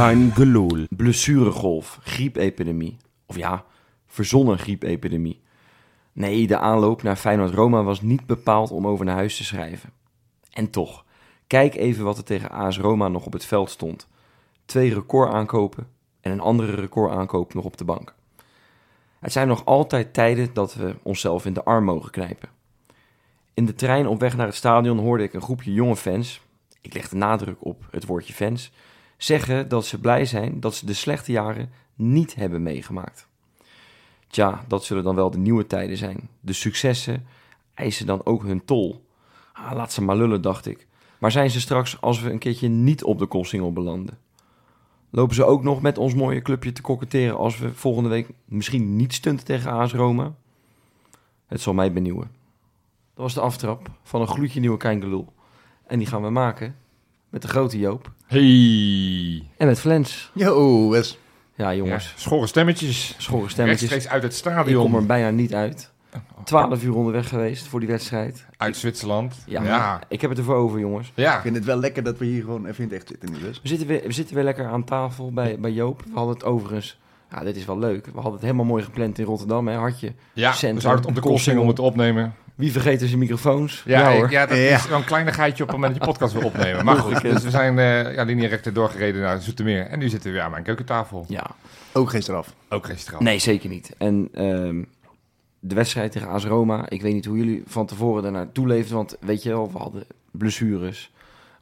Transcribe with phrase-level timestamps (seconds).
[0.00, 0.86] Kein geloel.
[0.90, 2.96] Blessuregolf, griepepidemie.
[3.26, 3.64] Of ja,
[4.06, 5.40] verzonnen griepepidemie.
[6.12, 9.90] Nee, de aanloop naar Feyenoord-Roma was niet bepaald om over naar huis te schrijven.
[10.50, 11.04] En toch,
[11.46, 14.08] kijk even wat er tegen AS Roma nog op het veld stond.
[14.64, 15.86] Twee recordaankopen
[16.20, 18.14] en een andere recordaankoop nog op de bank.
[19.18, 22.48] Het zijn nog altijd tijden dat we onszelf in de arm mogen knijpen.
[23.54, 26.40] In de trein op weg naar het stadion hoorde ik een groepje jonge fans,
[26.80, 28.72] ik leg de nadruk op het woordje fans,
[29.22, 33.26] zeggen dat ze blij zijn dat ze de slechte jaren niet hebben meegemaakt.
[34.28, 36.28] Tja, dat zullen dan wel de nieuwe tijden zijn.
[36.40, 37.26] De successen
[37.74, 39.04] eisen dan ook hun tol.
[39.52, 40.86] Ah, laat ze maar lullen, dacht ik.
[41.18, 44.18] Maar zijn ze straks als we een keertje niet op de Koolsingel belanden?
[45.10, 48.96] Lopen ze ook nog met ons mooie clubje te koketteren als we volgende week misschien
[48.96, 50.34] niet stunten tegen AS Roma?
[51.46, 52.30] Het zal mij benieuwen.
[53.14, 55.32] Dat was de aftrap van een gloedje nieuwe Kijngelul.
[55.86, 56.76] En die gaan we maken
[57.30, 59.42] met de grote Joop Hey.
[59.56, 60.30] en met Flens.
[60.34, 61.18] Yo, Wes.
[61.54, 63.14] Ja, Ja, jongens, schorre stemmetjes.
[63.18, 63.90] schorre stemmetjes.
[63.90, 64.82] Rechtstreeks uit het Ik stadion.
[64.82, 65.90] kom er bijna niet uit.
[66.44, 68.44] 12 uur onderweg geweest voor die wedstrijd.
[68.56, 69.34] Uit Zwitserland.
[69.46, 70.00] Ja, Ja.
[70.08, 71.12] ik heb het ervoor over, jongens.
[71.14, 71.36] Ja.
[71.36, 73.38] Ik vind het wel lekker dat we hier gewoon even in het echt zitten nu,
[73.46, 73.60] Wes.
[73.62, 76.02] We zitten weer, we zitten weer lekker aan tafel bij, bij Joop.
[76.02, 76.98] We hadden het overigens...
[77.30, 78.04] Ja, dit is wel leuk.
[78.06, 80.12] We hadden het helemaal mooi gepland in Rotterdam, hè, Hartje.
[80.32, 82.34] Ja, Centrum, we zouden het op de Koolsingel moeten opnemen.
[82.60, 83.82] Wie vergeet er zijn microfoons?
[83.86, 84.30] Ja, Ja, ik- hoor.
[84.30, 84.62] ja dat Ja.
[84.76, 86.84] is wel een kleinigheidje op het moment dat je podcast wil opnemen.
[86.84, 89.86] Maar goed, dus we zijn eh ja, linierechter doorgereden naar Zoetermeer.
[89.86, 91.24] En nu zitten we weer aan mijn keukentafel.
[91.28, 91.46] Ja.
[91.92, 92.54] Ook geen straf.
[92.68, 93.20] Ook geen straf.
[93.20, 93.90] Nee, zeker niet.
[93.98, 94.82] En ehm,
[95.60, 98.96] de wedstrijd tegen AS Roma, ik weet niet hoe jullie van tevoren daar naartoe leefden,
[98.96, 101.10] want weet je wel, we hadden blessures.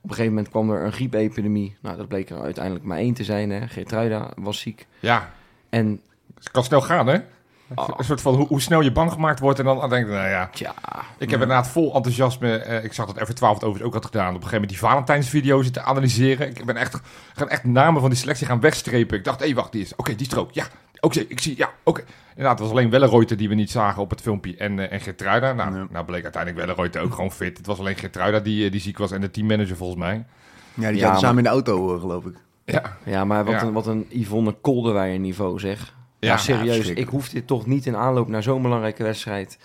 [0.01, 1.77] Op een gegeven moment kwam er een griepepidemie.
[1.83, 3.51] Nou, dat bleek er uiteindelijk maar één te zijn.
[3.51, 3.69] Hè.
[3.69, 4.87] Geertruida was ziek.
[5.01, 5.31] Ja,
[5.69, 6.01] En
[6.35, 7.19] het kan snel gaan, hè?
[7.75, 7.89] Oh.
[7.99, 10.29] Een soort van hoe, hoe snel je bang gemaakt wordt en dan denk ik, nou
[10.29, 10.49] ja.
[10.53, 10.75] tja,
[11.19, 14.29] Ik heb inderdaad vol enthousiasme, eh, ik zag dat F12 het overigens ook had gedaan,
[14.29, 16.49] op een gegeven moment die Valentijnsvideo zitten analyseren.
[16.49, 17.01] Ik ben echt,
[17.35, 19.19] gaan echt namen van die selectie gaan wegstrepen.
[19.19, 20.65] Ik dacht, hé, hey, wacht, die is, oké, die strook, ja.
[21.01, 22.03] Oké, ik zie, ja, oké.
[22.29, 25.01] Inderdaad, het was alleen Welleroyte die we niet zagen op het filmpje en, eh en
[25.01, 25.53] Geertruida.
[25.53, 25.87] Nou, Ja.
[25.91, 27.57] nou bleek uiteindelijk Welleroyte ook gewoon fit.
[27.57, 30.25] Het was alleen Geertruida die, eh, die ziek was en de teammanager volgens mij.
[30.75, 32.35] Ja, die Ja, zaten maar- samen in de auto, geloof ik.
[32.65, 33.63] Ja, ja maar wat, Ja.
[33.63, 35.95] Een, wat een Yvonne Kolderweijer niveau zeg.
[36.21, 39.59] Ja, Ja, serieus, ik hoef dit toch niet in aanloop naar zo'n belangrijke wedstrijd.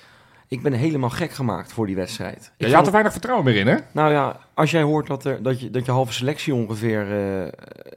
[0.48, 2.52] Ik ben helemaal gek gemaakt voor die wedstrijd.
[2.58, 3.76] Ja je had er weinig vertrouwen meer in, hè?
[3.92, 7.48] Nou ja, als jij hoort dat, er, dat, je, dat je halve selectie ongeveer eh,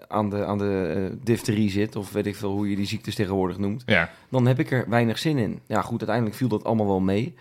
[0.09, 3.15] aan de, aan de eh, difterie zit, of weet ik veel hoe je die ziektes
[3.15, 5.61] tegenwoordig noemt, Ja, dan heb ik er weinig zin in.
[5.67, 7.35] Ja, goed, uiteindelijk viel dat allemaal wel mee.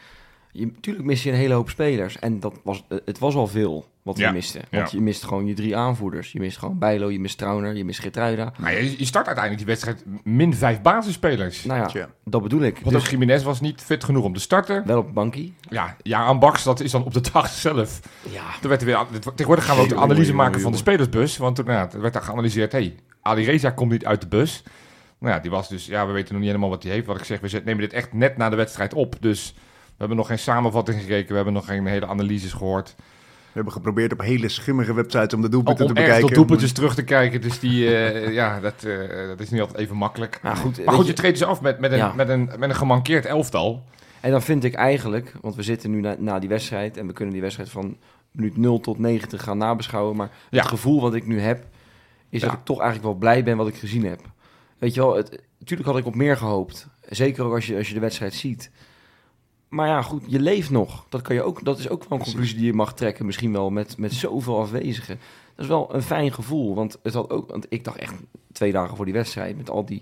[0.58, 2.20] Je, tuurlijk mis je een hele hoop spelers.
[2.20, 4.62] En dat was, eh, het was al veel wat we misten.
[4.72, 4.98] Want ja.
[4.98, 6.32] je mist gewoon je drie aanvoerders.
[6.32, 8.54] Je mist gewoon Bijlo, je mist Trauner, je mist Gertruida.
[8.58, 11.64] maar je, je start uiteindelijk die wedstrijd min vijf basisspelers.
[11.64, 12.10] Nou ja, Tja.
[12.24, 12.80] dat bedoel ik.
[12.84, 14.86] Want Dus Jiménez was niet fit genoeg om te starten.
[14.86, 15.54] wel op bankie.
[15.70, 18.00] Ja, ja, aan Baks, dat is dan op de dag zelf.
[18.32, 20.78] Ja, Er werd er weer, tegenwoordig gaan we ook de analyse jongen, maken van de
[20.78, 21.38] spelersbus.
[21.38, 24.64] Want toen nou, er werd daar geanalyseerd, hey, Ali Reza komt niet uit de bus.
[25.20, 27.06] Nou ja, die was dus, ja, we weten nog niet helemaal wat hij heeft.
[27.06, 29.16] Wat ik zeg, we zet- nemen dit echt net na de wedstrijd op.
[29.20, 29.54] Dus
[29.98, 31.30] we hebben nog geen samenvatting gekeken.
[31.30, 32.96] We hebben nog geen hele analyses gehoord.
[32.98, 36.26] We hebben geprobeerd op hele schimmige websites om de Om, doelpunten om te bekijken.
[36.26, 37.42] tot doelpuntjes terug te kijken.
[37.42, 40.40] Dus die, eh, ja, dat, eh, dat is niet altijd even makkelijk.
[40.42, 40.76] maar goed.
[40.78, 42.14] Maar weet goed, je- je treedt dus af met, met, een, Ja.
[42.14, 43.84] met, een, met een gemankeerd elftal.
[44.20, 47.14] En dan vind ik eigenlijk, want we zitten nu na, na die wedstrijd en we
[47.14, 47.98] kunnen die wedstrijd van
[48.32, 50.16] minuut 0 tot 90 gaan nabeschouwen.
[50.16, 50.60] Maar Ja.
[50.60, 51.66] het gevoel wat ik nu heb,
[52.30, 52.48] is Ja.
[52.48, 54.20] dat ik toch eigenlijk wel blij ben wat ik gezien heb.
[54.78, 56.88] Weet je wel, het, natuurlijk had ik op meer gehoopt.
[57.10, 58.72] Zeker ook als je, als je de wedstrijd ziet.
[59.76, 61.06] Maar ja, goed, je leeft nog.
[61.10, 63.52] Dat, kan je ook, dat is ook wel een conclusie die je mag trekken, misschien
[63.52, 65.20] wel met, met zoveel afwezigen.
[65.56, 68.14] Dat is wel een fijn gevoel, want, het had ook, want ik dacht echt
[68.52, 70.02] twee dagen voor die wedstrijd met al die,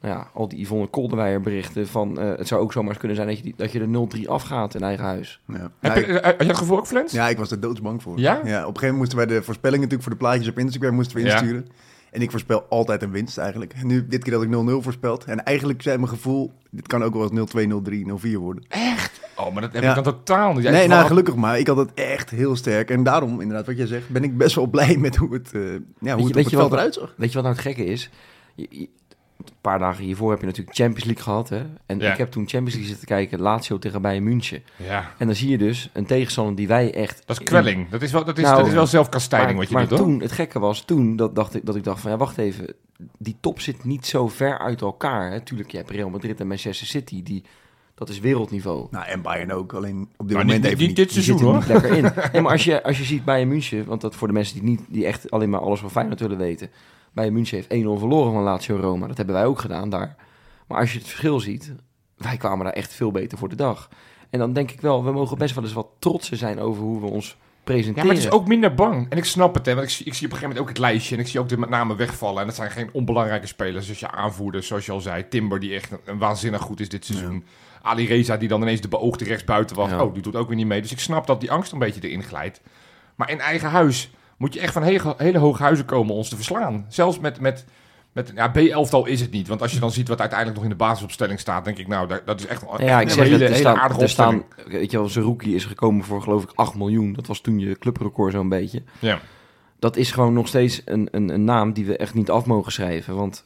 [0.00, 3.16] nou ja, al die Yvonne Kolderweijer berichten van eh, het zou ook zomaar eens kunnen
[3.16, 5.40] zijn dat je, die, dat je er 0-3 afgaat in eigen huis.
[5.46, 5.70] Ja.
[5.80, 7.12] Heb Ja, je, eh, had je het gevoel ook, Flens?
[7.12, 8.18] ja, ik was er doodsbang voor.
[8.18, 8.36] Ja?
[8.36, 11.16] Op een gegeven moment moesten wij de voorspellingen natuurlijk voor de plaatjes op Instagram moesten
[11.16, 11.62] we Ja.
[12.12, 13.72] En ik voorspel altijd een winst eigenlijk.
[13.72, 15.24] En nu, dit keer had ik 0-0 voorspeld.
[15.24, 18.64] En eigenlijk zei mijn gevoel, dit kan ook wel eens 0-2, 0-3, 0-4 worden.
[19.36, 19.88] Oh, maar dat heb Ja.
[19.88, 20.62] ik dan totaal niet.
[20.62, 21.58] Jij nee, nou wel- gelukkig maar.
[21.58, 22.90] Ik had het echt heel sterk.
[22.90, 25.60] En daarom, inderdaad, wat jij zegt, ben ik best wel blij met hoe het, eh,
[25.98, 27.14] ja, hoe je- het op veld eruit zag.
[27.16, 28.10] Weet je wat nou het gekke is?
[28.54, 28.88] Je- je-
[29.48, 31.48] een paar dagen hiervoor heb je natuurlijk Champions League gehad.
[31.48, 31.62] Hè?
[31.86, 32.12] En Ja.
[32.12, 34.62] ik heb toen Champions League zitten kijken, Lazio tegen Bayern München.
[34.76, 35.10] Ja.
[35.18, 37.22] En dan zie je dus een tegenstander die wij echt...
[37.26, 37.88] Dat is kwelling.
[37.88, 39.98] Dat is wel, dat is, Nou, dat is wel zelfkastijding maar, wat je maar doet,
[39.98, 40.06] hoor.
[40.08, 42.74] toen, het gekke was toen dat, dacht ik, dat ik dacht van ja, wacht even.
[43.18, 45.30] Die top zit niet zo ver uit elkaar.
[45.30, 45.40] Hè?
[45.40, 47.22] Tuurlijk, je hebt Real Madrid en Manchester City.
[47.22, 47.44] Die,
[47.94, 48.86] dat is wereldniveau.
[48.90, 49.72] Nou, en Bayern ook.
[49.72, 51.54] Alleen op dit Maar moment niet, even niet dit Die seizoen, hoor.
[51.56, 52.02] niet lekker in.
[52.32, 54.62] Nee, maar als je, als je ziet Bayern München, want dat voor de mensen die,
[54.70, 56.70] niet, die echt alleen maar alles van Feyenoord willen weten.
[57.12, 59.06] Bayern München heeft 1-0 verloren van Lazio Roma.
[59.06, 60.16] Dat hebben wij ook gedaan daar.
[60.66, 61.72] Maar als je het verschil ziet,
[62.16, 63.88] wij kwamen daar echt veel beter voor de dag.
[64.30, 67.00] En dan denk ik wel, we mogen best wel eens wat trotser zijn over hoe
[67.00, 68.06] we ons Ja, presenteren.
[68.06, 69.06] maar het is ook minder bang.
[69.10, 69.74] En ik snap het, hè.
[69.74, 71.14] Want ik zie, ik zie op een gegeven moment ook het lijstje.
[71.14, 72.40] En ik zie ook de met name wegvallen.
[72.40, 73.86] En dat zijn geen onbelangrijke spelers.
[73.86, 75.28] Dus je aanvoerders, zoals je al zei.
[75.28, 77.44] Timber, die echt een, een waanzinnig goed is dit seizoen.
[77.82, 79.90] Ali Reza, die dan ineens de beoogde rechtsbuiten was.
[79.90, 80.04] Ja.
[80.04, 80.80] Oh, die doet ook weer niet mee.
[80.82, 82.60] Dus ik snap dat die angst een beetje erin glijdt.
[83.14, 84.10] Maar in eigen huis
[84.42, 86.84] moet je echt van hele, hele hoge huizen komen om ons te verslaan.
[86.88, 87.40] Zelfs met...
[87.40, 87.64] met
[88.12, 89.48] met, ja, B-elftal is het niet.
[89.48, 92.08] Want als je dan ziet wat uiteindelijk nog in de basisopstelling staat, denk ik, nou,
[92.08, 94.72] dat, dat is echt, ja, ik zeg hele, er hele staan, aardige er staan, opstelling.
[94.72, 97.12] weet je wel, zijn rookie is gekomen voor geloof ik 8 miljoen.
[97.12, 98.82] Dat was toen je clubrecord zo'n beetje.
[98.98, 99.20] Ja.
[99.78, 102.72] Dat is gewoon nog steeds een, een, een naam die we echt niet af mogen
[102.72, 103.14] schrijven.
[103.14, 103.44] Want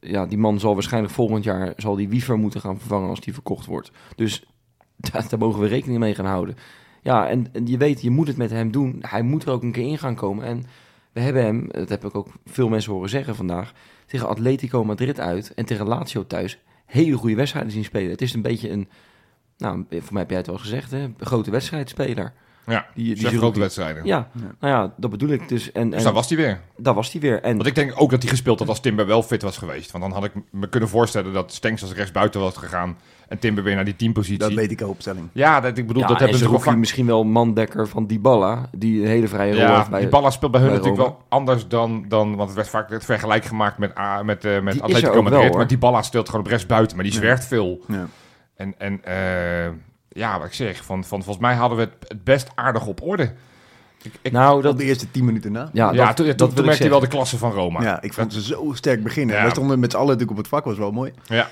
[0.00, 3.34] ja, die man zal waarschijnlijk volgend jaar zal die Wiever moeten gaan vervangen als die
[3.34, 3.90] verkocht wordt.
[4.16, 4.44] Dus
[5.12, 6.56] daar, daar mogen we rekening mee gaan houden.
[7.08, 8.98] Ja, en, en je weet, je moet het met hem doen.
[9.00, 10.44] Hij moet er ook een keer in gaan komen.
[10.44, 10.64] En
[11.12, 13.72] we hebben hem, dat heb ik ook veel mensen horen zeggen vandaag,
[14.06, 18.10] tegen Atletico Madrid uit en tegen Lazio thuis hele goede wedstrijden zien spelen.
[18.10, 18.88] Het is een beetje een,
[19.56, 22.32] nou, voor mij heb jij het al gezegd, hè, een grote wedstrijdspeler.
[22.66, 24.04] Ja, Die, die grote wedstrijden.
[24.04, 24.54] Ja, Ja.
[24.60, 25.72] nou ja, dat bedoel ik dus.
[25.72, 26.60] En, Dus en daar was hij weer.
[26.76, 27.42] daar was hij weer.
[27.42, 29.90] En Want ik denk ook dat hij gespeeld had als Timber wel fit was geweest.
[29.90, 32.96] Want dan had ik me kunnen voorstellen dat Stenks als rechtsbuiten was gegaan.
[33.28, 34.38] En Timber weer naar die teampositie.
[34.38, 35.28] Dat weet ik al opstelling.
[35.32, 36.76] Ja, dat, ik bedoel, ja, dat en hebben ze rookie vaak...
[36.76, 40.30] misschien wel mandekker van Dybala, die een hele vrije rol Ja, heeft bij die Balla
[40.30, 42.28] speelt bij hun bij natuurlijk wel anders dan, dan...
[42.36, 45.22] Want het werd vaak het vergelijk gemaakt met, A- met, eh met Die Atletico ook
[45.22, 45.42] Madrid.
[45.42, 47.20] wel, maar die Balla speelt gewoon op rechtsbuiten, maar die Ja.
[47.20, 47.80] zwerft veel.
[47.88, 48.06] Ja.
[48.56, 49.72] En, en eh,
[50.08, 53.02] ja, wat ik zeg, van, van, volgens mij hadden we het, het best aardig op
[53.02, 53.32] orde.
[54.02, 55.70] Ik, ik, Nou, dat, de eerste tien minuten na.
[55.72, 57.50] ja, ja, dat, toen, dat toen, wil toen ik merkte hij wel de klasse van
[57.52, 57.82] Roma.
[57.82, 59.34] Ja, ik vond ze zo sterk beginnen.
[59.36, 59.42] Ja.
[59.42, 61.12] Wij stonden met z'n allen natuurlijk op het vak, was wel mooi.
[61.26, 61.48] Ja.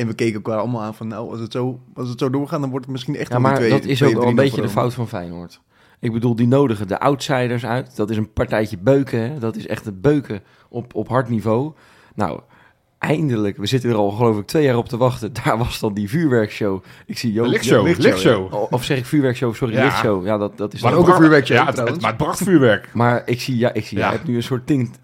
[0.00, 2.60] En we keken elkaar allemaal aan van, nou, als het zo, als het zo doorgaat,
[2.60, 4.60] dan wordt het misschien echt Ja, maar twee- dat is twee, ook wel een beetje
[4.62, 5.60] de fout van Feyenoord.
[5.98, 7.96] Ik bedoel, die nodigen de outsiders uit.
[7.96, 9.20] Dat is een partijtje beuken.
[9.20, 9.38] Hè?
[9.38, 11.72] Dat is echt het beuken op, op hard niveau.
[12.14, 12.40] Nou,
[13.00, 13.56] eindelijk.
[13.56, 15.32] We zitten er al geloof ik twee jaar op te wachten.
[15.44, 16.82] Daar was dan die vuurwerkshow.
[17.06, 17.46] Ik zie Joop...
[17.46, 18.54] lichtshow, lichtshow, lichtshow.
[18.54, 19.54] O- Of zeg ik vuurwerkshow?
[19.54, 19.84] Sorry, Ja.
[19.84, 20.26] lichtshow.
[20.26, 22.88] Ja, dat, dat is Maar ook een vuurwerkshow, Ja, het, maar het bracht vuurwerk.
[23.00, 24.98] Maar ik zie, ja, ik zie jij hebt nu een soort tint.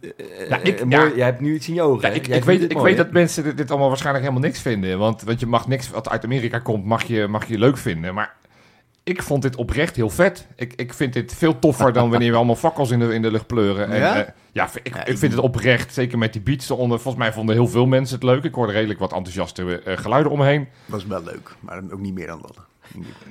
[0.49, 1.17] Ja, ik- mooi, ja.
[1.17, 2.15] Jij hebt nu iets in je ogen.
[2.15, 4.99] Ik, ik weet, ik mooi, weet dat mensen dit, dit allemaal waarschijnlijk helemaal niks vinden.
[4.99, 8.15] Want, want je mag niks wat uit Amerika komt, mag je, mag je leuk vinden.
[8.15, 8.35] Maar
[9.09, 10.47] ik vond dit oprecht heel vet.
[10.57, 13.31] Ik, ik vind dit veel toffer dan wanneer we allemaal fakkels in de, in de
[13.31, 13.89] lucht pleuren.
[13.89, 14.23] En, Ja?
[14.25, 15.95] eh, ja, ik, ik- vind het oprecht.
[15.95, 17.01] Zeker met die beats eronder.
[17.01, 18.45] Volgens mij vonden heel veel mensen het leuk.
[18.45, 20.69] Ik hoorde redelijk wat enthousiaste eh, geluiden omheen.
[20.87, 22.57] was wel leuk, maar ook niet meer dan dat.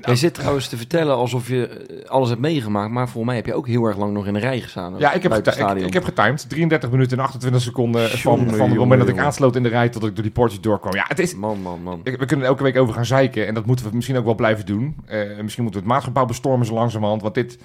[0.02, 2.92] Jij zit trouwens te vertellen alsof je eh, alles hebt meegemaakt.
[2.92, 4.94] Maar volgens mij heb je ook heel erg lang nog in de rij gestaan.
[4.98, 6.50] Ja, ik heb, buiten geti- het ik, heb getimed.
[6.50, 9.70] 33 minuten en 28 seconden van, Jongen, van het moment dat ik aansloot in de
[9.70, 10.94] rij tot ik door die poortjes doorkwam.
[10.94, 12.00] Ja, het is, Man, man, man.
[12.04, 13.48] Ik- We kunnen elke week over gaan zeiken.
[13.48, 14.96] En dat moeten we misschien ook wel blijven doen.
[15.06, 17.22] Eh, misschien moeten we het maatschappij bestormen zo langzamerhand.
[17.22, 17.58] Want dit,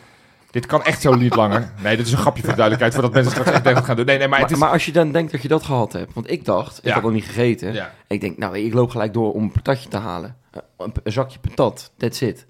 [0.50, 1.72] dit kan echt zo niet langer.
[1.82, 2.94] Nee, dit is een grapje voor de duidelijkelijkheid.
[2.94, 4.04] Voordat mensen straks echt denken gaan doen.
[4.06, 4.62] Nee, nee, maar Maar, het is...
[4.62, 6.14] maar als je dan denkt dat je dat gehad hebt.
[6.14, 6.92] Want ik dacht, ik Ja.
[6.94, 7.72] had nog niet gegeten.
[7.72, 7.92] ja.
[8.08, 10.36] Ik denk, nou, ik loop gelijk door om een patatje te halen.
[10.50, 12.46] Eh, Een, een zakje patat, that's it.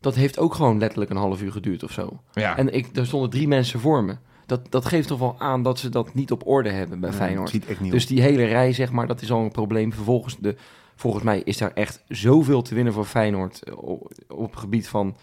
[0.00, 2.20] Dat heeft ook gewoon letterlijk een half uur geduurd of zo.
[2.32, 2.56] Ja.
[2.56, 4.16] En ik, er stonden drie mensen voor me.
[4.46, 7.48] Dat, dat geeft toch wel aan dat ze dat niet op orde hebben bij Feyenoord.
[7.48, 9.92] ziet echt niet Dus die hele rij, zeg maar, dat is al een probleem.
[9.92, 10.56] Vervolgens, de,
[10.96, 14.88] volgens mij is daar echt zoveel te winnen voor Feyenoord eh, op, op het gebied
[14.88, 15.16] van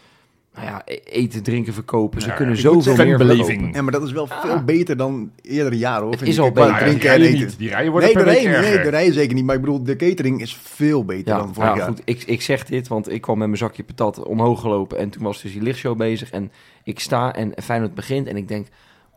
[0.54, 2.22] nou ja, e- eten, drinken, verkopen.
[2.22, 3.72] Ze Ja, kunnen zoveel meer verkopen.
[3.74, 6.12] Ja, maar dat is wel veel beter dan eerdere jaren, hoor.
[6.12, 6.42] Het is ik.
[6.42, 6.70] al beter.
[6.70, 7.46] Nou drinken en rijen eten.
[7.48, 7.58] niet.
[7.58, 9.46] Die rijen worden Nee, de nee, de rijen zeker niet.
[9.46, 11.88] Maar ik bedoel, de catering is veel beter Ja, dan vorig ja, jaar.
[11.88, 12.02] goed.
[12.06, 14.98] Ik, ik zeg dit, want ik kwam met mijn zakje patat omhoog gelopen.
[14.98, 16.30] En toen was dus die lichtshow bezig.
[16.30, 16.52] En
[16.84, 18.28] ik sta en Feyenoord begint.
[18.28, 18.68] En ik denk,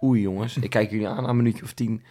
[0.04, 2.02] oei jongens, ik kijk jullie aan aan een minuutje of tien.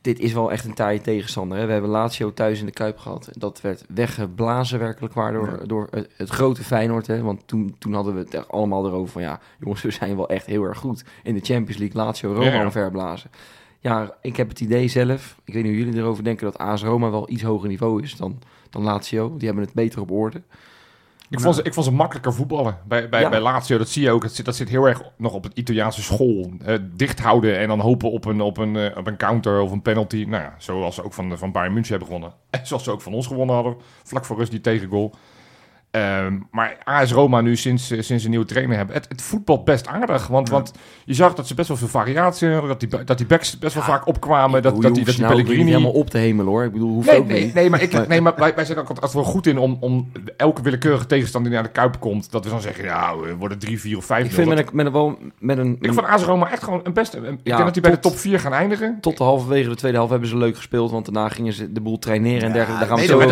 [0.00, 1.58] Dit is wel echt een taaie tegenstander.
[1.58, 1.66] Hè?
[1.66, 3.28] We hebben Lazio thuis in de Kuip gehad.
[3.32, 5.66] Dat werd weggeblazen werkelijk waar door, Ja.
[5.66, 7.06] door het, het grote Feyenoord.
[7.06, 7.22] Hè?
[7.22, 9.22] Want toen, toen hadden we het echt allemaal erover van...
[9.22, 11.04] ja, jongens, we zijn wel echt heel erg goed.
[11.22, 12.64] In de Champions League Lazio Roma Ja, ja.
[12.64, 13.30] omverblazen.
[13.78, 15.36] Ja, ik heb het idee zelf...
[15.44, 16.44] ik weet niet hoe jullie erover denken...
[16.44, 18.38] dat AS Roma wel iets hoger niveau is dan,
[18.70, 19.34] dan Lazio.
[19.36, 20.42] Die hebben het beter op orde.
[21.30, 22.78] Ik vond, ze, ik vond ze makkelijker voetballen.
[22.88, 23.28] Bij, bij, Ja.
[23.28, 24.22] bij Lazio, dat zie je ook.
[24.22, 26.50] Dat zit, dat zit heel erg nog op het Italiaanse school.
[26.64, 29.70] Eh, dicht houden en dan hopen op een, op, een, eh, op een counter of
[29.70, 30.24] een penalty.
[30.28, 32.36] Nou ja, zoals ze ook van, van Bayern München hebben gewonnen.
[32.50, 33.76] En zoals ze ook van ons gewonnen hadden.
[34.02, 35.14] Vlak voor rust die tegengoal.
[35.90, 38.94] Ehm, maar AS Roma nu sinds, eh, sinds een nieuwe trainer hebben.
[38.94, 40.26] Het, het voetbalt best aardig.
[40.26, 40.54] Want, Ja.
[40.54, 40.72] want
[41.04, 42.68] je zag dat ze best wel veel variatie hadden.
[42.68, 44.62] Dat die, dat die backs best wel Ja, vaak opkwamen.
[44.62, 45.70] Dat, Hoe dat die, dat die nou niet Pellegrini...
[45.72, 46.64] helemaal op te hemelen hoor.
[46.64, 47.54] Ik bedoel, hoeft Nee, ook nee, niet.
[47.54, 50.12] nee, maar, ik, nee, maar wij, wij zijn ook altijd wel goed in om, om
[50.36, 53.58] elke willekeurige tegenstander die naar de Kuip komt, dat we dan zeggen, ja, we worden
[53.58, 56.06] 3, 4 of 5 Ik vind met een, met een, wel, met een, Ik vond
[56.06, 57.16] AS Roma echt gewoon een beste.
[57.16, 58.98] Ik Ja, denk dat die bij de top 4 gaan eindigen.
[59.00, 60.90] tot de halverwege de tweede helft hebben ze leuk gespeeld.
[60.90, 62.78] Want daarna gingen ze de boel traineren en Ja, dergelijke.
[62.86, 63.26] Daar gaan we zo maar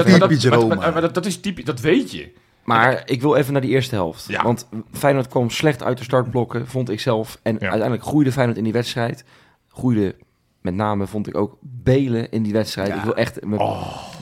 [0.84, 2.46] dat- maar, dat is typisch, dat weet je.
[2.68, 4.28] Maar ik wil even naar die eerste helft.
[4.28, 4.42] Ja.
[4.42, 7.40] Want Feyenoord kwam slecht uit de startblokken, vond ik zelf.
[7.42, 9.24] En uiteindelijk groeide Feyenoord in die wedstrijd.
[9.68, 10.16] Groeide
[10.60, 12.88] met name, vond ik ook, Belen in die wedstrijd.
[12.88, 12.96] Ja.
[12.96, 13.44] Ik wil echt...
[13.44, 13.60] Met,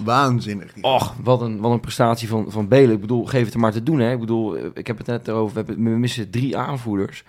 [0.05, 0.73] Waanzinnig.
[0.81, 2.95] Och, wat een, wat een prestatie van, van Belen.
[2.95, 3.99] Ik bedoel, geef het er maar te doen.
[3.99, 4.13] Hè.
[4.13, 5.55] Ik bedoel, eh, ik heb het net erover.
[5.55, 7.25] We, hebben, we missen drie aanvoerders.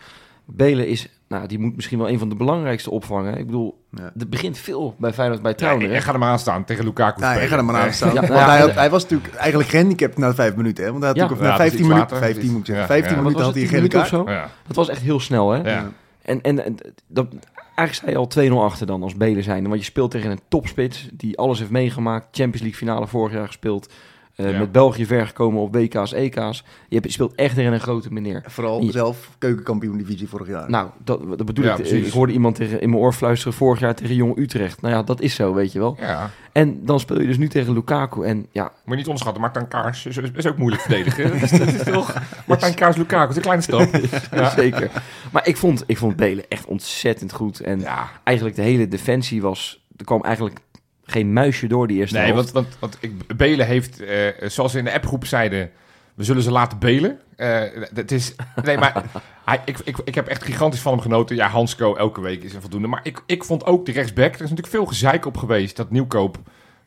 [0.46, 3.38] Belen is, nou, die moet misschien wel een van de belangrijkste opvangen.
[3.38, 4.12] Ik bedoel, Ja.
[4.20, 5.88] er begint veel bij Feyenoord bij Ja, Trauner.
[5.90, 6.02] en hè?
[6.02, 8.14] ga er maar aan staan tegen Lukaku Nou, ik ga er maar aan Eh, staan.
[8.14, 10.84] Ja, Want ja, hij, had- hij was natuurlijk eigenlijk gehandicapt na vijf minuten.
[10.84, 10.90] Hè?
[10.92, 11.24] Want hij had Ja.
[11.24, 12.34] natuurlijk Ja, na dat is 15 iets minuten, later.
[12.34, 13.24] 15 moet ik zeggen, Ja, 15 ja.
[13.24, 14.42] Wat minuten was had het, hij een 10 gele minuten of zo?
[14.42, 14.50] Ja.
[14.68, 15.72] Dat was echt heel snel, hè?
[15.72, 15.92] Ja.
[16.22, 16.76] En, en, en
[17.08, 17.28] dat,
[17.76, 19.68] eigenlijk sta je al 2-0 achter dan als Belen zijn.
[19.68, 22.24] Want je speelt tegen een topspits die alles heeft meegemaakt.
[22.26, 23.94] Champions League finale vorig jaar gespeeld.
[24.38, 24.60] Eh, Ja.
[24.60, 26.64] Met België ver gekomen op WK's, EK's.
[26.88, 28.44] Je hebt- je speelt echt tegen een grote meneer.
[28.46, 30.70] Vooral zelf keukenkampioen divisie vorig jaar.
[30.70, 31.78] Nou, dat, dat bedoel Ja, ik.
[31.78, 32.08] precies.
[32.08, 34.82] Ik hoorde iemand tegen, in mijn oor fluisteren vorig jaar tegen Jong Utrecht.
[34.82, 35.98] Nou ja, dat is zo, weet je wel.
[36.00, 38.24] Ja, En dan speel je dus nu tegen Lukaku.
[38.26, 39.42] En ja, moet je niet onderschatten.
[39.42, 41.30] Martijn Kaars is, is ook moeilijk verdedigen.
[41.40, 42.14] dat, is, dat is toch...
[42.48, 43.86] Martijn Kaars, Lukaku, dat is een kleine stap.
[44.40, 44.50] Ja.
[44.50, 44.92] zeker.
[45.32, 47.60] Maar ik vond, ik vond Belen echt ontzettend goed.
[47.60, 49.86] En Ja, eigenlijk de hele defensie was...
[49.98, 50.60] Er kwam eigenlijk
[51.08, 52.52] geen muisje door die eerste nee, helft.
[52.52, 55.72] want, want, want ik, Belen heeft, eh, zoals we in de appgroep zeiden,
[56.16, 57.20] we zullen ze laten belen.
[57.36, 57.62] Eh,
[57.94, 59.04] het is, nee, maar
[59.46, 61.36] hij, ik, ik, ik heb echt gigantisch van hem genoten.
[61.36, 62.88] Ja, Hansco elke week is een voldoende.
[62.88, 65.92] Maar ik, ik vond ook de rechtsback, er is natuurlijk veel gezeik op geweest, dat
[65.92, 66.38] Nieuwkoop,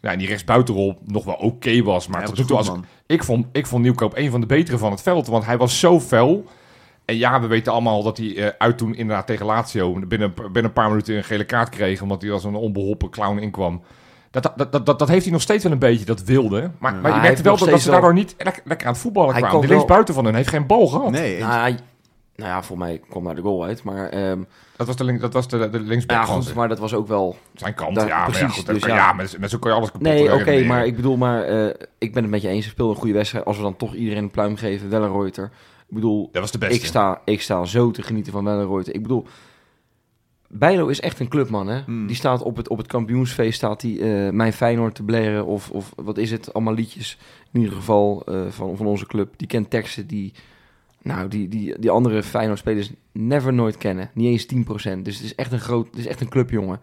[0.01, 2.07] nou, in die rechtsbuitenrol nog wel oké was.
[2.07, 2.87] Maar Ja, tot was nu toe, goed, als, man.
[3.07, 5.79] ik, vond, ik vond Nieuwkoop een van de betere van het veld, want hij was
[5.79, 6.45] zo fel.
[7.05, 10.65] En ja, we weten allemaal dat hij eh, uit toen inderdaad tegen Lazio binnen, binnen
[10.65, 13.83] een paar minuten een gele kaart kreeg, omdat hij als een onbeholpen clown inkwam.
[14.31, 16.71] Dat, dat, dat, dat, dat heeft hij nog steeds wel een beetje, dat wilde.
[16.79, 19.41] Maar, maar je merkte wel dat, ze daardoor niet lekker, lekker aan het voetballen Hij
[19.41, 19.59] kwamen.
[19.61, 21.11] Die wel- linksbuiten van hun heeft geen bal gehad.
[21.11, 21.39] Nee.
[21.39, 21.79] Nou, hij-
[22.37, 23.83] nou ja, voor mij kwam daar de goal uit.
[23.83, 24.39] Maar ehm,
[24.77, 27.09] Dat was de, link, dat was de, de linksback ja, goed, maar dat was ook
[27.09, 27.37] wel...
[27.55, 28.17] Zijn kant, Daar- ja.
[28.19, 28.97] maar ja, precies, goed, dus kan- ja.
[28.97, 31.75] ja, met, met zo kan je alles kapot Nee, oké, maar ik bedoel, maar eh,
[31.99, 32.67] ik ben het met je eens.
[32.67, 33.45] Speelde een goede wedstrijd.
[33.45, 35.45] Als we dan toch iedereen een pluim geven, Wellenreuter.
[35.89, 36.75] Ik bedoel, Dat was de beste.
[36.75, 38.95] ik sta, ik sta zo te genieten van Wellenreuter.
[38.95, 39.27] Ik bedoel,
[40.53, 41.81] Bijlo is echt een clubman, hè?
[41.81, 42.07] Hmm.
[42.07, 45.47] Die staat op het, op het kampioensfeest, staat die eh, mijn Feyenoord te blaren.
[45.47, 47.19] Of, of wat is het, allemaal liedjes
[47.53, 49.35] in ieder geval eh, van, van onze club.
[49.37, 50.33] Die kent teksten die,
[51.03, 54.11] nou, die, die, die andere Feyenoord-spelers never nooit kennen.
[54.15, 54.65] Niet eens
[54.97, 55.03] 10%.
[55.03, 56.81] Dus het is echt een groot, het is echt een clubjongen.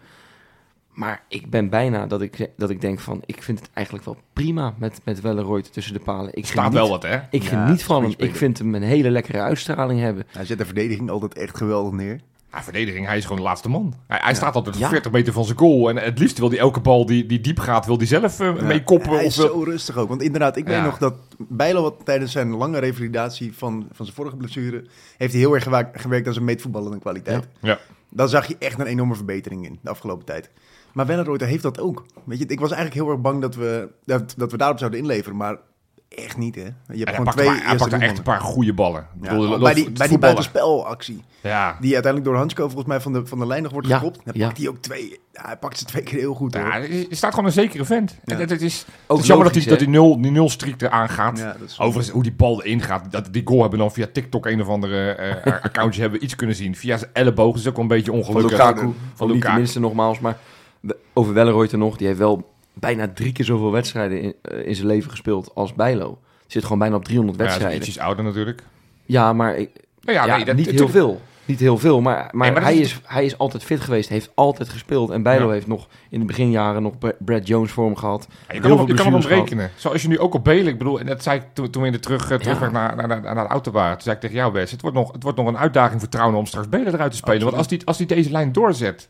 [0.93, 4.17] Maar ik ben bijna dat ik, dat ik denk van, ik vind het eigenlijk wel
[4.33, 6.33] prima met, met Wellenreuter tussen de palen.
[6.33, 7.17] Ik staat geniet- wel wat, hè?
[7.29, 8.13] Ik Ja, geniet van hem.
[8.17, 10.25] Ik vind hem een hele lekkere uitstraling hebben.
[10.31, 12.19] Hij zet de verdediging altijd echt geweldig neer.
[12.51, 13.93] Ja, verdediging, hij is gewoon de laatste man.
[14.07, 14.89] Hij, hij staat altijd Ja.
[14.89, 15.89] 40 meter van zijn goal.
[15.89, 18.61] En het liefst wil hij elke bal die, die diep gaat, wil hij zelf eh,
[18.61, 19.09] mee koppen.
[19.09, 20.09] Hij Of is wil- zo rustig ook.
[20.09, 24.17] Want inderdaad, ik weet nog dat Bijlo wat tijdens zijn lange revalidatie van, van zijn
[24.17, 24.83] vorige blessure...
[25.17, 25.63] heeft hij heel erg
[25.93, 27.47] gewerkt aan zijn meetvoetballende kwaliteit.
[27.61, 27.79] Ja.
[28.09, 30.49] Daar zag je echt een enorme verbetering in de afgelopen tijd.
[30.93, 32.05] Maar Wellenreuter heeft dat ook.
[32.23, 34.99] Weet je, ik was eigenlijk heel erg bang dat we, dat, dat we daarop zouden
[34.99, 35.37] inleveren.
[35.37, 35.57] Maar
[36.09, 36.61] echt niet, hè.
[36.61, 39.07] Je hebt En hij gewoon twee maar, hij echt een paar goede ballen.
[39.21, 41.77] Ja, bedoel, bij die, bij die buitenspelactie, Ja.
[41.79, 44.19] die uiteindelijk door Hansko volgens mij van de, van de lijn nog wordt Ja, gekopt.
[44.25, 44.45] Dan ja.
[44.45, 45.19] pakt hij ook twee.
[45.33, 46.65] Ja, hij pakt ze twee keer heel goed, hoor.
[46.67, 48.17] Ja, er staat gewoon een zekere vent.
[48.25, 50.49] Het, het is, Ook het is jammer dat logisch, hij, dat hij nul, die nul
[50.49, 51.37] streak eraan gaat.
[51.37, 53.11] Ja, dat is- Overigens, hoe die bal erin gaat.
[53.11, 56.35] Dat, die goal hebben we dan via TikTok een of andere eh, accountje hebben iets
[56.35, 56.75] kunnen zien.
[56.75, 57.51] Via zijn elleboog.
[57.51, 58.51] Dat is ook wel een beetje Van ongelukkig.
[58.51, 58.79] Lukaku.
[58.79, 59.51] Van Van niet Lukaku.
[59.51, 60.19] tenminste nogmaals.
[60.19, 60.37] Maar
[61.13, 61.97] over Wellenreuter nog.
[61.97, 65.73] Die heeft wel bijna drie keer zoveel wedstrijden in, eh, in zijn leven gespeeld als
[65.73, 66.17] Bijlo.
[66.47, 68.01] Zit gewoon bijna op 300 Ja, hij is wedstrijden.
[68.03, 68.63] ouder natuurlijk.
[69.05, 69.69] Ja, maar, ik,
[70.01, 71.21] Nou ja, ja, nee, dat, niet heel veel.
[71.45, 74.09] Niet heel veel, maar, maar, Nee, maar dat hij, is- hij is altijd fit geweest.
[74.09, 75.09] Heeft altijd gespeeld.
[75.09, 75.51] En Bijlo Ja.
[75.51, 78.27] heeft nog in de beginjaren nog Bra- Brad Jones voor hem gehad.
[78.47, 79.71] Ja, je kan, hem, je kan hem rekenen.
[79.75, 81.87] Zoals je nu ook op Belen, ik bedoel, en dat zei ik toen, toen we
[81.87, 82.73] in de terug, eh, terugweg Ja.
[82.73, 83.93] naar, naar, naar, naar de auto waren.
[83.93, 86.09] Toen zei ik tegen jou, Wes, het wordt nog, het wordt nog een uitdaging voor
[86.09, 87.43] Trouwen om straks Belen eruit te spelen.
[87.43, 89.07] Want als die, als die deze lijn doorzet,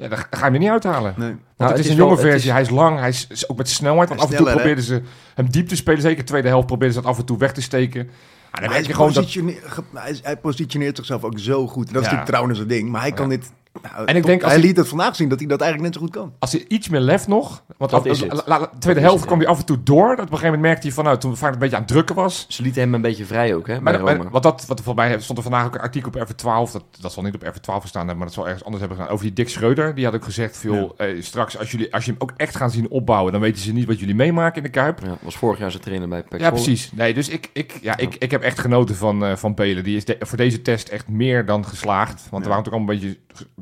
[0.00, 1.14] ja, dan, dan ga je hem er niet uithalen.
[1.16, 1.28] Nee.
[1.28, 3.48] Want Nou, het, het is is een jonge versie, is- hij is lang, hij is,
[3.48, 4.08] ook met snelheid.
[4.08, 4.54] Want af en toe hè?
[4.54, 5.02] probeerden ze
[5.34, 6.00] hem diep te spelen.
[6.00, 8.10] Zeker de tweede helft probeerden ze dat af en toe weg te steken.
[8.50, 8.96] Ah, dan hij, dat...
[8.96, 9.82] positione- ge-
[10.22, 11.86] hij, positioneert zichzelf ook zo goed.
[11.86, 12.88] En dat is natuurlijk trouwens een ding.
[12.90, 13.36] Maar hij kan Ja.
[13.36, 13.52] dit...
[13.82, 15.92] nou, En ik toch- denk als hij liet het vandaag zien dat hij dat eigenlijk
[15.92, 16.32] net zo goed kan.
[16.38, 17.62] Als hij iets meer lef nog...
[17.76, 18.46] Want Dat is la- het.
[18.46, 20.08] la- la- de tweede is helft het, kwam hij af en toe door.
[20.08, 21.04] Dat op een gegeven moment merkte hij van...
[21.04, 22.46] Nou, toen Feyenoord een beetje aan het drukken was...
[22.48, 25.06] Ze lieten hem een beetje vrij ook, hè, bij Maar, wat dat, wat er volgens
[25.06, 26.72] mij stond er vandaag ook een artikel op F12.
[26.72, 29.12] Dat, dat zal niet op F12 staan hebben, maar dat zal ergens anders hebben gedaan.
[29.14, 29.94] Over die Dick Schreuder.
[29.94, 32.70] Die had ook gezegd: veel, eh, straks als, jullie, als je hem ook echt gaan
[32.70, 35.00] zien opbouwen, dan weten ze niet wat jullie meemaken in de Kuip.
[35.04, 36.92] Ja, was vorig jaar zijn trainer bij PEC Ja, precies.
[36.92, 39.84] Nee, dus ik, ik, ja, ik, ik heb echt genoten van, eh van Belen.
[39.84, 42.26] Die is de- voor deze test echt meer dan geslaagd.
[42.30, 43.18] Want we waren natuurlijk allemaal een beetje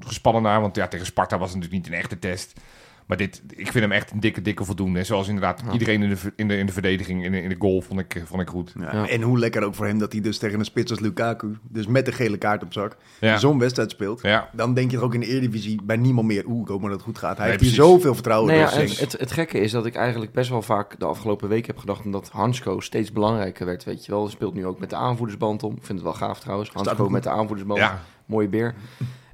[0.09, 0.61] gespannen naar.
[0.61, 2.61] Want ja, tegen Sparta was het natuurlijk niet een echte test.
[3.07, 5.05] Maar dit, ik vind hem echt een dikke, dikke voldoende.
[5.05, 5.73] Zoals inderdaad Ja.
[5.73, 8.23] iedereen in de, in, de, in de verdediging, in de, in de goal, vond ik,
[8.27, 8.73] vond ik goed.
[8.79, 8.95] Ja.
[8.95, 9.09] Ja.
[9.09, 11.57] En hoe lekker ook voor hem dat hij dus tegen een spits als Lukaku...
[11.63, 13.37] dus met de gele kaart op zak, Ja.
[13.39, 14.23] zo'n wedstrijd speelt.
[14.23, 14.49] Ja.
[14.53, 16.47] Dan denk je er ook in de Eredivisie bij niemand meer...
[16.47, 17.37] oeh, ik hoop maar dat het goed gaat.
[17.37, 18.53] Hij Nee, heeft hier zoveel vertrouwen.
[18.53, 21.79] Nee, het, het gekke is dat ik eigenlijk best wel vaak de afgelopen week heb
[21.79, 22.05] gedacht...
[22.05, 24.23] omdat Hansko steeds belangrijker werd, weet je wel.
[24.23, 25.73] Hij speelt nu ook met de aanvoerdersband om.
[25.77, 26.71] Ik vind het wel gaaf trouwens.
[26.71, 27.79] Hansko met de aanvoerdersband.
[27.81, 28.01] Ja.
[28.27, 28.75] Mooie beer.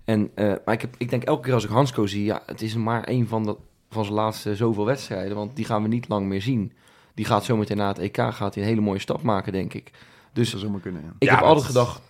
[0.05, 2.25] En, eh, maar ik, heb, ik denk elke keer als ik Hansko zie...
[2.25, 3.57] ja, het is maar één van, de,
[3.91, 5.37] van zijn laatste zoveel wedstrijden.
[5.37, 6.73] Want die gaan we niet lang meer zien.
[7.15, 9.91] Die gaat zometeen na het EK gaat hij een hele mooie stap maken, denk ik.
[9.93, 11.13] Dus Dat zou zomaar kunnen, ja.
[11.19, 12.03] ik Ja, heb altijd is- gedacht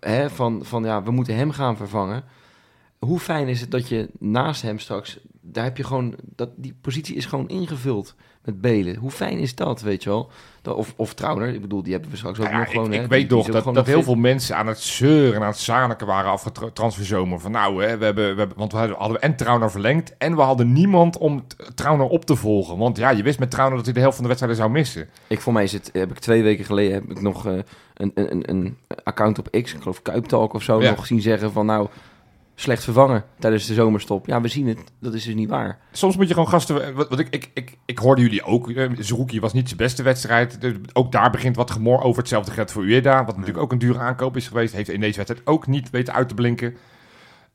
[0.00, 2.24] hè, van, van ja, we moeten hem gaan vervangen.
[2.98, 6.74] Hoe fijn is het dat je naast hem straks, daar heb je gewoon, dat, die
[6.80, 8.96] positie is gewoon ingevuld met Belen.
[8.96, 10.30] Hoe fijn is dat, weet je wel?
[10.64, 12.86] Of, of Trauner, ik bedoel, die hebben we straks ook ja, nog gewoon.
[12.86, 14.14] ik, hè, ik die- weet die nog is ook dat, gewoon dat nog heel veel
[14.14, 17.40] mensen aan het zeuren en aan het zaniken waren afgetransferzomer.
[17.40, 20.42] Van nou, hè, we hebben, we hebben, want we hadden, en Trauner verlengd en we
[20.42, 21.44] hadden niemand om
[21.74, 22.78] Trauner op te volgen.
[22.78, 25.08] Want ja, je wist met Trauner dat hij de helft van de wedstrijden zou missen.
[25.26, 27.52] Ik voor mij is het, heb ik twee weken geleden heb ik nog eh,
[27.94, 30.90] een, een, een, account op X, ik geloof Kuiptalk of zo, Ja.
[30.90, 31.88] nog zien zeggen van nou,
[32.60, 34.26] slecht vervangen tijdens de zomerstop.
[34.26, 35.78] Ja, we zien het, dat is dus niet waar.
[35.92, 36.94] Soms moet je gewoon gasten...
[36.94, 38.70] Wat, wat ik, ik, ik, ik hoorde jullie ook.
[38.70, 40.60] eh, Zerouki was niet zijn beste wedstrijd.
[40.60, 42.18] Dus ook daar begint wat gemor over.
[42.18, 43.24] Hetzelfde geldt voor Ueda.
[43.24, 44.74] Wat natuurlijk ook een dure aankoop is geweest.
[44.74, 46.76] Heeft in deze wedstrijd ook niet weten uit te blinken.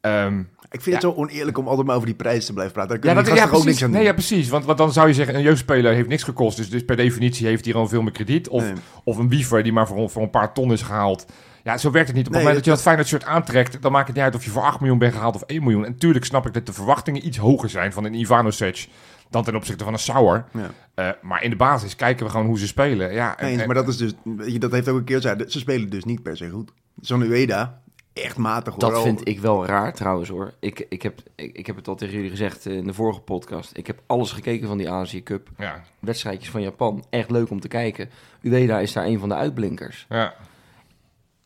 [0.01, 0.39] Ehm,
[0.71, 3.01] Ik vind het zo oneerlijk om altijd maar over die prijs te blijven praten.
[3.01, 3.65] Daar ja, dat, ja, ook precies.
[3.65, 4.07] niks aan Nee, doen.
[4.07, 4.49] ja, precies.
[4.49, 6.57] Want, want dan zou je zeggen, een jeugdspeler heeft niks gekost.
[6.57, 8.47] Dus, dus per definitie heeft hij gewoon veel meer krediet.
[8.49, 8.73] Of, Nee.
[9.03, 11.25] of een wiever die maar voor, voor een paar ton is gehaald.
[11.65, 12.27] Ja, zo werkt het niet.
[12.27, 14.35] Op het Nee, moment dat je dat Feyenoord shirt aantrekt, dan maakt het niet uit
[14.35, 15.85] of je voor 8 miljoen bent gehaald of 1 miljoen.
[15.85, 18.87] En tuurlijk snap ik dat de verwachtingen iets hoger zijn van een Ivanovic
[19.29, 20.45] dan ten opzichte van een Sauer.
[20.53, 20.69] Ja.
[20.93, 23.13] Eh, maar in de basis kijken we gewoon hoe ze spelen.
[23.13, 25.15] Ja, en- Nee, en- maar dat is dus, weet je, dat heeft ook een keer
[25.21, 25.51] gezegd.
[25.51, 26.71] Ze spelen dus niet per se goed.
[27.01, 27.81] Zo'n Ueda,
[28.13, 28.91] echt matig hoor.
[28.91, 30.53] Dat vind ik wel raar trouwens hoor.
[30.59, 33.19] Ik, ik, heb, ik, ik heb het al tegen jullie gezegd eh, in de vorige
[33.21, 33.77] podcast.
[33.77, 35.49] Ik heb alles gekeken van die Azië Cup.
[35.57, 37.05] ja, Wedstrijdjes van Japan.
[37.09, 38.09] Echt leuk om te kijken.
[38.43, 40.05] Ueda is daar een van de uitblinkers.
[40.09, 40.33] ja.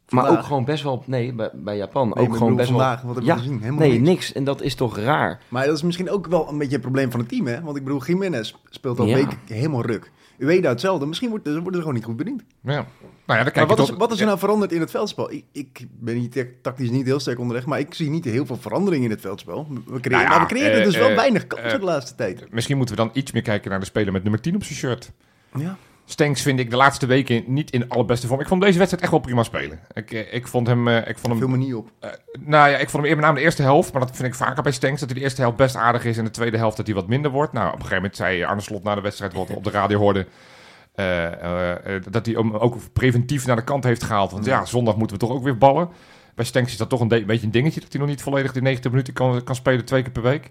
[0.09, 0.41] Maar Vandaag?
[0.41, 1.03] ook gewoon best wel...
[1.05, 2.11] Nee, bij, bij Japan.
[2.15, 3.13] Nee, ook gewoon best vandaag, wat wel...
[3.13, 3.59] hebben Ja, gezien?
[3.59, 4.07] Helemaal nee, niks.
[4.09, 4.33] niks.
[4.33, 5.39] En dat is toch raar.
[5.47, 7.61] Maar dat is misschien ook wel een beetje een probleem van het team, hè?
[7.61, 9.15] Want ik bedoel, Jiménez speelt al Ja.
[9.15, 10.11] weken helemaal ruk.
[10.39, 11.05] Ueda hetzelfde.
[11.05, 12.43] Misschien wordt, worden ze gewoon niet goed bediend.
[12.61, 12.85] ja.
[13.25, 14.27] Nou ja, dan kijk Maar je wat is, wat is er ja.
[14.27, 15.31] nou veranderd in het veldspel?
[15.31, 18.45] Ik, ik ben niet te- tactisch niet heel sterk onderweg, maar ik zie niet heel
[18.45, 19.67] veel verandering in het veldspel.
[19.69, 21.85] We creëren, Nou ja, maar we creëren eh, dus wel eh, weinig kansen eh, de
[21.85, 22.51] laatste tijd.
[22.51, 24.77] Misschien moeten we dan iets meer kijken naar de speler met nummer 10 op zijn
[24.77, 25.11] shirt.
[25.55, 25.77] Ja.
[26.11, 28.39] Stenks vind ik de laatste weken niet in allerbeste vorm.
[28.41, 29.79] Ik vond deze wedstrijd echt wel prima spelen.
[29.93, 30.87] Ik, eh, ik vond hem...
[30.87, 31.91] eh, ik vond hem Viel me niet op.
[31.99, 33.91] Eh, nou ja, ik vond hem eerder met name de eerste helft.
[33.93, 34.99] Maar dat vind ik vaker bij Stenks.
[34.99, 36.17] Dat hij de eerste helft best aardig is.
[36.17, 37.53] En de tweede helft dat hij wat minder wordt.
[37.53, 39.33] Nou, op een gegeven moment zei Arne Slot na de wedstrijd.
[39.33, 44.31] Wat op de radio eh, dat hij hem ook preventief naar de kant heeft gehaald.
[44.31, 45.89] Want ja, zondag moeten we toch ook weer ballen.
[46.35, 47.79] Bij Stenks is dat toch een, de- beetje een dingetje.
[47.79, 49.85] Dat hij nog niet volledig de 90 minuten kan, kan spelen.
[49.85, 50.49] Twee keer per week.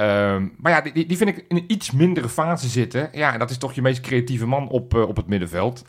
[0.00, 3.08] Ehm, maar ja, die, die vind ik in een iets mindere fase zitten.
[3.12, 5.84] Ja, en dat is toch je meest creatieve man op, eh, op het middenveld.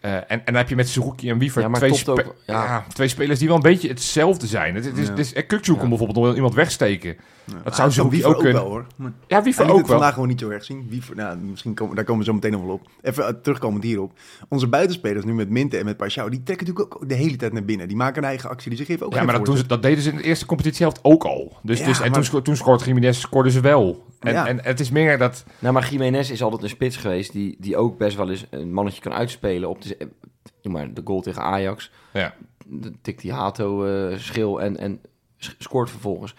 [0.00, 2.64] Eh, en, en dan heb je met Suzuki en Wiever Ja, twee, spe- ook- ja.
[2.64, 4.74] ja, twee spelers die wel een beetje hetzelfde zijn.
[4.74, 7.16] Het, het is, het is, Kukçu kon bijvoorbeeld nog wel iemand wegsteken.
[7.64, 8.62] Dat zou Ah, Suzuki Wiever ook ook kunnen.
[8.62, 8.86] wel hoor.
[8.96, 9.96] Maar Ja, Wiever liet ook het wel.
[9.96, 10.86] vandaag gewoon niet zo erg zien.
[10.88, 12.88] Wiever, nou, misschien komen, daar komen we zo meteen nog wel op.
[13.02, 14.12] Even uh, terugkomend hierop.
[14.48, 17.52] Onze buitenspelers nu met Minte en met Pashao, die trekken natuurlijk ook de hele tijd
[17.52, 17.88] naar binnen.
[17.88, 19.82] Die maken een eigen actie, die ze geven ook Ja, maar dat, doen ze, dat
[19.82, 21.56] deden ze in de eerste competitiehelft ook al.
[21.62, 24.06] Dus, Ja, dus, en maar- toen, toen scoort Jiménez, scoorden ze wel.
[24.20, 24.46] En, Ja.
[24.46, 25.44] en het is meer dat...
[25.58, 28.72] Nou, maar Jiménez is altijd een spits geweest die, die ook best wel eens een
[28.72, 30.06] mannetje kan uitspelen op de, eh,
[30.72, 31.90] maar, de goal tegen Ajax.
[32.12, 32.34] Ja,
[32.66, 35.00] Dan tikt die Hato eh, schil en, en
[35.58, 36.34] scoort vervolgens.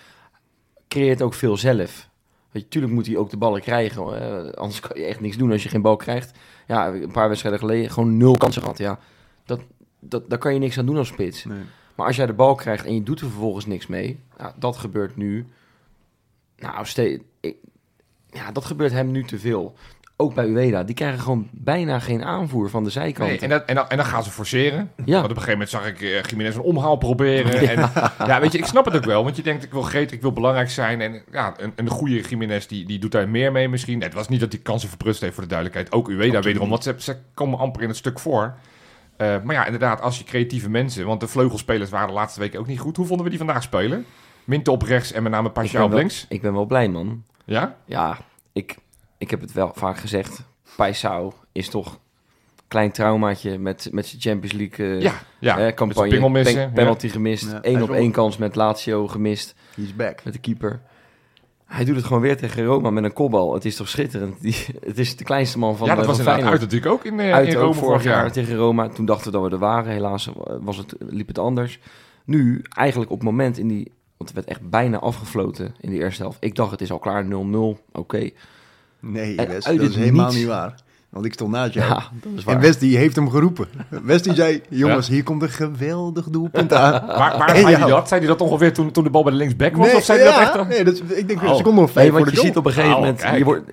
[0.90, 2.10] Creëert ook veel zelf.
[2.52, 4.22] Weet je, tuurlijk moet hij ook de ballen krijgen.
[4.22, 6.38] eh, anders kan je echt niks doen als je geen bal krijgt.
[6.68, 8.78] Ja, een paar wedstrijden geleden gewoon nul kansen gehad.
[8.78, 9.00] Ja,
[9.46, 9.60] dat,
[10.00, 11.46] dat, daar kan je niks aan doen als spits.
[11.46, 11.62] Nee.
[11.96, 14.78] Maar als jij de bal krijgt en je doet er vervolgens niks mee, nou, dat
[14.78, 15.48] gebeurt nu.
[16.58, 16.86] Nou,
[17.40, 17.56] ik,
[18.30, 19.74] ja, dat gebeurt hem nu te veel.
[20.22, 23.30] Ook bij Ueda, die krijgen gewoon bijna geen aanvoer van de zijkant.
[23.30, 24.92] nee, en, dat, en, dan, en dan gaan ze forceren.
[25.06, 25.14] Ja.
[25.22, 27.70] Want op een gegeven moment zag ik eh Jiménez een omhaal proberen.
[27.70, 27.92] En,
[28.28, 29.24] ja, weet je, ik snap het ook wel.
[29.24, 31.02] Want je denkt, ik wil gretig, ik wil belangrijk zijn.
[31.02, 34.02] En ja, een, een goede Jiménez, die, die doet daar meer mee misschien.
[34.02, 35.92] Het was niet dat hij kansen verprust heeft voor de duidelijkheid.
[35.94, 38.54] Ook Ueda wederom, want ze, ze komen amper in het stuk voor.
[39.18, 41.06] Eh, maar ja, inderdaad, als je creatieve mensen...
[41.06, 42.98] Want de vleugelspelers waren de laatste weken ook niet goed.
[42.98, 44.06] Hoe vonden we die vandaag spelen?
[44.44, 46.26] Minte op rechts en met name ben op links.
[46.30, 47.24] ik ben wel blij, man.
[47.46, 47.76] Ja?
[47.86, 48.18] Ja,
[48.54, 48.78] ik,
[49.20, 50.42] ik heb het wel vaak gezegd.
[50.76, 55.60] Paisao is toch een klein traumaatje met, met zijn Champions League eh, Ja, ja.
[55.60, 56.10] eh, campagne.
[56.10, 56.56] pingel missen.
[56.56, 56.70] Pen- ja.
[56.74, 57.52] penalty gemist.
[57.52, 59.56] Ja, Eén is op één kans met Lazio gemist.
[59.76, 60.24] He's back.
[60.24, 60.82] Met de keeper.
[61.66, 63.54] Hij doet het gewoon weer tegen Roma met een kopbal.
[63.54, 64.42] Het is toch schitterend.
[64.42, 67.06] Die, het is de kleinste man van ja, dat eh, was inderdaad uit natuurlijk ook
[67.06, 68.88] in, eh, uit in ook Rome vorig jaar tegen Roma.
[68.90, 69.92] Toen dachten we dat we er waren.
[69.92, 70.30] Helaas
[70.62, 71.80] was het, liep het anders.
[72.26, 73.92] Nu, eigenlijk op het moment in die...
[74.18, 76.38] Want het werd echt bijna afgefloten in de eerste helft.
[76.40, 77.28] Ik dacht, het is al klaar, 0-0.
[77.92, 78.30] Oké.
[79.00, 80.38] Nee, En West, uit dat het is helemaal niets.
[80.38, 80.74] niet waar.
[81.10, 81.88] Want ik stond naast jou.
[81.90, 82.56] Ja, dat is waar.
[82.56, 83.68] en West die heeft hem geroepen.
[84.04, 86.92] West die zei, jongens, hier komt een geweldig doelpunt aan.
[87.08, 88.08] Waar, waar zei hij dat?
[88.08, 89.88] Zei hij dat ongeveer toen, toen de bal bij de linksback was?
[89.88, 90.68] Nee, of zei hij ja, dat echt dan?
[90.68, 91.50] Nee, dat is, ik denk Oh.
[91.50, 93.22] een seconde of vijf Nee, voor want de je ziet op een gegeven Oh, moment...
[93.22, 93.38] kijk.
[93.38, 93.64] Je wordt,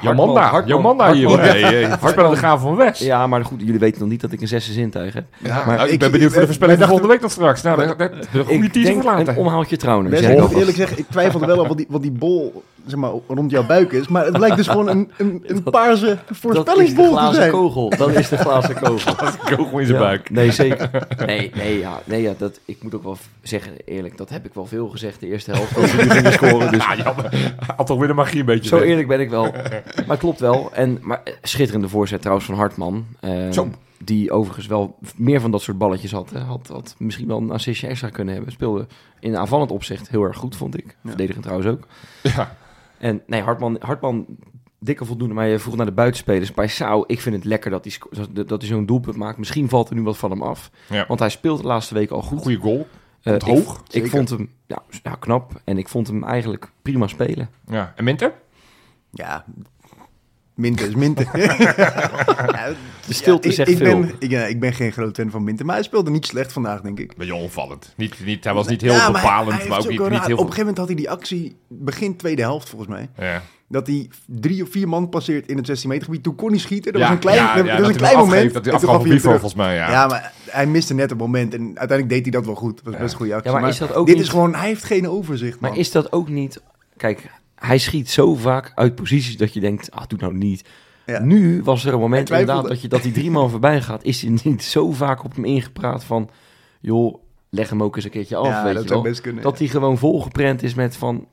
[0.00, 1.40] Jomanda, Hartman- Jomanda hier.
[1.40, 3.02] Hey, Hartman de Graaf van West.
[3.02, 5.24] Ja, maar goed, jullie weten nog niet dat ik een zesde zintuig heb.
[5.38, 7.62] Ja, maar nou, ik ik- ben benieuwd voor de voorspelling van volgende week dan straks.
[7.62, 9.36] Nou, daar- daar- een goede ik teaser denk voor een later.
[9.36, 10.10] omhaaltje trouwner.
[10.10, 12.98] West, zeg ik moet eerlijk zeggen, ik twijfelde wel want die, want die bol zeg
[12.98, 14.08] maar, rond jouw buik is.
[14.08, 17.34] Maar het lijkt dus gewoon een, een, een paarse Dat is de voorspellingsbol te glazen
[17.34, 17.50] zijn.
[17.50, 17.90] kogel.
[17.90, 19.14] Dat is de glazen kogel.
[19.56, 20.30] Kogel in zijn Ja, buik.
[20.30, 20.90] Nee, zeker.
[21.26, 24.54] Nee, nee, ja, nee ja, dat, ik moet ook wel zeggen, eerlijk, dat heb ik
[24.54, 25.74] wel veel gezegd de eerste helft.
[25.74, 26.72] Dat we nu gingen scoren.
[26.72, 27.14] Dus Ja,
[27.76, 28.88] had, toch weer de magie een beetje zo weg.
[28.88, 29.54] eerlijk ben ik wel.
[30.06, 30.70] Maar klopt wel.
[30.72, 33.06] En, maar eh, schitterende voorzet trouwens van Hartman.
[33.20, 33.68] Eh, Zo.
[34.04, 36.30] Die overigens wel meer van dat soort balletjes had.
[36.30, 36.38] hè.
[36.40, 38.52] Had, had misschien wel een assistje extra kunnen hebben.
[38.52, 38.86] Speelde
[39.20, 40.84] in aanvallend opzicht heel erg goed, vond ik.
[40.86, 41.08] Ja.
[41.08, 41.86] Verdedigend trouwens ook.
[42.22, 42.56] Ja.
[43.00, 44.26] En nee, Hartman, Hartman
[44.78, 45.34] dikke voldoende.
[45.34, 46.52] Maar je vroeg naar de buitenspelers.
[46.54, 49.38] Bij Sau, ik vind het lekker dat hij, dat- hij zo'n doelpunt maakt.
[49.38, 50.70] Misschien valt er nu wat van hem af.
[50.88, 51.04] Ja.
[51.08, 52.38] Want hij speelt de laatste weken al goed.
[52.42, 52.86] Goeie goal.
[53.22, 54.08] Komt ik- hoog, Ik, zeker.
[54.08, 55.60] vond hem ja, ja, knap.
[55.64, 57.50] En ik vond hem eigenlijk prima spelen.
[57.66, 57.92] Ja.
[57.96, 58.32] En Minter?
[59.10, 59.44] Ja,
[60.60, 61.26] Minte is Minte.
[61.32, 62.68] ja,
[63.06, 64.00] De stilte ik, zegt ik veel.
[64.00, 66.52] Ben, ik, ja, ik ben geen groot fan van Minte, maar hij speelde niet slecht
[66.52, 67.16] vandaag, denk ik.
[67.16, 67.92] Beetje onvallend.
[67.96, 70.08] Niet, niet, hij was niet heel Ja, maar hij- bepalend, hij maar, ook niet, raar-
[70.10, 73.08] heel Op een gegeven moment had hij die actie begin tweede helft, volgens mij.
[73.18, 73.42] Ja.
[73.68, 76.22] Dat hij drie of vier man passeert in het 16 meter gebied.
[76.22, 76.92] Toen kon hij schieten.
[76.92, 78.36] Dat Ja, was een klein, ja, dat ja, was een hij klein hem moment.
[78.36, 79.90] afgeeft, Dat hij afgaf op volgens mij, ja.
[79.90, 80.06] Ja.
[80.06, 81.54] maar hij miste net het moment.
[81.54, 82.76] En uiteindelijk deed hij dat wel goed.
[82.76, 83.52] Dat was best een goede actie.
[83.52, 85.70] Ja, maar is dat ook dit niet- is gewoon, hij heeft geen overzicht, man.
[85.70, 86.62] Maar is dat ook niet...
[86.96, 89.90] Kijk, hij schiet zo vaak uit posities dat je denkt...
[89.90, 90.68] Ah, doe nou niet.
[91.06, 91.20] Ja.
[91.22, 94.04] Nu was er een moment inderdaad dat, je, dat die drie man voorbij gaat.
[94.04, 96.30] Is hij niet zo vaak op hem ingepraat van...
[96.80, 97.14] Joh,
[97.48, 99.02] leg hem ook eens een keertje af, ja, weet dat je wel.
[99.02, 99.42] best kunnen.
[99.42, 101.26] Dat hij gewoon volgeprent is met van...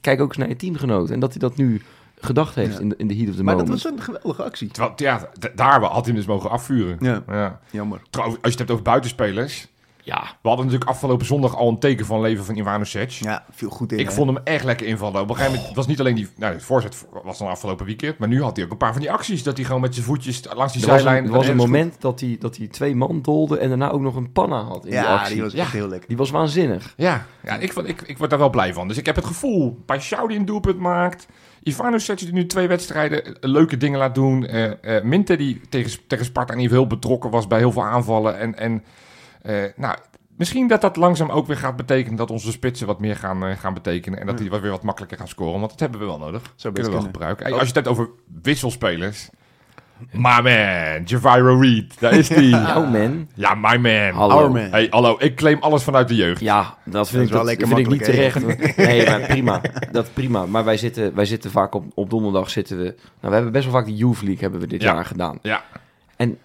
[0.00, 1.10] Kijk ook eens naar je teamgenoot.
[1.10, 1.82] En dat hij dat nu
[2.20, 2.80] gedacht heeft Ja.
[2.80, 3.82] in, de, in de heat of the maar dat moment.
[3.82, 4.68] was een geweldige actie.
[4.68, 6.96] Terwijl, ja, daar had hij hem dus mogen afvuren.
[7.00, 7.60] Ja, Ja.
[7.70, 8.02] jammer.
[8.10, 9.68] Trouwens, als je het hebt over buitenspelers...
[10.04, 13.10] Ja, We hadden natuurlijk afgelopen zondag al een teken van leven van Ivanovic.
[13.10, 13.98] Ja, viel goed in.
[13.98, 14.12] Ik hè.
[14.12, 15.20] vond hem echt lekker invallen.
[15.20, 16.28] Op een gegeven moment het was niet alleen die...
[16.36, 18.18] Nou, het voorzet was dan afgelopen weekend.
[18.18, 19.42] Maar nu had hij ook een paar van die acties.
[19.42, 21.24] Dat hij gewoon met zijn voetjes langs die er was zijlijn...
[21.24, 24.00] een, er was een moment dat hij, dat hij twee man dolde en daarna ook
[24.00, 25.34] nog een panna had in die Ja, actie.
[25.34, 25.60] die was Ja.
[25.62, 26.08] echt heel lekker.
[26.08, 26.94] Die was waanzinnig.
[26.96, 28.88] Ja, ja ik, vond- ik, ik word daar wel blij van.
[28.88, 31.26] Dus ik heb het gevoel, Paixão die een doelpunt maakt.
[31.62, 34.46] Ivanovic die nu twee wedstrijden eh, leuke dingen laat doen.
[34.46, 37.72] eh eh Minte die tegen, tegen Sparta in ieder geval heel betrokken was bij heel
[37.72, 38.38] veel aanvallen.
[38.38, 38.82] En, en
[39.44, 39.96] eh, nou,
[40.36, 43.56] misschien dat dat langzaam ook weer gaat betekenen dat onze spitsen wat meer gaan, eh,
[43.56, 44.20] gaan betekenen.
[44.20, 45.58] En dat die wat weer wat makkelijker gaan scoren.
[45.58, 46.42] Want dat hebben we wel nodig.
[46.42, 47.44] Best kunnen we wel gebruiken.
[47.44, 48.08] Hey, als je het hebt over
[48.42, 49.28] wisselspelers.
[50.10, 52.50] My man, Javiro Reed, daar is die.
[52.50, 53.28] Nou man.
[53.34, 54.12] Ja, my man.
[54.14, 54.34] Hallo.
[54.36, 54.70] Our man.
[54.70, 56.40] Hey, hallo, ik claim alles vanuit de jeugd.
[56.40, 58.46] Ja, dat vind ik, wel dat lekker vind ik niet terecht.
[58.76, 59.60] Nee, maar prima.
[59.92, 60.46] Dat prima.
[60.46, 62.82] Maar wij zitten, wij zitten vaak op, op donderdag zitten we...
[62.84, 64.94] Nou, we hebben best wel vaak de Youth League hebben we dit Ja.
[64.94, 65.38] jaar gedaan.
[65.42, 65.62] Ja.
[66.16, 66.38] En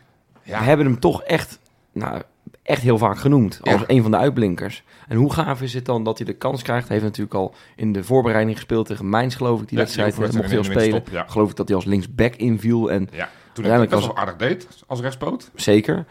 [0.44, 0.60] Ja.
[0.60, 1.60] we hebben hem toch echt,
[1.92, 2.22] nou,
[2.70, 3.60] echt heel vaak genoemd.
[3.62, 3.84] Als Ja.
[3.88, 4.84] een van de uitblinkers.
[5.08, 6.88] En hoe gaaf is het dan dat hij de kans krijgt?
[6.88, 9.68] Hij heeft natuurlijk al in de voorbereiding gespeeld tegen Mainz, geloof ik.
[9.68, 11.04] Die wedstrijd eh, mocht hij al de spelen.
[11.12, 11.26] ja.
[11.28, 12.92] Geloof ik dat hij als linksback inviel.
[12.92, 15.52] En Ja, toen Uiteindelijk best was- wel aardig deed als rechtspoot.
[15.56, 16.06] Zeker.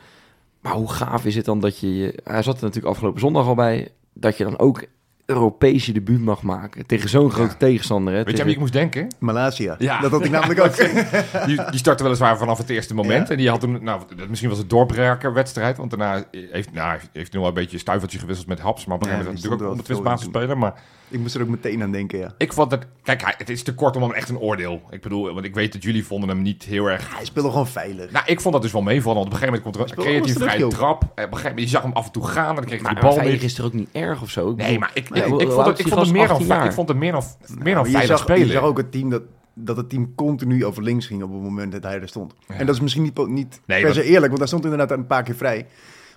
[0.61, 1.97] Maar hoe gaaf is het dan dat je...
[1.97, 3.89] je- Hij zat er natuurlijk afgelopen zondag al bij.
[4.13, 4.85] Dat je dan ook
[5.31, 6.87] Europees je debuut mag maken.
[6.87, 8.15] Tegen zo'n grote tegenstander.
[8.15, 8.23] Hè?
[8.25, 9.09] Weet je wie ik moest denken?
[9.19, 9.75] Malasia.
[9.79, 10.01] Ja.
[10.01, 10.77] Dat had ik namelijk ook.
[11.47, 13.27] Die, die startte weliswaar vanaf het eerste moment.
[13.27, 13.33] Ja.
[13.33, 15.77] En die had toen, nou, dat- misschien was het doorbraker wedstrijd.
[15.77, 18.85] Want daarna heeft, nou, heeft, nog wel een beetje een stuivertje gewisseld met Haps.
[18.87, 19.71] Maar op een gegeven moment natuurlijk
[20.03, 20.59] ook in speler.
[20.59, 20.75] Maar
[21.11, 22.35] Ik moest er ook meteen aan denken, ja.
[22.39, 22.87] ik vond het...
[23.03, 24.83] Kijk, het is te kort om echt een oordeel.
[24.91, 27.17] Ik bedoel, want ik weet dat jullie vonden hem niet heel erg...
[27.17, 28.11] Hij speelde gewoon veilig.
[28.11, 29.19] Nou, ik vond dat dus wel meevallen.
[29.19, 31.03] Want op een gegeven moment komt er een alles vrije terug, trap.
[31.03, 32.49] En op een gegeven moment, je zag hem af en toe gaan.
[32.49, 33.43] En dan kreeg hij Maar, de bal veilig niet.
[33.51, 34.51] is er ook niet erg of zo.
[34.51, 36.65] Ik Nee, maar ik, ik, vond het, ik vond het meer dan, 18 jaar.
[36.65, 37.23] ik vond het meer dan,
[37.59, 38.47] meer veilig zag, spelen.
[38.47, 39.23] je zag ook het team dat,
[39.55, 42.35] dat het team continu over links ging op het moment dat hij er stond.
[42.49, 42.55] Ja.
[42.55, 44.91] En dat is misschien niet, niet Nee, per dat- se eerlijk, want hij stond inderdaad
[44.91, 45.67] een paar keer vrij.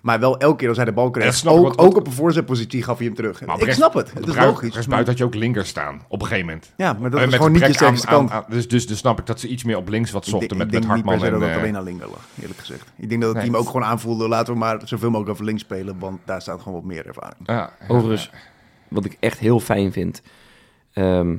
[0.01, 2.07] Maar wel elke keer als hij de bal Ja, kreeg, dat ik, ook, ook op
[2.07, 3.45] een voorzetpositie gaf hij hem terug.
[3.45, 4.73] Maar ik snap het, het is logisch.
[4.73, 6.73] Rechtsbuiten had je ook linker staan, op een gegeven moment.
[6.77, 8.31] Ja, maar dat Eh, was gewoon niet je sterkste kant.
[8.31, 10.29] aan- aan- dus, dus, dus snap ik dat ze iets meer op links wat ik
[10.29, 11.39] zochten denk, met, ik met denk niet per Hartman se en...
[11.39, 12.91] dat het eh, alleen aan linker lag, eerlijk gezegd.
[12.97, 13.49] Ik denk dat het Nee.
[13.49, 16.59] team ook gewoon aanvoelde, laten we maar zoveel mogelijk over links spelen, want daar staat
[16.61, 17.39] gewoon wat meer ervaring.
[17.45, 17.87] ja, ja.
[17.87, 18.31] Overigens,
[18.87, 20.21] wat ik echt heel fijn vind.
[20.93, 21.35] ehm,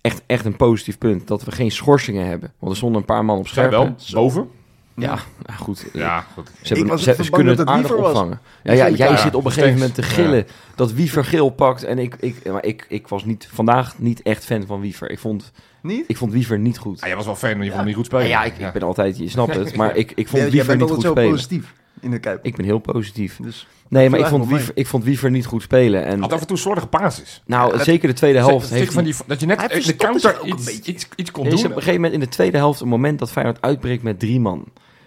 [0.00, 1.26] echt, echt een positief punt.
[1.26, 2.52] Dat we geen schorsingen hebben.
[2.58, 3.70] Want er stonden een paar man op scherp.
[3.70, 4.48] wel, boven.
[4.96, 5.18] Ja,
[5.56, 5.84] goed.
[5.92, 6.50] Ja, goed.
[6.62, 8.40] Ze, hebben, kunnen het aardig Wiever opvangen.
[8.62, 11.50] Ja, ja, Ja, jij ja, zit op een gegeven moment te gillen dat Wiever geel
[11.50, 11.84] pakt.
[11.84, 15.10] En ik, ik, maar ik, ik was niet, vandaag niet echt fan van Wiever.
[15.10, 15.52] Ik vond,
[15.82, 16.04] Niet?
[16.06, 17.00] ik vond Wiever niet goed.
[17.00, 18.28] Ah, jij was wel fan, maar je vond hem niet goed Ja, spelen.
[18.28, 19.76] ja, ik, ik ben altijd, je snapt het.
[19.76, 21.30] Maar ik, ik vond Ja, jij Wiever bent niet altijd goed zo spelen.
[21.30, 22.38] positief in de Kuip.
[22.44, 23.38] Ik ben heel positief.
[23.42, 26.04] Dus, Nee, maar ik vond, Wiever, ik vond Wiever niet goed spelen.
[26.04, 27.42] En, Had af en toe slordige basis.
[27.46, 29.12] nou, Ja, het- zeker de tweede helft Zeker heeft van hij...
[29.12, 30.92] die, dat je net de counter iets, beetje.
[30.92, 31.70] iets, iets kon Er is op doen.
[31.70, 34.64] een gegeven moment in de tweede helft een moment dat Feyenoord uitbreekt met drie man.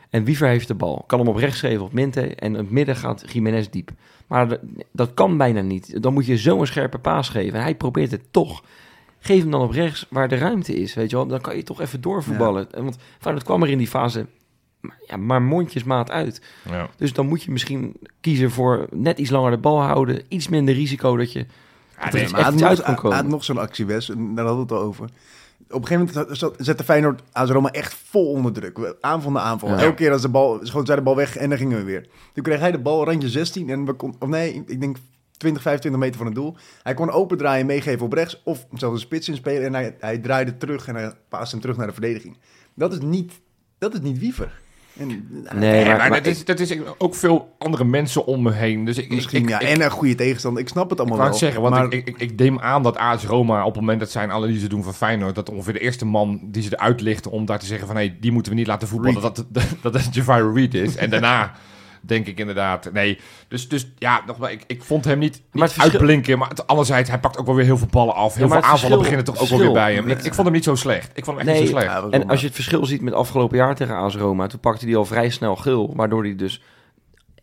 [0.10, 1.04] En Wiever heeft de bal.
[1.08, 2.22] Kan hem op rechts geven op Minte.
[2.22, 3.92] En in het midden gaat Jiménez diep.
[4.28, 4.58] Maar
[4.92, 6.02] dat kan bijna niet.
[6.02, 7.58] Dan moet je zo'n scherpe paas geven.
[7.58, 8.64] En hij probeert het toch.
[9.20, 10.94] Geef hem dan op rechts waar de ruimte is.
[10.94, 11.28] Weet je wel?
[11.28, 12.72] Dan kan je toch even doorvoetballen.
[12.72, 14.26] En Want Feyenoord kwam er in die fase
[14.80, 16.42] maar, ja, maar mondjesmaat uit.
[16.70, 16.90] Ja.
[16.98, 20.22] Dus dan moet je misschien kiezen voor net iets langer de bal houden.
[20.28, 21.40] Iets minder risico dat je
[21.98, 23.28] Ja, er nee, Maar echt uit had komen.
[23.28, 24.06] nog zo'n actie, Wes.
[24.06, 25.10] Daar hadden we het al over.
[25.70, 28.78] Op een gegeven moment zette Feyenoord AS Roma echt vol onder druk.
[28.78, 29.70] We- Aanval na aanval.
[29.70, 29.78] Ja.
[29.80, 32.08] Elke keer als de bal, schoot zij de bal weg en dan gingen we weer.
[32.34, 33.70] Toen kreeg hij de bal, randje 16.
[33.70, 34.98] En we kon, of nee, ik denk
[35.38, 36.56] 20, 25 meter van het doel.
[36.84, 38.42] Hij kon open draaien, meegeven op rechts.
[38.44, 39.64] Of zelfs een spits inspelen.
[39.66, 42.38] En hij, hij draaide terug en hij paaste hem terug naar de verdediging.
[42.74, 43.34] Dat is niet,
[43.78, 44.60] dat is niet wiever.
[45.00, 48.42] En, Nee, Nee, maar- maar, maar dat, is, dat is ook veel andere mensen om
[48.42, 48.86] me heen.
[48.86, 49.60] Dus ik, Misschien, ik, ja.
[49.60, 50.62] ik, en een goede tegenstander.
[50.62, 51.40] Ik snap het Ik allemaal wou wel.
[51.40, 54.00] het zeggen, want maar, ik, ik, ik neem aan dat AS Roma op het moment
[54.00, 57.02] dat zij een analyse doen van Feyenoord, dat ongeveer de eerste man die ze eruit
[57.02, 59.66] lichten om daar te zeggen van hé, die moeten we niet laten voetballen, dat dat,
[59.82, 60.96] dat, dat Reed is.
[60.96, 61.52] En daarna
[62.02, 63.20] denk ik inderdaad, nee.
[63.48, 67.10] Dus, dus ja, nogmaals, ik, ik vond hem niet, niet Maar uitblinken, maar het, anderzijds,
[67.10, 68.36] hij pakt ook wel weer heel veel ballen af.
[68.36, 70.08] Heel Ja, veel aanvallen verschil- beginnen toch ook wel weer bij hem.
[70.10, 71.12] Ik, ik vond hem niet zo slecht.
[71.14, 71.94] Ik vond hem echt Nee, niet zo slecht.
[71.94, 74.60] Ja, wel En als je het verschil ziet met afgelopen jaar tegen AS Roma, toen
[74.60, 76.62] pakte hij al vrij snel geel, waardoor hij dus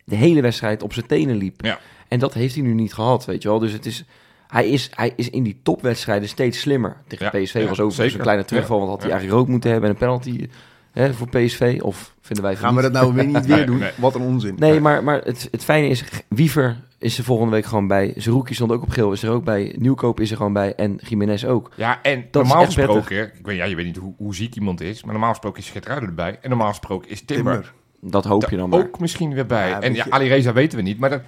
[0.05, 1.63] de hele wedstrijd op zijn tenen liep.
[1.65, 1.79] Ja.
[2.07, 3.59] En dat heeft hij nu niet gehad, weet je wel.
[3.59, 4.03] Dus het is,
[4.47, 6.97] hij, is, hij is in die topwedstrijden steeds slimmer.
[7.07, 8.15] Tegen Ja, PSV ja, was ook zeker.
[8.15, 9.15] een kleine terugval, Ja, want had hij ja.
[9.15, 10.47] eigenlijk rood moeten hebben en een penalty
[10.95, 11.79] hè, voor PSV.
[11.83, 13.77] Of vinden wij gaan we dat nou weer niet weer doen?
[13.77, 13.91] nee.
[13.95, 14.55] Wat een onzin.
[14.59, 18.13] Nee, maar, maar het, het fijne is, Wiever is er volgende week gewoon bij.
[18.15, 19.75] Zerouki stond ook op geel, is er ook bij.
[19.77, 21.71] Nieuwkoop is er gewoon bij en Jiménez ook.
[21.75, 24.55] Ja, en Dat is normaal gesproken, ik weet, ja, je weet niet hoe, hoe ziek
[24.55, 26.37] iemand is, maar normaal gesproken is Geertruiden erbij.
[26.41, 27.73] En normaal gesproken is Timber, Timber.
[27.99, 28.79] Dat hoop je dan maar.
[28.79, 29.69] ook misschien weer bij.
[29.69, 31.21] Ja, en ja, Ali Reza weten we niet, maar dat,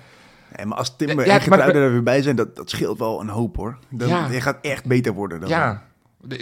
[0.55, 3.21] Nee, maar als Timber Ja, en Getruiden er weer bij zijn, dat, dat scheelt wel
[3.21, 3.77] een hoop hoor.
[3.89, 4.27] Dan, Ja.
[4.31, 5.39] Je gaat echt beter worden.
[5.39, 5.49] Dan.
[5.49, 5.83] ja.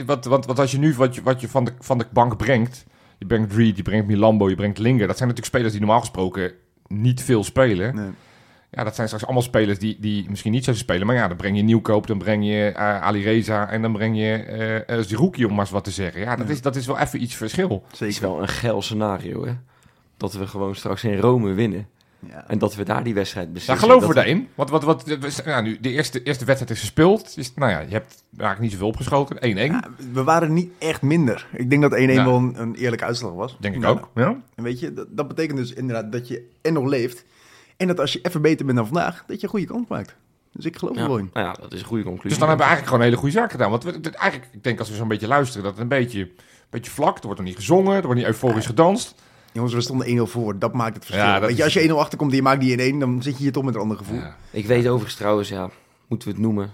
[0.05, 2.37] Want, want, want als je nu wat je, wat je van, de, van de bank
[2.37, 2.85] brengt,
[3.17, 5.99] je brengt Reed, je brengt Milambo, je brengt Linger, dat zijn natuurlijk spelers die normaal
[5.99, 6.51] gesproken
[6.87, 7.95] niet veel spelen.
[7.95, 8.09] Nee.
[8.71, 11.37] Ja, dat zijn straks allemaal spelers die, die misschien niet zo spelen, maar ja, dan
[11.37, 14.33] breng je Nieuwkoop, dan breng je eh, Ali Reza en dan breng je
[14.87, 16.21] eh uh, Zerouki, om maar eens wat te zeggen.
[16.21, 16.53] Ja, dat, Ja.
[16.53, 17.83] Is, dat is wel even iets verschil.
[17.89, 18.29] Het is Zeker.
[18.29, 19.53] wel een geil scenario, hè?
[20.17, 21.87] Dat we gewoon straks in Rome winnen.
[22.19, 22.47] Ja.
[22.47, 23.73] En dat we daar die wedstrijd beslissen.
[23.73, 24.47] Daar geloven we daarin.
[24.55, 25.05] Want wat, wat,
[25.63, 27.35] nu, de eerste, eerste wedstrijd is gespeeld.
[27.35, 29.37] Dus, nou ja, je hebt eigenlijk niet zoveel opgeschoten.
[29.37, 31.47] 1-1, Ja, we waren niet echt minder.
[31.51, 32.25] Ik denk dat 1-1 Ja.
[32.25, 33.57] wel een, een eerlijke uitslag was.
[33.59, 34.09] denk ik Nou, ook.
[34.15, 34.35] Ja?
[34.55, 37.25] En weet je, dat, dat betekent dus inderdaad dat je en nog leeft.
[37.77, 40.15] En dat als je even beter bent dan vandaag, dat je een goede kans maakt.
[40.51, 41.29] Dus ik geloof er wel in.
[41.33, 42.29] nou ja, dat is een goede conclusie.
[42.29, 43.69] Dus dan hebben we eigenlijk gewoon een hele goede zaak gedaan.
[43.69, 46.19] Want we, dit- eigenlijk, ik denk als we zo'n beetje luisteren, dat het een beetje,
[46.19, 46.31] een
[46.69, 47.17] beetje vlak.
[47.17, 49.15] Er wordt nog niet gezongen, er wordt niet euforisch gedanst.
[49.55, 50.59] Jongens, we stonden 1-0 voor.
[50.59, 51.25] Dat maakt het verschil.
[51.25, 53.37] Ja, weet je, als je 1-0 achterkomt en je maakt die in 1, dan zit
[53.37, 54.17] je hier toch met een ander gevoel.
[54.17, 54.35] Ja.
[54.51, 55.69] Ik weet overigens trouwens, ja,
[56.07, 56.73] moeten we het noemen.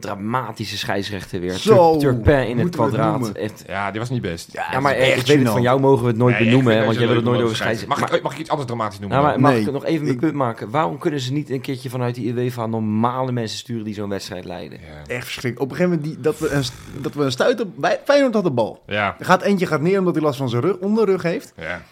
[0.00, 1.52] Dramatische scheidsrechter weer.
[1.52, 3.32] Zo, Tur- Turpin in het kwadraat.
[3.66, 4.48] Ja, die was niet best.
[4.52, 6.76] Ja, maar eh, echt ik weet het, van jou mogen we het nooit Nee, benoemen,
[6.76, 8.00] hè, want jij wil het nooit over om scheidsrechten.
[8.00, 9.18] Mag, ik, mag ik iets anders dramatisch noemen?
[9.18, 10.70] Nou, maar mag Nee, ik nog even mijn ik- punt maken?
[10.70, 14.44] Waarom kunnen ze niet een keertje vanuit die UEFA normale mensen sturen die zo'n wedstrijd
[14.44, 14.78] leiden?
[14.80, 15.14] ja.
[15.14, 15.60] Echt verschrikkelijk.
[15.60, 16.62] Op een gegeven moment die, dat, we een,
[17.02, 17.68] dat we een stuit op...
[17.76, 18.82] Bij, Feyenoord had de bal.
[18.86, 21.52] Ja, Er gaat eentje gaat neer omdat hij last van zijn rug, onderrug heeft.
[21.56, 21.82] ja.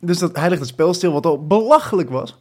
[0.00, 2.36] Dus dat, hij legt het spel stil, wat al belachelijk was.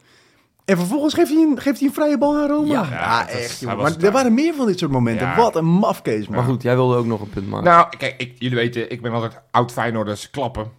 [0.67, 2.73] En vervolgens geeft hij een, geeft hij een vrije bal aan Roma.
[2.73, 5.27] Ja, Ja, ja, dat is- echt, Maar er waren meer van dit soort momenten.
[5.27, 5.36] Ja.
[5.36, 6.36] Wat een mafkees, man.
[6.38, 7.65] Maar goed, jij wilde ook nog een punt maken.
[7.65, 10.71] Nou, kijk, ik, jullie weten, ik ben altijd oud Feyenoorders klappen.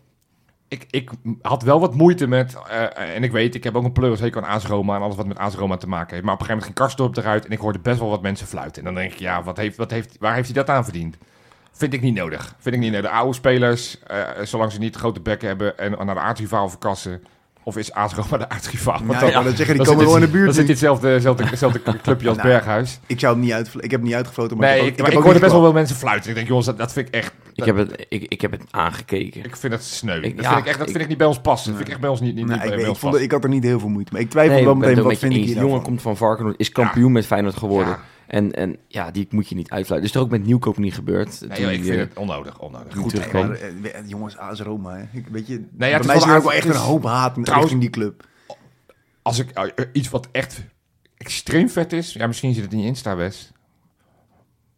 [0.69, 1.11] Ik, ik
[1.43, 4.49] had wel wat moeite met, eh, en ik weet, ik heb ook een pleurishekel aan
[4.55, 6.25] AS Roma en alles wat met AS Roma te maken heeft.
[6.25, 8.47] Maar op een gegeven moment ging Karsdorp eruit en ik hoorde best wel wat mensen
[8.47, 8.79] fluiten.
[8.79, 11.17] En dan denk ik, ja, wat heeft, wat heeft, waar heeft hij dat aan verdiend?
[11.73, 12.55] Vind ik niet nodig.
[12.59, 13.11] Vind ik niet nodig.
[13.11, 17.23] De oude spelers, eh, zolang ze niet grote bekken hebben en naar de aardrivaal verkassen,
[17.69, 20.21] of is AS Roma de Ja, ik wou net zeggen, die dan komen wel in
[20.21, 20.45] de buurt.
[20.45, 21.21] Dan zit hetzelfde,
[22.03, 23.01] clubje als Nou, Berghuis.
[23.07, 24.99] Ik, zou het niet uit, ik heb het niet uitgefloten, maar Nee, ik, ik, heb
[24.99, 26.29] maar ook- ik hoorde best wel wel mensen fluiten.
[26.31, 27.33] Ik denk, jongens, dat, dat vind ik echt...
[27.55, 29.45] ik, heb het, ik, ik heb het aangekeken.
[29.45, 30.21] Ik vind het sneu.
[30.21, 31.67] Ik- dat ja, vind ik, echt, dat ik- vind ik niet bij ons passen.
[31.69, 33.11] Dat vind ik echt bij ons niet, niet, Nee, niet ik, bij, ik, ons vond,
[33.13, 33.23] passen.
[33.23, 34.23] ik had er niet heel veel moeite mee.
[34.23, 37.13] Ik twijfel Nee, wel meteen, wat vind ik jongen nou komt van Varkenoord, is kampioen
[37.13, 37.97] met Feyenoord geworden.
[38.29, 40.11] En, en ja, die moet je niet uitfluiten.
[40.11, 41.41] Dus er ook met Nieuwkoop niet gebeurd.
[41.41, 42.59] Nee, Toen joh, ik vind eh, het onnodig.
[42.59, 42.95] onnodig.
[42.97, 43.33] Goed.
[43.33, 45.19] Nee, maar, eh, jongens, AS Roma, hè.
[45.19, 47.55] Ik, weet je, ja, bij mij wel is ook wel echt een hoop haat Trouwens-
[47.73, 48.27] richting die club.
[49.23, 50.61] Als ik, eh, iets wat echt
[51.17, 53.53] extreem vet is, ja, misschien zit het in je Insta, Wes.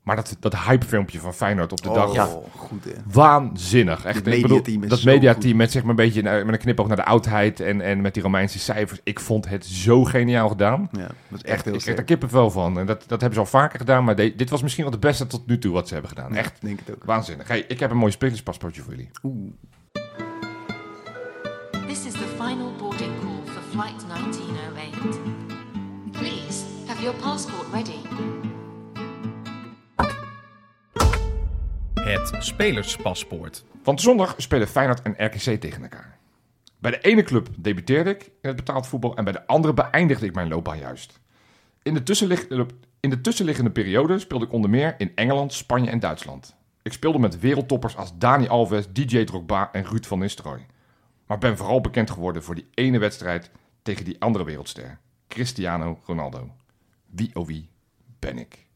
[0.02, 2.08] Maar dat, dat hypefilmpje van Feyenoord op de dag.
[2.08, 2.28] Oh, Ja.
[2.56, 2.90] goed hè.
[3.12, 4.04] Waanzinnig.
[4.04, 6.96] Echt, ik bedoel, dat mediateam met, zeg maar, een beetje, eh, met een knipoog naar
[6.96, 9.00] de oudheid en, en met die Romeinse cijfers.
[9.04, 10.88] Ik vond het zo geniaal gedaan.
[10.92, 12.06] Ja, dat is Echt, echt heel ik kreeg er sterk.
[12.06, 12.78] kippenvel van.
[12.78, 14.98] En dat, dat hebben ze al vaker gedaan, maar de- dit was misschien wel de
[14.98, 16.34] beste tot nu toe wat ze hebben gedaan.
[16.34, 17.04] Echt denk het ook.
[17.04, 17.48] waanzinnig.
[17.48, 19.10] Hey, ik heb een mooi spelerspaspoortje voor jullie.
[19.22, 19.50] Oeh.
[21.86, 25.20] This is the final boarding call for Flight 1908.
[26.12, 28.39] Please have your passport ready.
[32.11, 33.64] Het spelerspaspoort.
[33.83, 36.18] Want zondag spelen Feyenoord en RKC tegen elkaar.
[36.79, 40.27] Bij de ene club debuteerde ik in het betaald voetbal en bij de andere beëindigde
[40.27, 41.20] ik mijn loopbaan juist.
[41.83, 42.66] In de, tussenliggende,
[43.01, 46.57] in de tussenliggende periode speelde ik onder meer in Engeland, Spanje en Duitsland.
[46.83, 50.66] Ik speelde met wereldtoppers als Dani Alves, DJ Drogba en Ruud van Nistelrooy.
[51.27, 53.51] Maar ben vooral bekend geworden voor die ene wedstrijd
[53.83, 56.51] tegen die andere wereldster, Cristiano Ronaldo.
[57.07, 57.68] Wie oh wie
[58.18, 58.68] ben ik?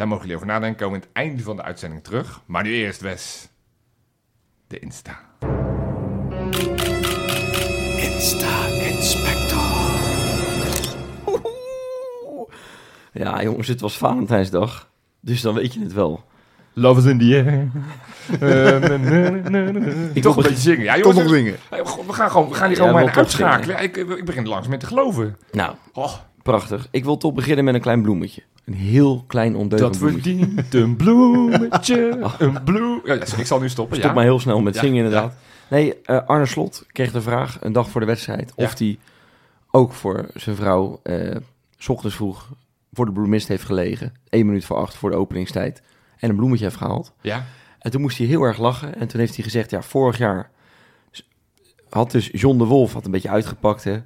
[0.00, 0.78] Daar mogen jullie over nadenken.
[0.78, 2.40] Komen we in het einde van de uitzending terug.
[2.46, 3.48] Maar nu eerst, Wes.
[4.66, 5.20] De Insta.
[13.12, 14.90] Ja, jongens, het was Valentijnsdag.
[15.20, 16.24] Dus dan weet je het wel.
[16.72, 17.68] Love is in the air.
[20.14, 20.84] Ik Toch een beetje zingen.
[20.84, 21.22] Ja, Toch jongens.
[21.22, 21.56] nog zingen.
[21.70, 23.82] Hey, God, we gaan, gewoon, we gaan die Ja, gewoon maar toch uitschakelen.
[23.82, 25.36] Ik, ik begin langs met te geloven.
[25.52, 26.88] Nou, Oh, prachtig.
[26.90, 28.42] Ik wil toch beginnen met een klein bloemetje.
[28.70, 30.36] Een heel klein ondeugend dat bloemetje.
[30.38, 32.18] verdient een bloemetje.
[32.38, 33.00] Een bloem.
[33.04, 33.96] Ja, ik zal nu stoppen.
[33.96, 34.14] Stop ja.
[34.14, 35.34] maar heel snel met zingen inderdaad.
[35.70, 38.52] Nee, eh, Arne Slot kreeg de vraag een dag voor de wedstrijd...
[38.54, 38.98] Of hij
[39.70, 41.00] ook voor zijn vrouw...
[41.02, 41.36] eh,
[41.76, 42.48] s ochtends vroeg
[42.92, 44.12] voor de bloemist heeft gelegen.
[44.28, 45.82] één minuut voor acht voor de openingstijd.
[46.18, 47.12] En een bloemetje heeft gehaald.
[47.20, 47.44] Ja,
[47.78, 48.94] En toen moest hij heel erg lachen.
[48.94, 50.50] En toen heeft hij gezegd, ja, vorig jaar
[51.88, 53.98] had dus John de Wolf had een beetje uitgepakt, hè.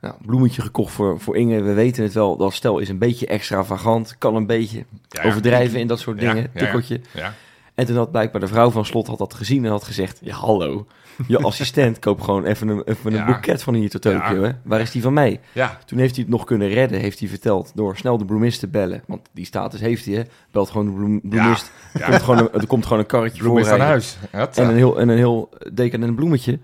[0.00, 1.62] Nou, bloemetje gekocht voor, voor Inge.
[1.62, 4.14] We weten het wel, dat stel is een beetje extravagant.
[4.18, 4.76] Kan een beetje
[5.08, 5.28] Ja, ja.
[5.28, 6.42] overdrijven in dat soort Ja, dingen.
[6.42, 6.60] ja, ja.
[6.60, 7.00] Tikkeltje.
[7.14, 7.34] ja.
[7.74, 10.18] En toen had blijkbaar de vrouw van Slot had dat gezien en had gezegd...
[10.22, 10.86] Ja, hallo,
[11.26, 13.26] je assistent koop gewoon even een, even een Ja.
[13.26, 14.42] boeket van hier tot Tokio, Ja.
[14.42, 14.50] hè.
[14.62, 15.40] Waar is die van mij?
[15.52, 15.78] ja.
[15.86, 17.72] Toen heeft hij het nog kunnen redden, heeft hij verteld...
[17.74, 19.02] door snel de bloemist te bellen.
[19.06, 20.22] Want die status heeft hij, hè.
[20.50, 21.70] Belt gewoon de bloem, bloemist.
[21.94, 22.00] Ja.
[22.00, 24.16] Er, komt gewoon een, er komt gewoon een karretje Bloem is aan huis.
[24.30, 26.58] En een heel, en een heel decadent bloemetje.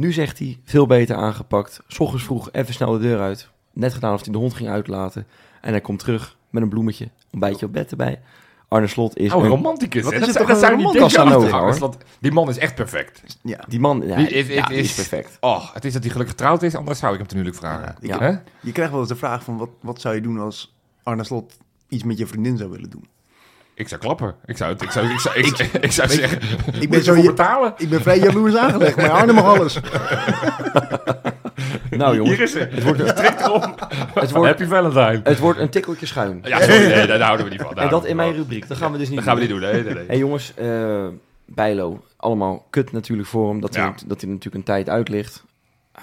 [0.00, 1.80] Nu zegt hij, veel beter aangepakt.
[1.86, 3.48] S ochtends vroeg even snel de deur uit.
[3.72, 5.26] Net gedaan of hij de hond ging uitlaten.
[5.60, 7.08] En hij komt terug met een bloemetje.
[7.30, 8.20] Een bijtje op bed erbij.
[8.68, 9.32] Arne Slot is...
[9.32, 10.02] Oh, een- romanticus.
[10.02, 11.14] Wat is Dat, het zou- toch dat een niet romanticus?
[11.16, 11.32] denken.
[11.34, 11.96] Casanova, Arne Slot.
[12.20, 13.22] Die man is echt perfect.
[13.42, 13.64] Ja.
[13.68, 15.36] die man, ja, Die is- ja, is- die is is- perfect.
[15.40, 17.94] Oh, het is dat hij gelukkig getrouwd is, anders zou ik hem huwelijk vragen.
[18.00, 18.26] Ja, ik Ja.
[18.26, 18.38] Hè?
[18.60, 21.56] Je krijgt wel eens de vraag van, wat, wat zou je doen als Arne Slot
[21.88, 23.04] iets met je vriendin zou willen doen?
[23.80, 24.34] Ik zou klappen.
[24.44, 26.38] Ik zou, het- ik zou, ik zou, ik, zou- ik zou zeggen,
[26.80, 27.74] Ik ben, zo, je- betalen?
[27.76, 29.78] ik ben vrij jaloers aangelegd, maar Arne mag alles.
[31.90, 32.72] Nou jongens, Hier is het.
[32.72, 33.62] Het wordt strikt erom.
[34.14, 35.20] het wordt, Happy Valentine.
[35.24, 36.40] het wordt een tikkeltje schuin.
[36.44, 37.74] Ja, sorry, nee, daar houden we niet van.
[37.76, 38.68] en dat in mijn rubriek.
[38.68, 39.60] Dat gaan we dus niet Dat gaan we doen.
[39.60, 40.06] niet doen, nee, nee, nee.
[40.06, 41.06] Hey jongens, eh
[41.46, 43.60] Bijlo, allemaal kut natuurlijk voor hem.
[43.60, 43.80] Dat, Ja.
[43.82, 45.44] hij, dat hij natuurlijk een tijd uit ligt.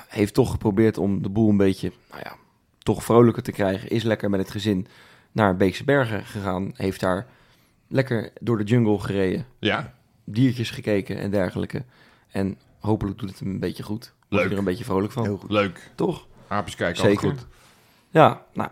[0.08, 2.32] Heeft toch geprobeerd om de boel een beetje, nou ja,
[2.80, 3.90] toch vrolijker te krijgen.
[3.90, 4.88] Is lekker met het gezin
[5.32, 6.72] naar Beekse Bergen gegaan.
[6.76, 7.26] Heeft daar
[7.88, 9.46] lekker door de jungle gereden.
[9.60, 11.84] Ja, Diertjes gekeken en dergelijke.
[12.32, 14.14] En hopelijk doet het hem een beetje goed.
[14.30, 14.42] Leuk.
[14.42, 15.24] hij er een beetje vrolijk van.
[15.24, 15.52] Heel goed.
[15.52, 15.92] leuk.
[15.96, 16.28] Toch?
[16.48, 17.30] Aapjes kijken, Zeker.
[17.30, 17.46] goed.
[18.10, 18.70] Ja, nou,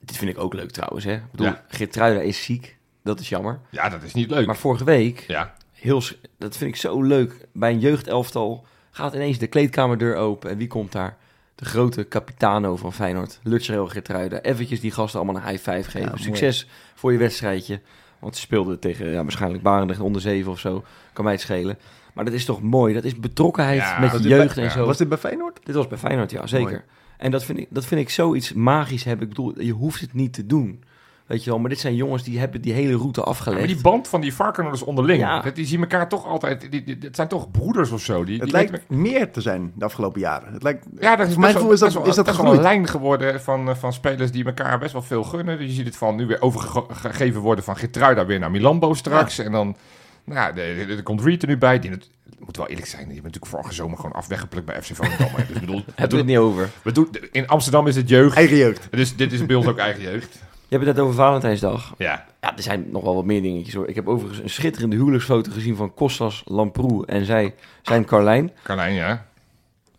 [0.00, 1.04] dit vind ik ook leuk trouwens.
[1.04, 1.14] Hè?
[1.14, 1.64] Ik bedoel, Ja.
[1.68, 2.76] Geertruida is ziek.
[3.02, 3.60] Dat is jammer.
[3.70, 4.46] Ja, dat is niet leuk.
[4.46, 7.46] Maar vorige week ja, heel, sch- dat vind ik zo leuk.
[7.52, 10.50] Bij een jeugdelftal gaat ineens de kleedkamerdeur open.
[10.50, 11.16] En wie komt daar?
[11.54, 14.40] De grote capitano van Feyenoord, Lutserel Gertruida.
[14.40, 16.00] Eventjes die gasten allemaal een high five geven.
[16.00, 16.22] Ja, mooi.
[16.22, 17.80] Succes voor je wedstrijdje.
[18.22, 20.84] Want ze speelden tegen ja, waarschijnlijk Barendrecht onder 7 of zo.
[21.12, 21.78] Kan mij het schelen.
[22.14, 22.94] Maar dat is toch mooi.
[22.94, 24.70] Dat is betrokkenheid Ja, met je bij- jeugd en ja.
[24.70, 24.86] zo.
[24.86, 25.60] Was dit bij Feyenoord?
[25.62, 26.70] Dit was bij Feyenoord, ja, zeker.
[26.70, 26.82] Mooi.
[27.18, 29.28] En dat vind, ik, dat vind ik zoiets magisch hebben.
[29.28, 30.84] Ik bedoel, je hoeft het niet te doen.
[31.26, 33.58] Weet je wel, maar dit zijn jongens die hebben die hele route Ja, afgelegd.
[33.58, 35.40] maar die band van die varkenouders onderling, Ja.
[35.40, 36.70] dat- die zien elkaar toch altijd...
[36.70, 38.24] Die, die, het zijn toch broeders of zo.
[38.24, 40.52] Die, Het die lijkt meer te zijn de afgelopen jaren.
[40.52, 42.54] Het lijkt, Ja, dat is mijn gevoel is dat, best wel- is dat best wel
[42.54, 45.58] een lijn geworden van, eh, van spelers die elkaar best wel veel gunnen.
[45.58, 49.38] Dus je ziet het van nu weer overgegeven worden van Gertruida weer naar Milambo straks.
[49.38, 49.76] En dan,
[50.24, 51.78] nou, ja, er, komt Reed er nu bij.
[51.78, 52.08] Die, het
[52.38, 55.28] moet wel eerlijk zijn, die hebben natuurlijk vorige zomer gewoon af weggeplukt bij FC Volendam.
[55.30, 55.44] hè.
[55.46, 56.70] dus ik bedoel, we Hebben we het niet over.
[56.82, 58.36] we doen, in Amsterdam is het jeugd.
[58.36, 58.88] Eigen jeugd.
[58.90, 60.38] Dus dit is bij ons ook eigen jeugd.
[60.72, 61.94] Je hebt het net over Valentijnsdag.
[61.98, 63.88] Ja, Ja, er zijn nog wel wat meer dingetjes hoor.
[63.88, 68.50] Ik heb overigens een schitterende huwelijksfoto gezien van Kostas Lamproe en zij, zijn Carlijn.
[68.62, 69.26] Carlijn, ja.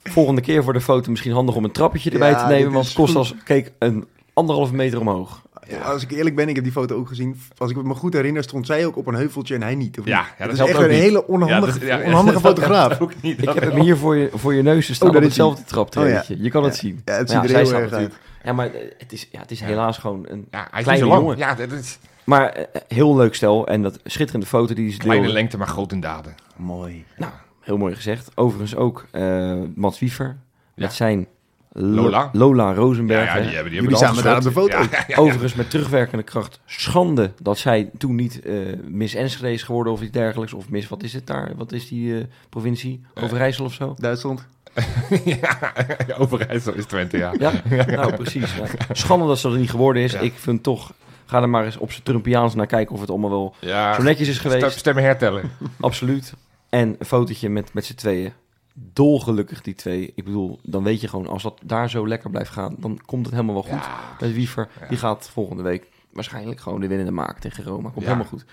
[0.04, 2.94] Volgende keer voor de foto misschien handig om een trappetje erbij Ja, te nemen, want
[2.94, 5.42] Kostas keek een anderhalve meter omhoog.
[5.84, 7.40] Als ik eerlijk ben, ik heb die foto ook gezien.
[7.58, 10.00] Als ik me goed herinner, stond zij ook op een heuveltje en hij niet.
[10.00, 10.28] Of Ja, niet?
[10.28, 11.04] ja, dat dat is helpt echt ook een niet.
[11.04, 13.00] hele onhandige, Ja, dat- ja, ja, onhandige dat- fotograaf.
[13.02, 13.42] ook niet.
[13.42, 16.24] Ik heb hem hier voor je, voor je neus staan Oh, op hetzelfde traptreden.
[16.44, 17.02] Je kan het zien.
[17.06, 18.14] Ja, het ziet er heel erg uit.
[18.44, 19.66] Ja, maar eh, het is, ja, het is Ja.
[19.66, 21.22] helaas gewoon een Ja, hij is niet kleine zo lang.
[21.22, 21.38] jongen.
[21.38, 23.68] Ja, dat is Maar eh, heel leuk stel.
[23.68, 25.38] En dat schitterende foto die ze kleine deelde.
[25.40, 26.36] lengte, maar groot in daden.
[26.56, 27.06] Mooi.
[27.18, 28.32] Nou, heel mooi gezegd.
[28.36, 30.26] Overigens ook eh Mats Wiever.
[30.26, 30.36] Ja.
[30.84, 31.28] Met zijn
[31.76, 32.30] Lo- Lola.
[32.34, 33.26] Lola Rosenberg.
[33.26, 33.42] ja, hè.
[33.42, 34.78] die hebben die Jullie hebben samen daar op de foto.
[34.78, 35.16] Ja, ja, ja.
[35.16, 36.60] Overigens met terugwerkende kracht.
[36.66, 38.56] Schande dat zij toen niet eh
[38.88, 40.54] Miss Enschede is geworden of iets dergelijks.
[40.54, 41.52] Of Miss, wat is het daar?
[41.56, 43.02] Wat is die eh, provincie?
[43.22, 43.96] Overijssel of zo?
[43.98, 44.48] Duitsland.
[45.42, 45.74] ja,
[46.18, 47.34] Overijssel is Twente, ja.
[47.40, 47.52] Ja,
[47.86, 48.56] nou precies.
[48.56, 48.66] Ja.
[48.92, 50.12] Schande dat ze er niet geworden is.
[50.12, 50.20] Ja.
[50.20, 50.94] Ik vind toch,
[51.26, 53.94] ga er maar eens op zijn Trumpiaans naar kijken of het allemaal wel ja.
[53.94, 54.60] zo netjes is geweest.
[54.66, 55.52] Stem- Stemmen hertellen.
[55.80, 56.34] Absoluut.
[56.70, 58.34] En een fotootje met, met z'n tweeën.
[58.74, 60.12] Dolgelukkig die twee.
[60.16, 63.26] Ik bedoel, dan weet je gewoon, als dat daar zo lekker blijft gaan, dan komt
[63.26, 63.88] het helemaal wel goed.
[64.20, 67.90] Met Wiever, die gaat volgende week waarschijnlijk gewoon de winnende maken tegen Roma.
[67.90, 68.46] Komt helemaal goed.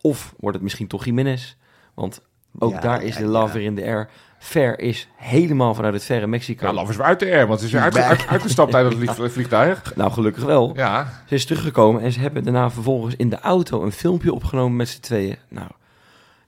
[0.00, 1.54] Of wordt het misschien toch Jiménez?
[1.94, 2.22] Want
[2.58, 3.52] Ook Ja, daar is de love ja.
[3.52, 4.08] weer in de air.
[4.38, 6.66] Ver is helemaal vanuit het verre Mexico.
[6.66, 8.94] Ja, Love is weer uit de air, want ze is uit, uit- uitgestapt uit het
[9.14, 9.92] vlieg- vliegtuig.
[9.96, 10.72] Nou, gelukkig wel.
[10.76, 14.76] Ja, Ze is teruggekomen en ze hebben daarna vervolgens in de auto een filmpje opgenomen
[14.76, 15.36] met z'n tweeën.
[15.48, 15.68] Nou,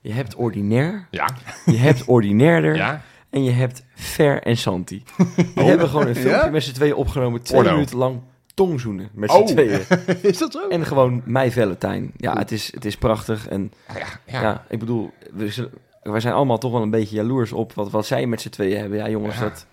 [0.01, 1.29] je hebt ordinair, ja,
[1.65, 3.01] je hebt ordinairder ja.
[3.29, 5.03] en je hebt Fer en Santi.
[5.55, 6.51] Die hebben gewoon een filmpje Ja?
[6.51, 8.19] met z'n tweeën opgenomen, twee minuten lang
[8.53, 9.47] tongzoenen met Oh.
[9.47, 9.81] z'n tweeën.
[10.21, 10.67] Is dat zo?
[10.67, 12.11] En gewoon mij Valentijn.
[12.17, 14.63] Ja, het is, het is prachtig en Ja, ja, ja.
[14.69, 15.69] ik bedoel, we,
[16.03, 18.79] wij zijn allemaal toch wel een beetje jaloers op wat, wat zij met z'n tweeën
[18.79, 18.97] hebben.
[18.97, 19.41] Ja jongens, Ja.
[19.41, 19.65] dat,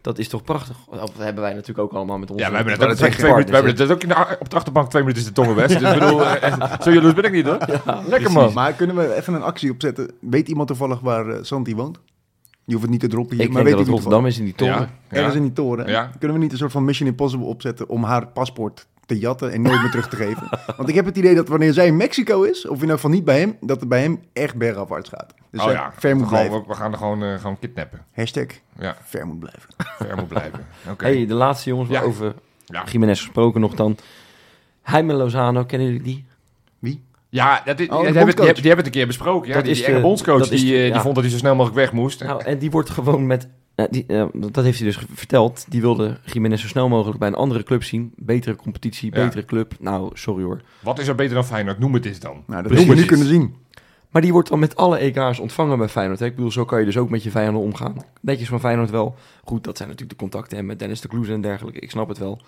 [0.00, 0.76] dat is toch prachtig.
[0.90, 3.08] Dat hebben wij natuurlijk ook allemaal met onze Ja, we hebben het met ook, onze
[3.10, 5.28] twee, twee minuten, we hebben het ook in de, op de achterbank twee minuten is
[5.28, 5.78] de tongenwest.
[5.78, 7.58] Dus ik bedoel, eh, zo jaloers ben ik niet hoor.
[8.08, 8.52] Lekker man.
[8.52, 10.10] Maar kunnen we even een actie opzetten?
[10.20, 12.00] Weet iemand toevallig waar eh, Santi woont?
[12.64, 14.54] Je hoeft het niet te droppen hier, Ik maar weet dat Rotterdam is in die
[14.54, 14.74] toren.
[14.80, 15.38] Ja, Ergens ja.
[15.38, 15.86] in die toren.
[15.86, 16.10] Ja.
[16.18, 19.62] Kunnen we niet een soort van Mission Impossible opzetten om haar paspoort te jatten en
[19.62, 20.48] nooit meer terug te geven?
[20.76, 23.10] Want ik heb het idee dat wanneer zij in Mexico is, of in ieder geval
[23.10, 25.34] niet bij hem, dat het bij hem echt bergafwaarts gaat.
[25.50, 26.68] Dus oh ja, ver moet Gewoon, blijven.
[26.68, 28.04] we, gaan er gewoon, eh, gewoon kidnappen.
[28.12, 28.46] Hashtag
[28.78, 29.68] Ja, ver moet blijven.
[29.98, 30.66] ver moet blijven.
[30.90, 31.04] Oké.
[31.04, 32.00] Hey, de laatste jongens, Ja.
[32.00, 32.34] over
[32.66, 32.84] Ja.
[32.90, 33.96] Jiménez gesproken nog dan.
[34.86, 36.24] Jaime Lozano, kennen jullie die?
[36.78, 37.02] Wie?
[37.28, 39.48] Ja, dat, is- Oh, die, hebben, die, hebben, die hebben het een keer besproken.
[39.48, 41.00] Ja, Dat die, is die de- bondscoach dat is die, de- eh, die ja.
[41.00, 42.22] vond dat hij zo snel mogelijk weg moest.
[42.24, 43.48] Nou, en die wordt gewoon met...
[43.74, 45.66] eh, die, eh, dat heeft hij dus verteld.
[45.68, 48.12] Die wilde Jiménez zo snel mogelijk bij een andere club zien.
[48.16, 49.24] Betere competitie, Ja.
[49.24, 49.74] betere club.
[49.80, 50.60] Nou, sorry hoor.
[50.80, 51.78] Wat is er beter dan Feyenoord?
[51.78, 52.42] Noem het eens dan.
[52.46, 53.54] Nou, dat hebben we nu kunnen zien.
[54.10, 56.18] Maar die wordt dan met alle EK's ontvangen bij Feyenoord.
[56.20, 56.26] Hè?
[56.26, 57.96] Ik bedoel, zo kan je dus ook met je vijanden omgaan.
[58.20, 59.14] Netjes van Feyenoord wel.
[59.44, 61.80] Goed, dat zijn natuurlijk de contacten hè, met Dennis de Kloes en dergelijke.
[61.80, 62.40] Ik snap het wel.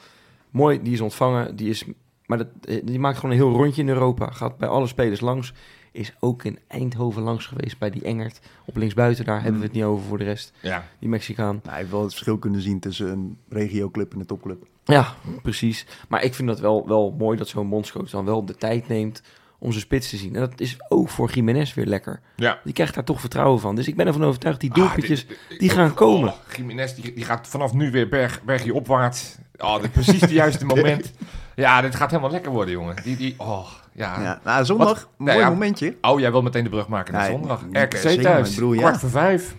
[0.50, 1.56] Mooi, die is ontvangen.
[1.56, 1.84] Die, is,
[2.26, 4.30] maar dat, eh, die maakt gewoon een heel rondje in Europa.
[4.30, 5.52] Gaat bij alle spelers langs.
[5.96, 8.40] Is ook in Eindhoven langs geweest bij die Engert.
[8.64, 10.52] Op linksbuiten, daar hebben we het niet over voor de rest.
[10.60, 11.54] Ja, Die Mexicaan.
[11.54, 14.66] Nou, hij heeft wel het verschil kunnen zien tussen een regioclub en een topclub.
[14.84, 15.86] Ja, precies.
[16.08, 19.22] Maar ik vind dat wel, wel mooi dat zo'n bondscoach dan wel de tijd neemt
[19.58, 20.34] om zijn spits te zien.
[20.34, 22.20] En dat is ook voor Jiménez weer lekker.
[22.36, 22.60] ja.
[22.64, 23.74] Die krijgt daar toch vertrouwen van.
[23.76, 26.28] Dus ik ben ervan overtuigd, die Ah, doelpuntjes, dit- die gaan komen.
[26.28, 29.36] Oh, Jiménez, die, die gaat vanaf nu weer berg, bergje opwaarts.
[29.58, 31.12] Oh, dit precies het juiste moment.
[31.54, 32.96] Ja, dit gaat helemaal lekker worden, jongen.
[33.02, 34.22] Die, die, oh, ja.
[34.22, 35.08] Ja, nou, zondag, Wat?
[35.18, 35.48] Nou mooi ja.
[35.50, 35.96] momentje.
[36.00, 37.62] Oh, jij wilt meteen de brug maken naar Nee, zondag.
[37.72, 38.78] RKC thuis, bedoel, ja.
[38.80, 39.54] kwart voor vijf.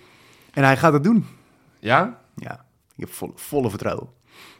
[0.53, 1.25] En hij gaat het doen.
[1.79, 2.17] Ja?
[2.35, 2.51] Ja,
[2.95, 4.07] ik heb volle, volle vertrouwen.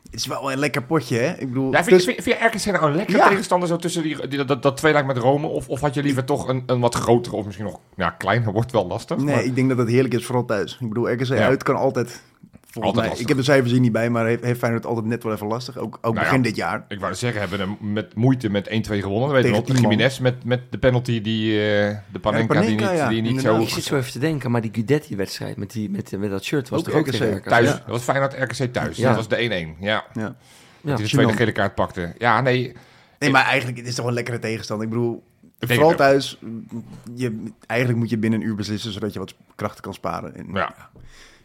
[0.04, 1.32] Het is wel een lekker potje, hè?
[1.34, 3.28] Ik bedoel, ja vind, dus- vind, vind je RKC nou een lekker Ja.
[3.28, 5.48] tegenstander zo tussen die, die, dat, dat tweeluik met Rome?
[5.48, 8.52] Of, of had je liever toch een, een wat grotere of misschien nog ja, kleiner?
[8.54, 9.18] Wordt wel lastig.
[9.18, 10.78] Nee, maar- ik denk dat het heerlijk is, vooral thuis.
[10.80, 11.36] Ik bedoel, RKC Ja.
[11.36, 12.24] uit kan altijd...
[12.72, 15.24] Volgens mij, ik heb de cijfers hier niet bij, maar heeft, heeft Feyenoord altijd net
[15.24, 15.78] wel even lastig.
[15.78, 16.44] Ook, ook Nou begin ja.
[16.44, 16.86] dit jaar.
[16.88, 19.30] Ik wou zeggen, hebben er met moeite met 1-2 gewonnen.
[19.32, 19.82] Weet je Tegen wel.
[19.82, 23.22] Jiménez met, met de penalty die eh, de Panenka, Ja, de die niet, ja, die
[23.22, 23.62] niet inderdaad.
[23.62, 26.70] Ik zit zo even te denken, maar die Guidetti-wedstrijd met, die, met, met dat shirt
[26.70, 27.44] was Ook toch ook RKC.
[27.48, 27.68] thuis.
[27.68, 27.74] Ja.
[27.74, 28.98] Dat was Feyenoord RKC thuis.
[28.98, 29.08] Ja.
[29.08, 29.80] Dat was de 1-1.
[29.80, 30.04] Ja.
[30.14, 30.36] Ja.
[30.82, 30.96] Ja.
[30.96, 32.14] Die de tweede gele kaart pakte.
[32.18, 32.74] Ja, nee.
[33.20, 34.86] Nee, maar eigenlijk het is toch wel een lekkere tegenstander.
[34.88, 35.24] Ik bedoel,
[35.58, 36.40] denk vooral thuis,
[37.16, 40.36] je, eigenlijk moet je binnen een uur beslissen, zodat je wat krachten kan sparen.
[40.36, 40.90] En, Ja.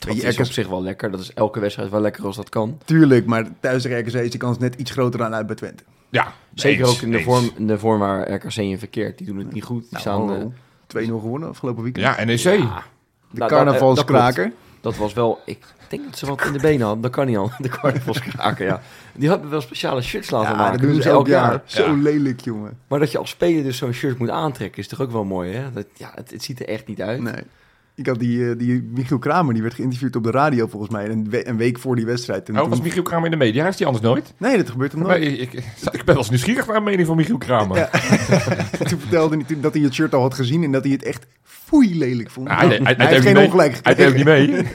[0.07, 1.11] Dat je, is op zich wel lekker.
[1.11, 2.78] Dat is elke wedstrijd wel lekker als dat kan.
[2.84, 5.82] Tuurlijk, maar thuis tegen RKC is die kans net iets groter dan uit bij Twente.
[6.11, 7.26] Ja, Zeker eens, ook in de, eens.
[7.26, 9.18] vorm, in de vorm waar RKC in verkeert.
[9.18, 9.80] Die doen het niet goed.
[9.80, 10.53] Die Nou, staan, eh, oh,
[10.86, 12.05] 2-0 gewonnen afgelopen weekend.
[12.16, 12.38] Ja, NEC.
[12.38, 12.53] ja.
[12.53, 12.82] De Nou,
[13.30, 14.44] dat- carnavalskraker.
[14.44, 15.40] Dat, dat was wel...
[15.44, 17.03] Ik denk dat ze wat in de benen hadden.
[17.03, 17.50] Dat kan niet al.
[17.59, 18.80] De carnavalskraker, ja.
[19.14, 20.80] Die hadden wel speciale shirts laten Ja, maken.
[20.80, 21.62] dat doen ze elk jaar.
[21.64, 21.92] Zo Ja.
[21.92, 22.78] lelijk, jongen.
[22.88, 25.53] Maar dat je als speler dus zo'n shirt moet aantrekken, is toch ook wel mooi,
[25.53, 25.72] hè?
[25.72, 27.20] Dat, ja, het, het ziet er echt niet uit.
[27.22, 27.42] Nee.
[27.95, 31.09] Ik had die, eh, die Michiel Kramer, die werd geïnterviewd op de radio volgens mij.
[31.09, 32.49] Een, we- een week voor die wedstrijd.
[32.49, 33.64] En Oh, toen- was Michiel Kramer in de media?
[33.64, 34.34] Heeft hij anders nooit?
[34.36, 35.32] Nee, dat gebeurt hem Maar nooit.
[35.32, 37.76] ik, ik, ik ben wel eens nieuwsgierig naar de mening van Michiel Kramer.
[37.76, 37.88] Ja.
[38.88, 41.26] toen vertelde hij dat hij het shirt al had gezien en dat hij het echt
[41.43, 42.49] foei lelijk vond.
[42.49, 43.45] Ah, hij, hij, hij, heeft geen mee.
[43.45, 44.47] ongelijk Hij deed ook niet mee.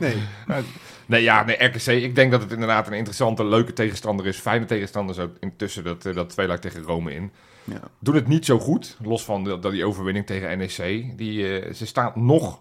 [0.00, 0.14] Nee.
[1.10, 1.86] Nee, ja, nee, RKC.
[1.86, 4.36] Ik denk dat het inderdaad een interessante, leuke tegenstander is.
[4.38, 7.32] Fijne tegenstander zo intussen dat, eh, dat tweeluik tegen Rome in.
[7.64, 7.80] Ja.
[7.98, 11.12] Doen het niet zo goed, los van de, dat die overwinning tegen NEC.
[11.18, 12.60] Die, eh, ze staan nog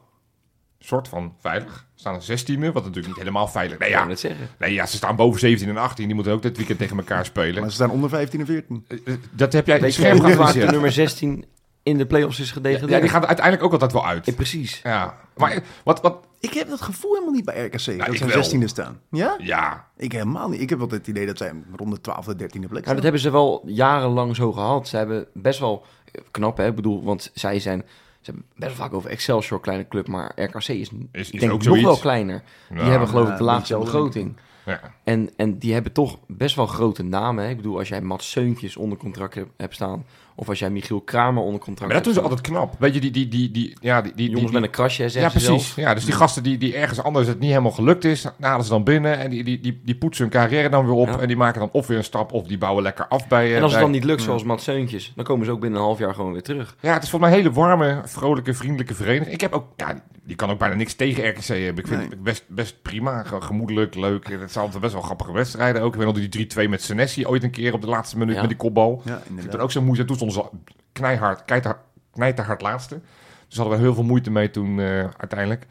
[0.80, 1.74] soort van veilig.
[1.94, 3.78] Ze staan een 16e, wat natuurlijk niet helemaal veilig.
[3.78, 4.50] Nee, Ja, zeggen.
[4.60, 6.06] nee, ja, ze staan boven 17 en 18.
[6.06, 7.60] Die moeten ook dit weekend tegen elkaar spelen.
[7.62, 8.86] Maar ze staan onder 15 en 14.
[8.88, 10.72] Eh, Dat heb jij scherp geanalyseerd.
[10.72, 11.46] nummer 16
[11.84, 12.92] in de play-offs is gedegradeerd?
[12.92, 14.26] Ja, die gaat uiteindelijk ook altijd wel uit.
[14.26, 14.80] Ja, precies.
[14.84, 18.26] Ja, maar wat, wat, Ik heb dat gevoel helemaal niet bij RKC, dat ik ze
[18.26, 18.62] wel.
[18.62, 19.00] 16e staan.
[19.12, 19.36] Ja?
[19.38, 20.62] ja, Ik helemaal niet.
[20.62, 23.02] Ik heb altijd het idee dat zij rond de 12e, 13e plek Ja, dat staan.
[23.02, 24.88] hebben ze wel jarenlang zo gehad.
[24.88, 26.68] Ze hebben best wel eh, knap, hè?
[26.68, 27.84] Ik bedoel, want zij zijn...
[28.22, 31.30] Ze hebben best wel vaak over Excelsior, kleine club, maar RKC is, Is- ik is
[31.30, 31.84] denk ook nog zoiets.
[31.86, 32.44] wel kleiner.
[32.70, 34.38] Nou, die hebben geloof ja, ik de laagste wel, begroting.
[34.66, 34.80] ja.
[35.04, 37.44] En, en die hebben toch best wel grote namen.
[37.44, 37.50] Hè?
[37.50, 40.06] Ik bedoel, als jij Mats Seuntjes onder contract hebt, hebt staan...
[40.40, 42.76] Of als jij Michiel Kramer onder contract Maar dat doen ze altijd knap.
[42.80, 44.26] Weet je, die, die, die, die, ja, die, die.
[44.26, 45.48] Jongens die- met een krasje, Ja, zeggen precies.
[45.48, 45.76] zelf.
[45.76, 48.70] Ja, dus die gasten die, die ergens anders het niet helemaal gelukt is, halen ze
[48.72, 51.08] dan binnen en die, die, die, die poetsen hun carrière dan weer op.
[51.08, 51.20] Ja.
[51.20, 53.50] En die maken dan of weer een stap of die bouwen lekker af bij...
[53.50, 55.80] eh, En als het dan niet lukt, zoals Mats Seuntjes, dan komen ze ook binnen
[55.80, 56.76] een half jaar gewoon weer terug.
[56.82, 59.34] Ja, het is volgens mij een hele warme, vrolijke, vriendelijke vereniging.
[59.34, 61.84] Ik heb ook, ja, die, kan ook bijna niks tegen RKC hebben.
[61.84, 62.10] Ik vind Nee.
[62.10, 64.28] het best, best prima, gemoedelijk, leuk.
[64.28, 65.94] Het zijn altijd best wel grappige wedstrijden ook.
[65.94, 68.40] Ik weet nog die 3-2 met Senesi ooit een keer op de laatste minuut Ja.
[68.40, 69.02] met die kopbal.
[69.06, 69.54] Ja, Ik inderdaad.
[69.54, 70.08] het ook zo moeilijk.
[70.08, 73.00] Toen stonden ze knijhard, knijterhard, knijterhard laatste.
[73.48, 74.86] Dus hadden we heel veel moeite mee toen eh,
[75.18, 75.66] uiteindelijk.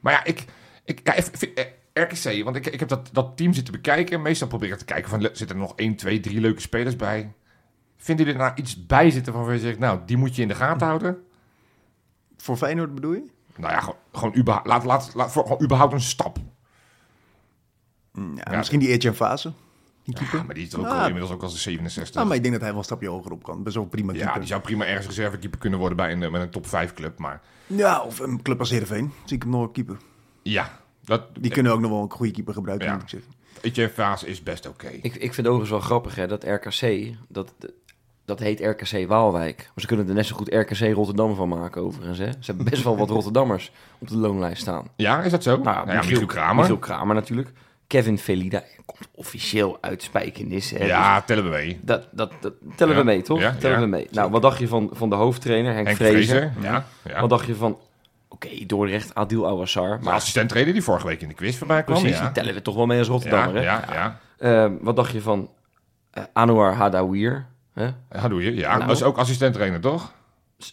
[0.00, 0.44] Maar ja, ik,
[0.84, 4.22] ik ja, vind, eh, RKC, want ik, ik heb dat, dat team zitten bekijken.
[4.22, 7.32] Meestal probeer ik te kijken van, zitten er nog 1, 2, 3 leuke spelers bij?
[7.96, 10.48] Vinden jullie er nou iets bij zitten waarvan je zegt, nou, die moet je in
[10.48, 11.16] de gaten houden?
[12.36, 13.30] Voor Feyenoord bedoel je?
[13.56, 16.38] Nou ja, gewoon, gewoon überha- laat, laat, laat voor, gewoon überhaupt een stap.
[18.12, 18.56] Ja, Ja.
[18.56, 19.52] misschien die Etienne Fase,
[20.04, 20.38] die keeper.
[20.38, 20.98] Ja, maar die is ook Ah.
[20.98, 22.14] al, inmiddels ook als de 67.
[22.14, 23.62] Nou, maar ik denk dat hij wel een stapje hoger op kan.
[23.62, 24.38] Best wel prima ja, keeper.
[24.38, 27.18] die zou prima ergens reservekeeper kunnen worden bij een, eh, met een top 5 club.
[27.18, 29.12] Maar Ja, of een club als Heerenveen.
[29.24, 29.96] Zie ik hem nog keeper.
[30.42, 32.92] ja, dat, Die kunnen ook nog wel een goede keeper gebruiken, Ja.
[32.94, 33.32] moet ik zeggen.
[33.60, 34.86] Etienne Vaas is best oké.
[34.88, 37.52] Ik, ik vind het overigens wel grappig hè, dat RKC, dat,
[38.24, 39.56] dat heet RKC Waalwijk.
[39.56, 42.18] Maar ze kunnen er net zo goed RKC Rotterdam van maken overigens.
[42.18, 42.26] Hè.
[42.30, 44.86] Ze hebben best wel wat Rotterdammers op de loonlijst staan.
[44.96, 45.56] Ja, is dat zo?
[45.56, 46.54] Nou, ja, Michiel Kramer.
[46.54, 47.48] Michiel Kramer natuurlijk.
[47.86, 50.70] Kevin Velida komt officieel uit Spijkenis.
[50.70, 50.84] Hè.
[50.84, 51.78] ja, Dus tellen we mee.
[51.82, 53.40] dat, dat, dat tellen Ja, we mee, toch?
[53.40, 54.08] ja, tellen ja, we mee.
[54.10, 56.50] Nou, wat dacht je van, van de hoofdtrainer, Henk, Henk Vrezer?
[56.52, 56.52] Vrezer.
[56.70, 57.20] Ja, ja.
[57.20, 57.78] Wat dacht je van,
[58.28, 59.98] oké, Dordrecht, Adil Awassar.
[60.02, 61.98] Maar assistent-trainer die vorige week in de quiz voorbij kwam.
[62.00, 62.24] precies, ja.
[62.24, 63.54] die tellen we toch wel mee als ja, Rotterdammer.
[63.54, 63.62] hè?
[63.62, 64.18] ja, ja.
[64.38, 65.50] Eh, wat dacht je van
[66.10, 67.46] eh, Anouar Hadawir?
[67.74, 67.84] Hè?
[68.10, 68.54] Ja, doe je.
[68.54, 68.86] Ja, Nou.
[68.86, 70.12] dat is ook assistent-trainer, toch?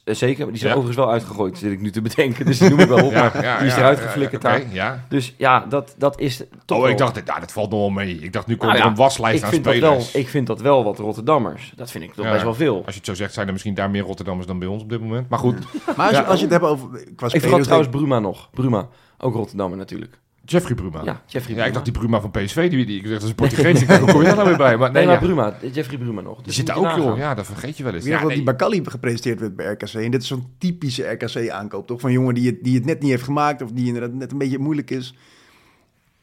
[0.04, 0.68] Eh, zeker, die is Ja.
[0.70, 2.46] overigens wel uitgegooid, zit ik nu te bedenken.
[2.46, 4.62] Dus die noem ik wel op, maar die is eruit geflikkerd daar.
[4.74, 5.06] ja.
[5.10, 7.90] Dus ja, dat, dat is toch Oh, wel- ik dacht, ja, dat valt nog wel
[7.90, 8.20] mee.
[8.20, 10.16] Ik dacht, nu komt Nou er ja, een waslijst ik aan vind, dat wel, spelers.
[10.16, 11.74] ik vind dat wel wat Rotterdammers.
[11.76, 12.32] Dat vind ik toch Ja.
[12.32, 12.76] best wel veel.
[12.76, 14.90] Als je het zo zegt, zijn er misschien daar meer Rotterdammers dan bij ons op
[14.90, 15.30] dit moment.
[15.30, 15.56] Maar goed,
[15.96, 16.20] Maar als, Ja.
[16.20, 16.88] je, als je het hebt over...
[16.90, 18.50] Qua Ik vergat spelers, trouwens Bruma nog.
[18.52, 18.88] Bruma,
[19.18, 20.20] ook Rotterdammer natuurlijk.
[20.52, 21.04] Jeffrey Bruma.
[21.04, 23.30] Ja, Jeffrey Ja, ik dacht die Bruma van PSV, die, die ik dacht, dat is
[23.30, 23.82] een Portugees.
[23.82, 24.78] Ik dacht, Hoe kom je daar nou weer bij?
[24.78, 25.28] Maar Nee, nee, maar ja.
[25.28, 26.36] Bruma, Jeffrey Bruma nog.
[26.36, 27.18] Die Dus zit er moet ook, joh.
[27.18, 28.06] Ja, dat vergeet je wel eens.
[28.06, 28.36] Ik Ja, dat nee.
[28.36, 29.94] die Bakali gepresenteerd werd bij RKC.
[29.94, 32.00] En dit is zo'n typische RKC-aankoop, toch?
[32.00, 33.62] Van een jongen die het, die het net niet heeft gemaakt...
[33.62, 35.16] of die inderdaad net een beetje moeilijk is.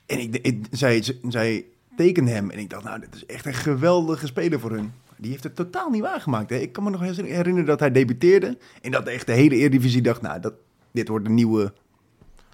[0.06, 1.64] En ik, ik, zij, zij
[1.96, 4.92] tekende hem en ik dacht, nou, dit is echt een geweldige speler voor hun.
[5.16, 6.50] Die heeft het totaal niet waargemaakt.
[6.50, 6.56] Hè?
[6.56, 8.58] Ik kan me nog herinneren dat hij debuteerde...
[8.82, 10.52] en dat echt de hele Eredivisie dacht, nou, dat,
[10.90, 11.72] dit wordt een nieuwe...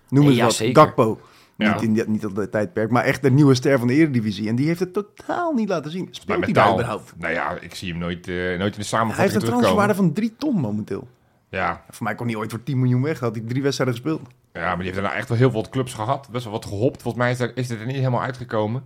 [0.08, 0.82] Noem eens ja, wat, zeker.
[0.82, 1.20] Gakpo.
[1.56, 1.80] Ja.
[1.80, 4.48] Niet, in, niet op dat tijdperk, maar echt de nieuwe ster van de Eredivisie.
[4.48, 6.08] En die heeft het totaal niet laten zien.
[6.10, 7.12] Speelt hij daar überhaupt?
[7.16, 9.94] Nou ja, ik zie hem nooit, eh, nooit in de Hij heeft samenvatting een transferwaarde
[9.94, 11.08] van 3 ton momenteel.
[11.48, 13.20] Ja, Voor mij kon hij ooit voor 10 miljoen weg.
[13.20, 14.20] Had hij drie wedstrijden gespeeld.
[14.52, 16.28] ja, maar die heeft daarna echt wel heel veel clubs gehad.
[16.30, 17.02] Best wel wat gehopt.
[17.02, 18.82] Volgens mij is, er, is het er niet helemaal uitgekomen.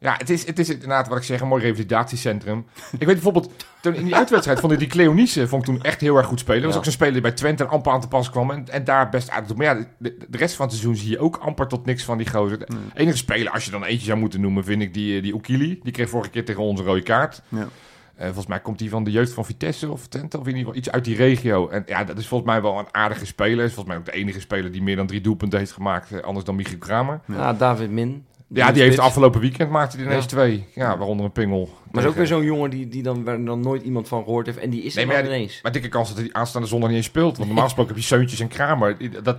[0.00, 2.64] Ja, het is, het is inderdaad wat ik zeg, een mooi revalidatiecentrum.
[2.92, 6.00] ik weet bijvoorbeeld, toen in die uitwedstrijd vond ik die Cleonice vond ik toen echt
[6.00, 6.62] heel erg goed spelen.
[6.62, 6.78] Dat was Ja.
[6.78, 9.30] ook zo'n speler die bij Twente amper aan te pas kwam en, en daar best
[9.30, 9.56] uit.
[9.56, 12.18] Maar ja, de, de rest van het seizoen zie je ook amper tot niks van
[12.18, 12.58] die gozer.
[12.58, 15.34] De enige speler, als je dan eentje zou moeten noemen, vind ik die, eh, die
[15.34, 15.80] Okili.
[15.82, 17.42] Die kreeg vorige keer tegen ons een rode kaart.
[17.48, 17.68] Ja.
[18.14, 20.64] Eh, volgens mij komt hij van de jeugd van Vitesse of Twente, of in ieder
[20.64, 21.68] geval iets uit die regio.
[21.68, 23.64] En ja, dat is volgens mij wel een aardige speler.
[23.64, 26.20] Is volgens mij ook de enige speler die meer dan drie doelpunten heeft gemaakt, eh,
[26.20, 27.20] anders dan Michiel Kramer.
[27.26, 28.24] Ja, David Min.
[28.50, 30.28] Ja, die heeft afgelopen weekend maakte hij ineens Ja.
[30.30, 30.66] twee.
[30.74, 31.68] Ja, waaronder een pingel.
[31.90, 34.46] Maar is ook weer zo'n jongen die, die dan, waar dan nooit iemand van gehoord
[34.46, 34.58] heeft.
[34.58, 35.60] En die is Nee, er maar ja, ineens.
[35.62, 37.34] Maar dikke kans dat hij aanstaande zondag niet eens speelt.
[37.36, 38.96] Want normaal gesproken heb je Seuntjes en Kramer.
[39.12, 39.38] Dat, dat,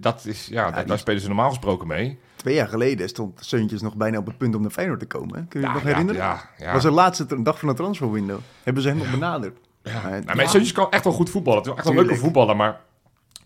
[0.00, 2.18] dat is, ja, die- daar spelen ze normaal gesproken mee.
[2.36, 5.38] Twee jaar geleden stond Seuntjes nog bijna op het punt om naar Feyenoord te komen.
[5.38, 5.44] Hè?
[5.48, 6.20] Kun je je nog ja, herinneren?
[6.20, 6.72] Ja, ja.
[6.72, 8.38] was de laatste dag van de transferwindow.
[8.62, 9.58] Hebben ze hem nog benaderd.
[9.82, 9.92] Ja.
[10.24, 11.58] Maar- Nou, Seuntjes kan echt wel goed voetballen.
[11.58, 12.80] Het is echt wel een leuke voetballer, maar...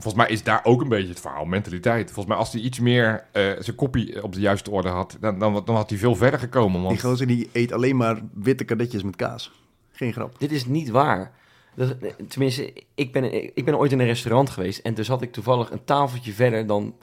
[0.04, 2.04] Volgens mij is daar ook een beetje het verhaal, mentaliteit.
[2.04, 5.38] Volgens mij als hij iets meer eh, zijn kopie op de juiste orde had, dan,
[5.38, 6.78] dan, dan had hij veel verder gekomen.
[6.80, 9.52] Die Want gozer die eet alleen maar witte kadetjes met kaas.
[9.92, 10.38] Geen grap.
[10.38, 11.32] Dit is niet waar.
[11.74, 11.96] Dat,
[12.28, 14.78] tenminste, ik ben, ik ben ooit in een restaurant geweest.
[14.78, 16.94] En toen zat ik toevallig een tafeltje verder dan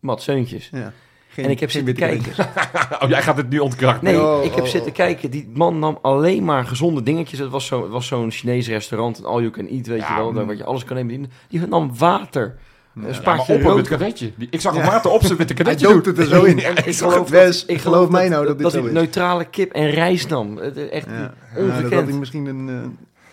[0.00, 0.68] Mat Seuntjes.
[0.72, 0.92] Ja.
[1.34, 2.32] Geen, En ik heb zitten kijken.
[3.02, 4.04] oh, jij gaat het nu ontkrachten.
[4.04, 5.30] Nee, Oh, ik heb oh, zitten kijken.
[5.30, 7.38] Die man nam alleen maar gezonde dingetjes.
[7.38, 9.18] Het was zo- het was zo'n Chinees restaurant.
[9.18, 10.32] Een all you can eat, weet Ja, je wel.
[10.32, 10.48] Daar mm.
[10.48, 11.30] wat je alles kan nemen.
[11.48, 12.56] Die nam water.
[12.96, 13.88] Een Ja, spaatje op rood.
[13.88, 14.32] kadetje.
[14.36, 14.84] Die- Ik zag Ja.
[14.86, 15.96] maat op zijn witte Hij kadetje doen.
[16.04, 16.58] het er zo in.
[16.86, 18.92] Ik geloof Wes, Ik geloof mij nou dat dat, dit zo hij is.
[18.94, 20.58] neutrale kip en rijst nam.
[20.58, 21.12] Echt Ja.
[21.12, 21.82] Ja, ongekend.
[21.82, 22.74] dat had hij misschien een, eh,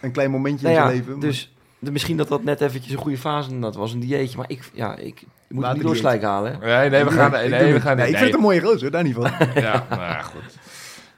[0.02, 1.12] een klein momentje Nou in zijn leven.
[1.12, 4.38] maar- dus misschien dat dat net eventjes een goede fase dat was, een dieetje.
[4.38, 5.24] Maar ik, ja, ik
[5.54, 6.60] moet Later het niet halen.
[6.60, 7.32] Nee, nee, we gaan...
[7.32, 9.32] Nee, nee, we gaan Nee, ik vind het een mooie gozer, daar niet van.
[9.64, 10.58] Ja, nou goed.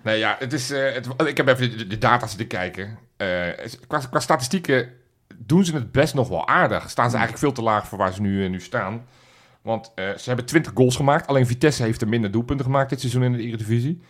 [0.04, 0.72] Nee, ja, het is...
[0.72, 2.98] eh, het, ik heb even de, de data zitten kijken.
[3.18, 3.28] Eh,
[3.88, 4.90] qua, qua statistieken
[5.38, 6.90] doen ze het best nog wel aardig.
[6.90, 9.06] Staan ze eigenlijk veel te laag voor waar ze nu, eh, nu staan.
[9.62, 11.28] Want ze hebben 20 goals gemaakt.
[11.28, 14.02] Alleen Vitesse heeft er minder doelpunten gemaakt dit seizoen in de Eredivisie.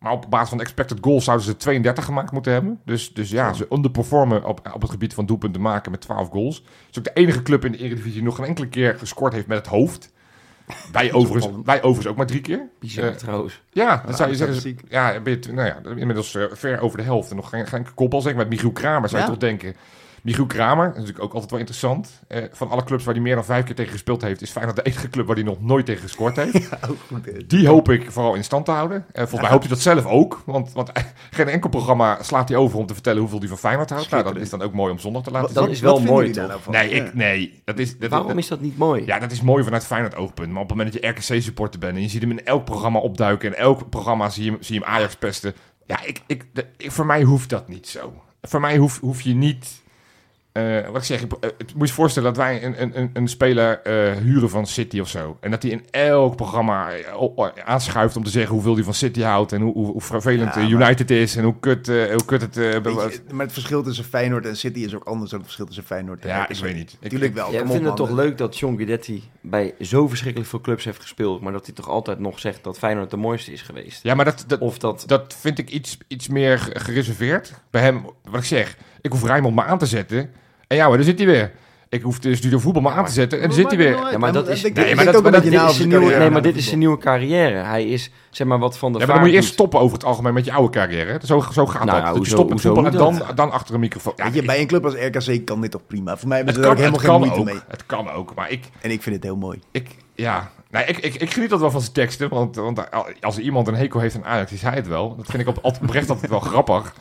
[0.00, 2.80] Maar op basis van de expected goals zouden ze 32 gemaakt moeten hebben.
[2.84, 6.56] Dus, dus ja, ze underperformen op, op het gebied van doelpunten maken met 12 goals.
[6.56, 9.32] Het is ook de enige club in de Eredivisie die nog geen enkele keer gescoord
[9.32, 10.12] heeft met het hoofd.
[10.92, 12.68] Wij overigens, wij overigens ook maar drie keer.
[12.78, 13.62] Bizar Eh, trouwens.
[13.70, 14.78] ja, dat zou je zeggen.
[14.88, 17.30] Ja, ben je, nou ja, inmiddels eh, ver over de helft.
[17.30, 18.20] En nog geen, geen kopbal.
[18.20, 19.74] Zeg met Michiel Kramer zou je toch denken.
[20.22, 22.20] Michiel Kramer, dat is natuurlijk ook altijd wel interessant.
[22.28, 24.76] Eh, van alle clubs waar hij meer dan vijf keer tegen gespeeld heeft, is Feyenoord
[24.76, 26.68] de enige club waar hij nog nooit tegen gescoord heeft.
[27.08, 27.50] Goed.
[27.50, 28.96] Die hoop ik vooral in stand te houden.
[29.12, 30.42] En volgens mij hoopt hij dat zelf ook.
[30.46, 30.90] Want, want
[31.30, 34.10] geen enkel programma slaat hij over om te vertellen hoeveel hij van Feyenoord houdt.
[34.10, 35.72] Nou, dat is dan ook mooi om zondag te laten Wat- dat zien.
[35.72, 36.66] is wel wat mooi, toch?
[36.68, 37.98] Nee, ik, nee, dat is...
[37.98, 39.06] Dat, Waarom dat- is dat niet mooi?
[39.06, 40.52] ja, dat is mooi vanuit Feyenoord oogpunt.
[40.52, 42.98] Maar op het moment dat je RKC-supporter bent en je ziet hem in elk programma
[42.98, 43.52] opduiken...
[43.52, 45.54] en elk programma zie je hem, zie je hem Ajax pesten...
[45.86, 48.12] Ja, ik, ik, de- ik- voor mij hoeft dat niet zo.
[48.42, 49.82] Voor mij hoef, hoef je niet...
[50.52, 53.28] eh, wat ik zeg, ik, het moet je voorstellen dat wij een, een, een, een
[53.28, 55.36] speler eh, huren van City of zo.
[55.40, 56.88] En dat hij in elk programma
[57.64, 59.52] aanschuift om te zeggen hoeveel hij van City houdt...
[59.52, 62.54] en hoe, hoe, hoe vervelend Ja, maar- United is en hoe kut, hoe kut het...
[62.54, 65.84] je, maar het verschil tussen Feyenoord en City is ook anders dan het verschil tussen
[65.84, 66.96] Feyenoord en ja, ik weet niet.
[67.00, 67.50] Ik, Tuurlijk wel.
[67.50, 70.84] Jij kom vindt op, het toch leuk dat John Guidetti bij zo verschrikkelijk veel clubs
[70.84, 74.02] heeft gespeeld, maar dat hij toch altijd nog zegt dat Feyenoord de mooiste is geweest?
[74.02, 75.04] ja, maar dat, dat, Of dat...
[75.06, 77.52] dat vind ik iets, iets meer ge- gereserveerd.
[77.70, 80.30] Bij hem, wat ik zeg, ik hoef Rijnmond maar aan te zetten.
[80.66, 81.50] En ja, maar daar zit hij weer.
[81.88, 83.90] Ik hoef de studio voetbal maar aan te zetten en dan zit hij weer.
[84.10, 86.18] Ja, maar dat is- Ik Nee, maar dat- dit is zijn nieuwe, carrière.
[86.18, 87.56] nee, maar dit is zijn nieuwe carrière.
[87.58, 89.96] Hij is, zeg maar, wat van de Ja, maar dan moet je eerst stoppen over
[89.96, 91.10] het algemeen met je oude carrière.
[91.12, 91.26] hè.
[91.26, 92.06] Zo, zo gaat Nou dat.
[92.08, 94.12] ja, dat je stopt met voetbal en dan, dan achter een microfoon.
[94.16, 96.16] Ja, je, bij een club als RKC kan dit toch prima.
[96.16, 97.60] Voor mij hebben het ze er kan, ook helemaal geen moeite ook.
[97.60, 97.70] mee.
[97.76, 99.60] Het kan ook, maar ik, En ik vind het heel mooi.
[99.72, 100.50] ik ja...
[100.70, 102.90] Nee, ik, ik, ik geniet dat wel van zijn teksten, want, want
[103.20, 105.16] als iemand een hekel heeft aan Ajax, is hij het wel.
[105.16, 106.94] Dat vind ik op, oprecht altijd wel grappig.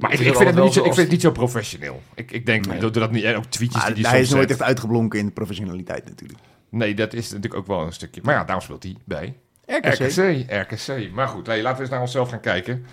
[0.00, 2.02] Maar ik, ik, vind het niet zo, ik vind het niet zo professioneel.
[2.14, 3.24] Ik, ik denk, doe dat niet.
[3.24, 4.58] En ook tweetjes Maar die hij hij is nooit zet.
[4.58, 6.40] echt uitgeblonken in de professionaliteit natuurlijk.
[6.70, 8.20] Nee, dat is natuurlijk ook wel een stukje.
[8.24, 9.34] Maar ja, daarom speelt hij bij
[9.66, 9.98] RKC.
[9.98, 10.44] RKC.
[10.48, 11.10] RKC.
[11.12, 12.86] Maar goed, hey, laten we eens naar onszelf gaan kijken.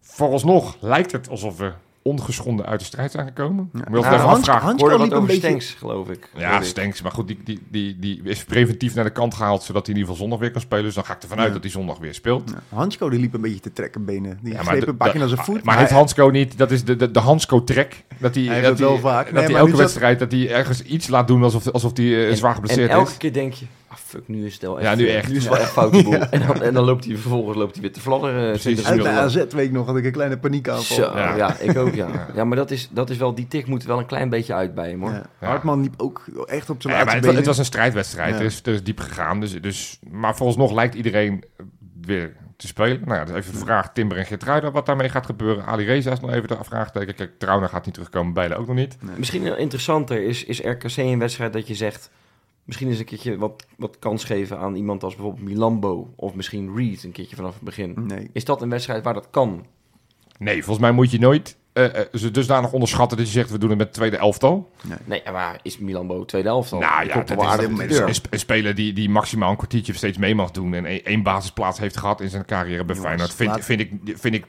[0.00, 1.72] Vooralsnog lijkt het alsof we
[2.06, 3.70] ongeschonden uit de strijd zijn gekomen.
[3.74, 4.46] Ik wil Ja, even Hans-.
[4.48, 6.30] Hans- hoorde liep wat een over beetje- Stenks, geloof ik.
[6.36, 6.62] Ja.
[6.62, 7.02] Stenks.
[7.02, 10.00] Maar goed, die, die, die, die is preventief naar de kant gehaald, zodat hij in
[10.00, 10.84] ieder geval zondag weer kan spelen.
[10.84, 11.52] Dus dan ga ik ervan uit Ja.
[11.52, 12.52] dat hij zondag weer speelt.
[12.68, 14.38] Hansko die liep een beetje te trekken benen.
[14.42, 15.62] Die Ja, greep een pakje de- naar zijn voet.
[15.64, 18.04] Maar heeft Hansco niet, dat is de, de, de Hansco-trek.
[18.18, 19.24] Dat hij, Hij dat dat wel hij- vaak.
[19.24, 22.34] Dat Nee, hij elke wedstrijd, dat hij ergens iets laat doen alsof, alsof hij eh,
[22.34, 23.16] zwaar geblesseerd En elke is.
[23.16, 23.64] keer denk je,
[23.98, 24.88] fuck, nu is het wel echt.
[24.88, 25.28] Ja, nu eh, echt.
[25.28, 26.14] Nu is het wel echt foute boel.
[26.30, 28.50] En, dan, en dan loopt hij vervolgens loopt hij weer te fladderen.
[28.50, 28.82] Precies.
[28.82, 29.08] 20 Uit de.
[29.08, 30.96] AZ weet ik nog, had ik een kleine paniekaanval.
[30.96, 31.34] Zo, Ja.
[31.34, 31.58] ja.
[31.58, 32.28] ik ook, ja.
[32.34, 34.74] Ja, maar dat is, dat is wel, die tik moet wel een klein beetje uit
[34.74, 35.10] bij hem, hoor.
[35.10, 35.26] Ja.
[35.38, 38.34] Hartman liep ook echt op zijn Ja, maar laatste het, was een strijdwedstrijd.
[38.34, 38.40] Ja.
[38.40, 39.40] Er, is, er is diep gegaan.
[39.40, 41.44] Dus, dus, maar vooralsnog lijkt iedereen
[42.00, 43.00] weer te spelen.
[43.04, 45.64] Nou ja, dus even de vraag Timber en Gertruida wat daarmee gaat gebeuren.
[45.64, 47.14] Ali Reza is nog even de vraagteken.
[47.14, 48.32] Kijk, Trauner gaat niet terugkomen.
[48.32, 48.96] Beide ook nog niet.
[49.16, 52.10] Misschien heel interessanter is, is RKC een wedstrijd dat je zegt...
[52.66, 56.12] Misschien eens een keertje wat, wat kans geven aan iemand als bijvoorbeeld Milambo...
[56.16, 57.94] of misschien Reed een keertje vanaf het begin.
[58.06, 58.30] Nee.
[58.32, 59.66] Is dat een wedstrijd waar dat kan?
[60.38, 63.58] Nee, volgens mij moet je nooit eh, eh, ze dusdanig onderschatten dat je zegt we
[63.58, 64.70] doen het met het tweede elftal.
[65.04, 66.80] Nee, maar is Milambo tweede helft dan?
[66.80, 68.08] Nou ja, komt dat is, deur.
[68.08, 71.04] Een, sp- een speler die, die maximaal een kwartiertje steeds mee mag doen en één-
[71.04, 74.34] één basisplaats heeft gehad in zijn carrière bij Jongens, Feyenoord, vind, laat- vind, ik, vind
[74.34, 74.46] ik,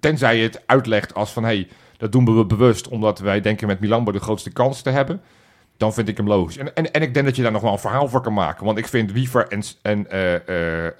[0.00, 3.66] tenzij je het uitlegt als van, hé, hey, dat doen we bewust omdat wij denken
[3.66, 5.20] met Milambo de grootste kans te hebben,
[5.82, 6.56] dan vind ik hem logisch.
[6.56, 8.64] En, en, en ik denk dat je daar nog wel een verhaal voor kan maken,
[8.64, 10.92] want ik vind Wiever en, en eh eh eh,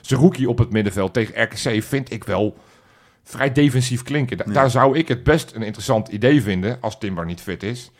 [0.00, 2.56] Zerouki op het middenveld tegen RKC vind ik wel
[3.24, 4.36] vrij defensief klinken.
[4.36, 4.52] Da- Ja.
[4.52, 7.90] Daar zou ik het best een interessant idee vinden, als Timber niet fit is,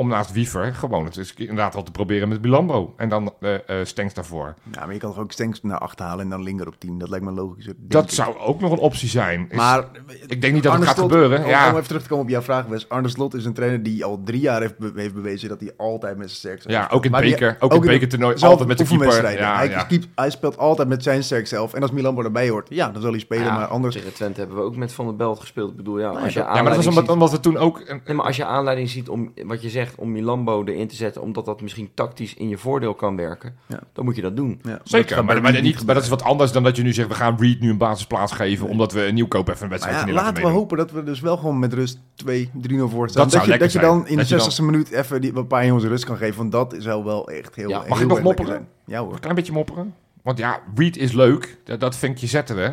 [0.00, 2.94] om naast Wiever gewoon het eens inderdaad wel te proberen met Milambo.
[2.96, 4.54] En dan eh eh Stenks daarvoor.
[4.72, 6.98] Ja, maar je kan toch ook Stenks naar acht halen en dan Linger op 10.
[6.98, 7.68] Dat lijkt me logisch.
[7.76, 8.10] Dat ik.
[8.10, 9.46] zou ook nog een optie zijn.
[9.50, 9.84] Is- Maar
[10.26, 11.42] ik denk niet dat het gaat Slot- gebeuren.
[11.44, 11.68] Om, Ja.
[11.68, 12.88] om even terug te komen op jouw vraag, Wes.
[12.88, 15.72] Arne Slot is een trainer die al drie jaar heeft, be- heeft bewezen dat hij
[15.76, 17.10] altijd met zijn sterkste Ja, ook in.
[17.10, 19.32] Maar beker- die- ook in bekertoernooi zelf altijd met de keeper.
[19.38, 19.82] Ja, hij, ja.
[19.82, 21.74] keept- hij speelt altijd met zijn sterkste elf.
[21.74, 23.44] En als Milan erbij hoort, ja, dan zal hij spelen.
[23.44, 23.94] Ja, maar anders...
[23.94, 25.70] Tegen Twente hebben we ook met Van der Belt gespeeld.
[25.70, 27.82] Ik bedoel, ja, als je ja, maar dat is aanleiding omdat, we toen ook...
[27.86, 30.94] Een, Nee, maar als je aanleiding ziet om, wat je zegt, om Milambo erin te
[30.94, 33.80] zetten, omdat dat misschien tactisch in je voordeel kan werken, Ja.
[33.92, 34.58] dan moet je dat doen.
[34.62, 36.92] Ja, dat zeker, maar, maar, niet, maar dat is wat anders dan dat je nu
[36.92, 37.08] zegt...
[37.08, 38.68] we gaan Reed nu een basisplaats geven...
[38.68, 40.62] omdat we een nieuwkoop even een wedstrijd ja, niet laten laten we meedoen.
[40.62, 42.50] hopen dat we dus wel gewoon met rust 2, 3-0
[42.84, 43.22] voor staan.
[43.22, 43.84] Dat zou je, dat je zijn.
[43.92, 46.36] dan in Dat de dan- 60ste minuut even die, een paar jongens rust kan geven.
[46.36, 48.50] Want dat zou wel echt heel Ja, heel mag ik nog mopperen?
[48.52, 48.68] zijn.
[48.86, 49.12] Ja hoor.
[49.12, 49.94] Een klein beetje mopperen.
[50.22, 51.58] Want ja, Reed is leuk.
[51.64, 52.72] Dat, dat vind je zetten we.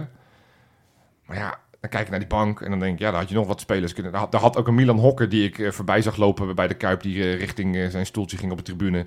[1.26, 1.60] Maar ja,
[1.90, 3.00] dan kijk ik naar die bank en dan denk ik...
[3.00, 4.12] ja, daar had je nog wat spelers kunnen...
[4.12, 6.74] Daar had, had ook een Milan Hokker die ik eh, voorbij zag lopen bij de
[6.74, 7.02] Kuip...
[7.02, 9.06] die eh, richting eh, zijn stoeltje ging op de tribune.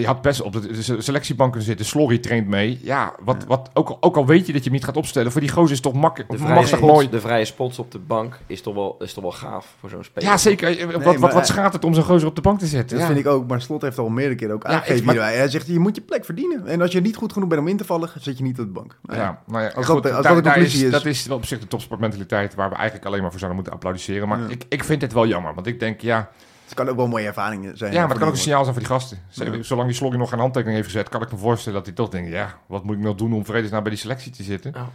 [0.00, 1.86] Je had best op de de se- selectiebank kunnen zitten.
[1.86, 2.78] Slorry traint mee.
[2.82, 5.32] Ja, wat, wat, ook, al, ook al weet je dat je hem niet gaat opstellen.
[5.32, 7.10] Voor die gozer is toch mak De vrije, makkelijk mooi.
[7.10, 10.04] de vrije spots op de bank is toch wel, is toch wel gaaf voor zo'n
[10.04, 10.28] speler.
[10.28, 10.78] Ja, zeker.
[10.78, 12.66] Eh, Wat, maar wat, wat hij- schaadt het om zo'n gozer op de bank te
[12.66, 12.98] zetten?
[12.98, 13.12] Dat Ja.
[13.14, 15.22] vind ik ook, maar Slot heeft al meerdere keren ook aangegeven.
[15.22, 16.66] Hij zegt, je moet je plek verdienen.
[16.66, 18.64] En als je niet goed genoeg bent om in te vallen, zet je niet op
[18.66, 18.96] de bank.
[19.02, 19.42] Nou ja.
[19.46, 20.90] Nou ja, Als goed, dat- als daar- dat is.
[20.90, 23.72] Dat is wel op zich de topsportmentaliteit waar we eigenlijk alleen maar voor zouden moeten
[23.78, 24.28] applaudisseren.
[24.28, 24.48] Maar Ja.
[24.48, 26.30] ik, ik vind het wel jammer, want ik denk, ja,
[26.64, 27.92] Het kan ook wel mooie ervaringen zijn.
[27.92, 29.18] ja maar het kan ook een signaal zijn voor die gasten.
[29.64, 32.08] Zolang die Sloggy nog geen handtekening heeft gezet, kan ik me voorstellen dat hij toch
[32.08, 34.74] denkt, ja, wat moet ik nou doen om vredesnaam bij die selectie te zitten?
[34.74, 34.88] Ja.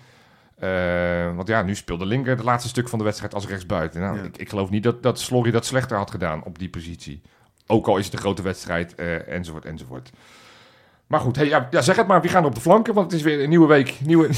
[0.60, 4.02] Eh, want ja, nu speelde Linker het laatste stuk van de wedstrijd als rechtsbuiten.
[4.02, 4.24] Nou, Ja.
[4.24, 7.22] ik, ik geloof niet dat, dat Slorry dat slechter had gedaan op die positie.
[7.68, 10.10] Ook al is het een grote wedstrijd, eh, enzovoort, enzovoort.
[11.08, 12.22] Maar goed, hey, ja, ja, zeg het maar.
[12.22, 12.94] Wie gaan er op de flanken?
[12.94, 13.96] Want het is weer een nieuwe week.
[14.06, 14.30] Nieuwe,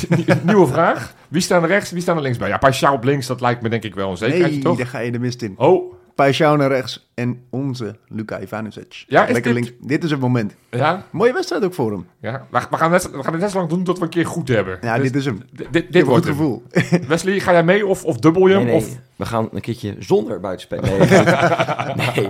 [0.44, 1.14] nieuwe vraag.
[1.28, 1.92] Wie staan er rechts?
[1.92, 2.48] Wie staan er links bij?
[2.50, 4.78] Ja, Paixão op links, dat lijkt me denk ik wel een zekerheidje, Nee, toch?
[4.78, 5.54] daar ga je de mist in.
[5.58, 9.04] Oh, Paixão naar rechts en onze Luka Ivanovic.
[9.08, 9.78] Ja, is Lekker dit- links.
[9.88, 10.56] Dit is het moment.
[10.72, 11.06] ja.
[11.12, 12.08] Mooie wedstrijd ook voor hem.
[12.20, 12.48] ja.
[12.52, 14.26] We, we, gaan net, we gaan het net zo lang doen tot we een keer
[14.26, 14.78] goed hebben.
[14.82, 15.42] Ja, Dus dit is hem.
[15.72, 16.48] dit, dit, wordt goed hem.
[16.48, 16.64] gevoel.
[17.08, 18.66] Wesley, ga jij mee of, of dubbel je Nee, hem?
[18.74, 20.98] nee, Of, we gaan een keertje zonder buitenspelen.
[21.00, 22.30] Nee, nee,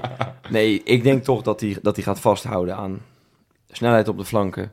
[0.50, 3.00] nee, ik denk toch dat hij dat hij gaat vasthouden aan
[3.70, 4.72] snelheid op de flanken.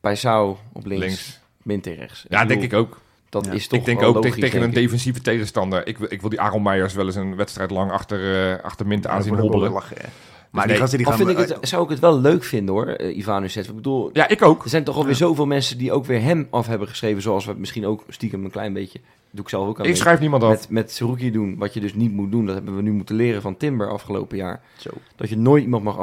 [0.00, 1.40] Paisao op links, links.
[1.62, 2.24] Minter rechts.
[2.28, 3.00] Ja, denk bedoel, ik ook.
[3.30, 5.86] Dat Ja, is toch ik denk ook logisch, tegen, een defensieve tegenstander.
[5.86, 8.86] Ik, wil- ik wil die Aaron Meijers wel eens een wedstrijd lang achter, uh, achter
[8.86, 9.88] Mint aan Dat zien wordt ook wel hobbelen.
[9.90, 10.08] lachen, hè.
[10.50, 11.26] Maar nee, die gasten die Al gaan...
[11.26, 13.54] vind ik het, zou ik het wel leuk vinden hoor, uh, Ivanovic.
[13.66, 14.62] Ik bedoel, Ja, ik ook.
[14.64, 17.22] er zijn toch alweer zoveel mensen die ook weer hem af hebben geschreven.
[17.22, 19.00] Zoals we misschien ook stiekem een klein beetje,
[19.30, 20.50] doe ik zelf ook aan Ik mee, schrijf niemand af.
[20.50, 21.56] met, met Saruki doen.
[21.58, 22.46] Wat je dus niet moet doen.
[22.46, 24.60] Dat hebben we nu moeten leren van Timber afgelopen jaar.
[24.76, 24.90] Zo.
[25.16, 25.98] Dat je nooit iemand mag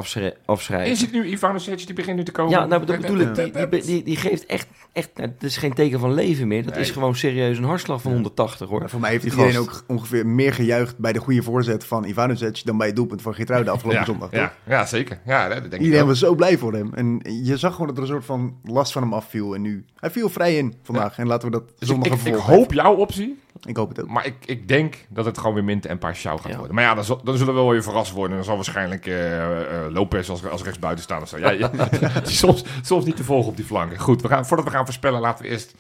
[0.46, 0.92] afschrijven.
[0.92, 2.52] Is het nu Ivanovic, die begint nu te komen?
[2.52, 3.36] Ja, nou, dat bedoel ik.
[3.36, 3.44] Ja.
[3.44, 6.64] Die, die, die, die geeft echt, echt nou, het is geen teken van leven meer.
[6.64, 6.84] Dat Nee.
[6.84, 8.80] is gewoon serieus een hartslag van 180 hoor.
[8.80, 9.68] Maar voor mij heeft Die iedereen gast.
[9.70, 13.34] ook ongeveer meer gejuicht bij de goede voorzet van Ivanovic dan bij het doelpunt van
[13.36, 14.30] Geertruiden afgelopen ja, zondag.
[14.30, 14.40] toch?
[14.40, 15.20] ja, ja, zeker.
[15.26, 16.08] Ja, dat denk ik Iedereen ook.
[16.08, 16.94] was zo blij voor hem.
[16.94, 19.56] En je zag gewoon dat er een soort van last van hem afviel.
[19.56, 21.18] En nu, hij viel vrij in vandaag.
[21.18, 23.17] En laten we dat Dus ik, zondag ik, een ik hoop jouw optie,
[23.66, 24.10] Ik hoop het ook.
[24.10, 26.58] maar ik, ik denk dat het gewoon weer Mint en Paixão gaat Ja.
[26.58, 26.76] worden.
[26.76, 28.36] Maar ja, dan, zal- dan zullen we wel weer verrast worden.
[28.36, 31.38] Dan zal waarschijnlijk eh, Lopez als, als rechtsbuiten staan of zo.
[31.38, 31.72] Ja, ja,
[32.24, 34.00] soms, soms niet te volgen op die flanken.
[34.00, 35.74] Goed, we gaan, voordat we gaan voorspellen, laten we eerst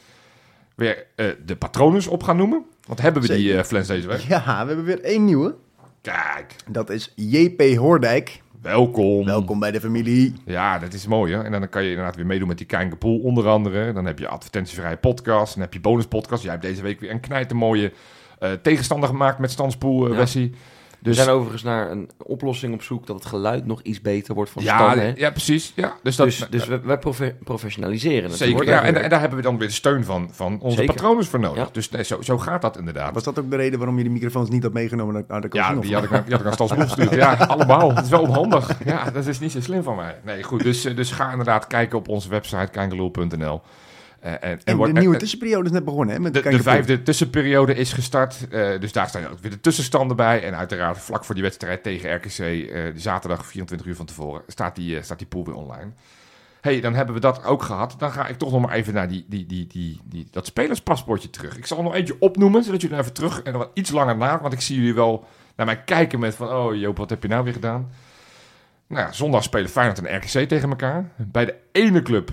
[0.76, 2.66] weer eh, de patronen op gaan noemen.
[2.86, 3.64] Want hebben we die Zeker.
[3.64, 4.20] flens deze week?
[4.20, 5.56] Ja, we hebben weer één nieuwe.
[6.02, 8.42] Kijk, Dat is JP Hoordijk.
[8.68, 9.26] Welkom.
[9.26, 10.34] Welkom bij de familie.
[10.45, 11.43] Ja, dat is mooi hè.
[11.43, 13.93] En dan kan je inderdaad weer meedoen met die Kijngepool onder andere.
[13.93, 15.53] Dan heb je advertentievrije podcast.
[15.53, 16.43] Dan heb je bonuspodcast.
[16.43, 17.93] Jij hebt deze week weer een knijtermooie
[18.39, 20.15] eh tegenstander gemaakt met Stanspoel, Ja.
[20.15, 20.53] Wessie.
[21.08, 24.34] We Dus zijn overigens naar een oplossing op zoek dat het geluid nog iets beter
[24.34, 24.99] wordt van ja, Stan.
[24.99, 25.14] Hè?
[25.16, 25.72] ja, precies.
[25.76, 28.38] Ja, dus dat, dus dus we, wij profe- professionaliseren het.
[28.38, 28.53] zeker.
[28.53, 30.93] Wordt Ja, en, en daar hebben we dan weer de steun van, van onze Zeker.
[30.93, 31.64] patronen voor nodig.
[31.64, 31.70] Ja.
[31.72, 33.14] Dus nee, zo, zo gaat dat inderdaad.
[33.14, 35.62] Was dat ook de reden waarom je die microfoons niet had meegenomen naar, de Ja,
[35.66, 35.82] kantine?
[35.82, 37.14] die had ik die had ik naar Stanspoel gestuurd.
[37.14, 37.93] Ja, allemaal.
[37.93, 38.72] Dat is wel onhandig.
[38.86, 40.16] Ja, dat is niet zo slim van mij.
[40.24, 40.64] Nee, goed.
[40.64, 43.62] Dus, eh, dus ga inderdaad kijken op onze website, kijngeloel.nl.
[44.20, 46.22] Eh, en, en, En de nieuwe en- tussenperiode is net begonnen, hè?
[46.22, 48.47] Met De, vijfde tussenperiode is gestart.
[48.49, 50.43] eh, dus daar staan ook weer de tussenstanden bij.
[50.43, 54.76] En uiteraard vlak voor die wedstrijd tegen RKC, eh, zaterdag 24 uur van tevoren, staat
[54.76, 55.91] die, eh, staat die pool weer online.
[56.61, 57.95] hey, dan hebben we dat ook gehad.
[57.97, 61.30] Dan ga ik toch nog maar even naar die, die, die, die, die, dat spelerspaspoortje
[61.30, 61.57] terug.
[61.57, 64.18] Ik zal er nog eentje opnoemen, zodat jullie even terug en dan wat iets langer
[64.18, 64.41] na.
[64.41, 67.28] Want ik zie jullie wel naar mij kijken met van, oh Joop, wat heb je
[67.30, 67.91] nou weer gedaan?
[68.88, 71.11] Nou, ja, zondag spelen Feyenoord en RKC tegen elkaar.
[71.15, 72.32] Bij de ene club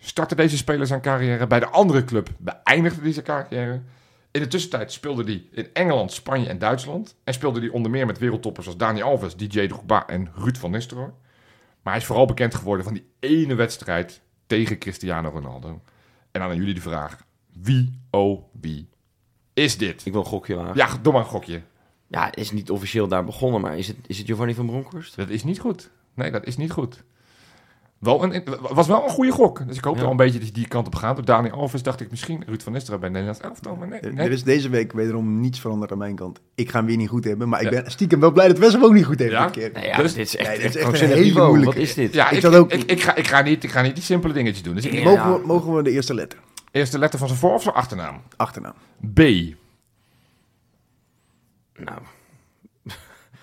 [0.00, 1.46] startte deze speler zijn carrière.
[1.46, 3.80] Bij de andere club beëindigde hij zijn carrière.
[4.30, 7.16] In de tussentijd speelde hij in Engeland, Spanje en Duitsland.
[7.24, 10.70] En speelde hij onder meer met wereldtoppers als Dani Alves, DJ Drogba en Ruud van
[10.70, 11.12] Nistelrooy.
[11.82, 15.68] Maar hij is vooral bekend geworden van die ene wedstrijd tegen Cristiano Ronaldo.
[16.30, 17.24] En dan aan jullie de vraag.
[17.52, 18.88] Wie, oh wie,
[19.54, 20.06] is dit?
[20.06, 20.76] Ik wil een gokje wagen.
[20.76, 21.62] Ja, doe maar een gokje.
[22.06, 25.16] Ja, het is niet officieel daar begonnen, maar is het, is het Giovanni van Bronckhorst?
[25.16, 25.90] Dat is niet goed.
[26.14, 27.02] Nee, dat is niet goed.
[28.00, 29.66] Wel een, het was wel een goede gok.
[29.66, 30.00] Dus ik hoop Ja.
[30.00, 31.16] wel een beetje dat je die kant op gaat.
[31.16, 33.76] Door Dani Alves dacht ik misschien Ruud van Nistelrooy bij Nederlands elftal.
[33.76, 34.26] Maar nee, Er- nee.
[34.26, 36.40] Er is deze week wederom niets veranderd aan mijn kant.
[36.54, 38.72] Ik ga hem weer niet goed hebben, maar ik ben stiekem wel blij dat Wes
[38.72, 39.48] hem ook niet goed heeft Ja?
[39.48, 39.86] keer.
[39.86, 41.48] Ja, Dus- dit is echt, Nee, dit echt is echt een hele niveau.
[41.48, 41.74] moeilijke.
[41.78, 42.12] Wat is dit?
[42.14, 44.32] Ja, Ik ik, ook- ik, ik, ga, ik, ga niet, ik ga niet die simpele
[44.32, 44.74] dingetjes doen.
[44.74, 45.04] Dus ik, Ja.
[45.04, 46.38] Mogen, we, mogen we de eerste letter?
[46.70, 48.22] eerste letter van zijn voor- of zijn achternaam.
[48.36, 48.74] Achternaam.
[49.14, 49.18] B.
[51.78, 51.98] Nou,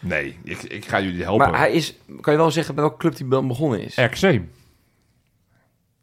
[0.08, 1.50] Nee, ik, ik ga jullie helpen.
[1.50, 3.96] maar hij is, kan je wel zeggen bij welke club hij dan begonnen is?
[3.96, 4.42] RKC.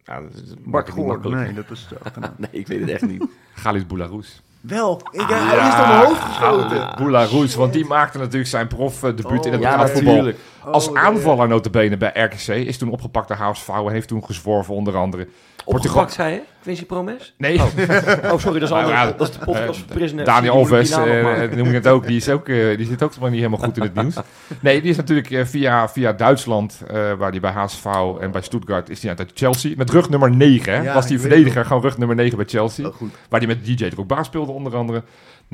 [0.06, 1.06] Ja, dat is Bart makkelijk, niet Goor.
[1.06, 1.42] makkelijk.
[1.42, 2.34] Nee, dat is achternaam.
[2.44, 3.24] Nee, ik weet het echt niet.
[3.54, 4.42] Galis Boularus.
[4.60, 6.94] Wel, ik, hij is door mijn hoofd geschoten.
[6.96, 10.12] Boularus, want die maakte natuurlijk zijn profdebuut in het Oh, ja, betaalvoetbal.
[10.14, 10.38] natuurlijk.
[10.72, 12.48] Als Oh, de- aanvaller notabene bij RKC.
[12.48, 15.28] Is toen opgepakt door HSV en heeft toen gezworven onder andere
[15.66, 16.40] Opgepakt, zei je?
[16.62, 17.34] Quincy Promes?
[17.38, 20.24] Nee, Oh, sorry, dat is, Nou andere, ja, dat is de podcast van Prisoner.
[20.24, 23.20] Daniel Die Alves, eh, noem ik het ook, die, is ook eh, die zit ook
[23.20, 24.14] niet helemaal goed in het nieuws.
[24.60, 27.84] Nee, die is natuurlijk eh, via, via Duitsland, eh, waar die bij HSV
[28.20, 29.74] en bij Stuttgart is hij uit Chelsea.
[29.76, 30.82] Met rug nummer 9, hè?
[30.82, 32.86] Ja, was die verdediger, gewoon rug nummer 9 bij Chelsea.
[32.86, 33.10] Oh, goed.
[33.28, 35.02] Waar die met DJ Drogba speelde onder andere.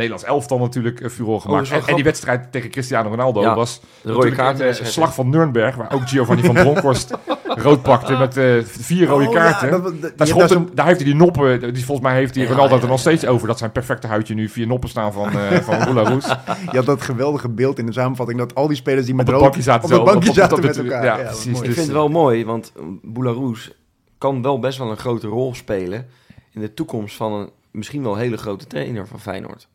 [0.01, 1.71] Nederlands elftal natuurlijk uh, furore dat gemaakt.
[1.71, 4.61] en, en die wedstrijd tegen Cristiano Ronaldo Ja, was De rode kaart.
[4.61, 7.11] een, eh, slag van Nürnberg, waar ook Giovanni van Bronckhorst
[7.65, 9.71] rood pakte met eh, vier rode Oh, ja, kaarten.
[9.71, 12.75] dat- dat- daar, hem- heeft hij die noppen, die, volgens mij heeft hij Ja, Ronaldo
[12.75, 13.47] ja, er nog ja, steeds over.
[13.49, 15.79] Dat zijn perfecte huidje nu vier noppen staan van, eh van.
[16.71, 19.35] Je had dat geweldige beeld in de samenvatting dat al die spelers die met het
[19.35, 21.05] rood bankje zaten op zo, het bankje op- op- zaten op met elkaar.
[21.05, 21.45] ja, precies.
[21.45, 21.57] mooi.
[21.59, 22.73] Ik Dus, vind het wel mooi, want
[23.03, 23.73] Boularoes
[24.19, 26.07] kan wel best wel een grote rol spelen
[26.53, 29.69] in de toekomst van een misschien wel hele grote trainer van Feyenoord.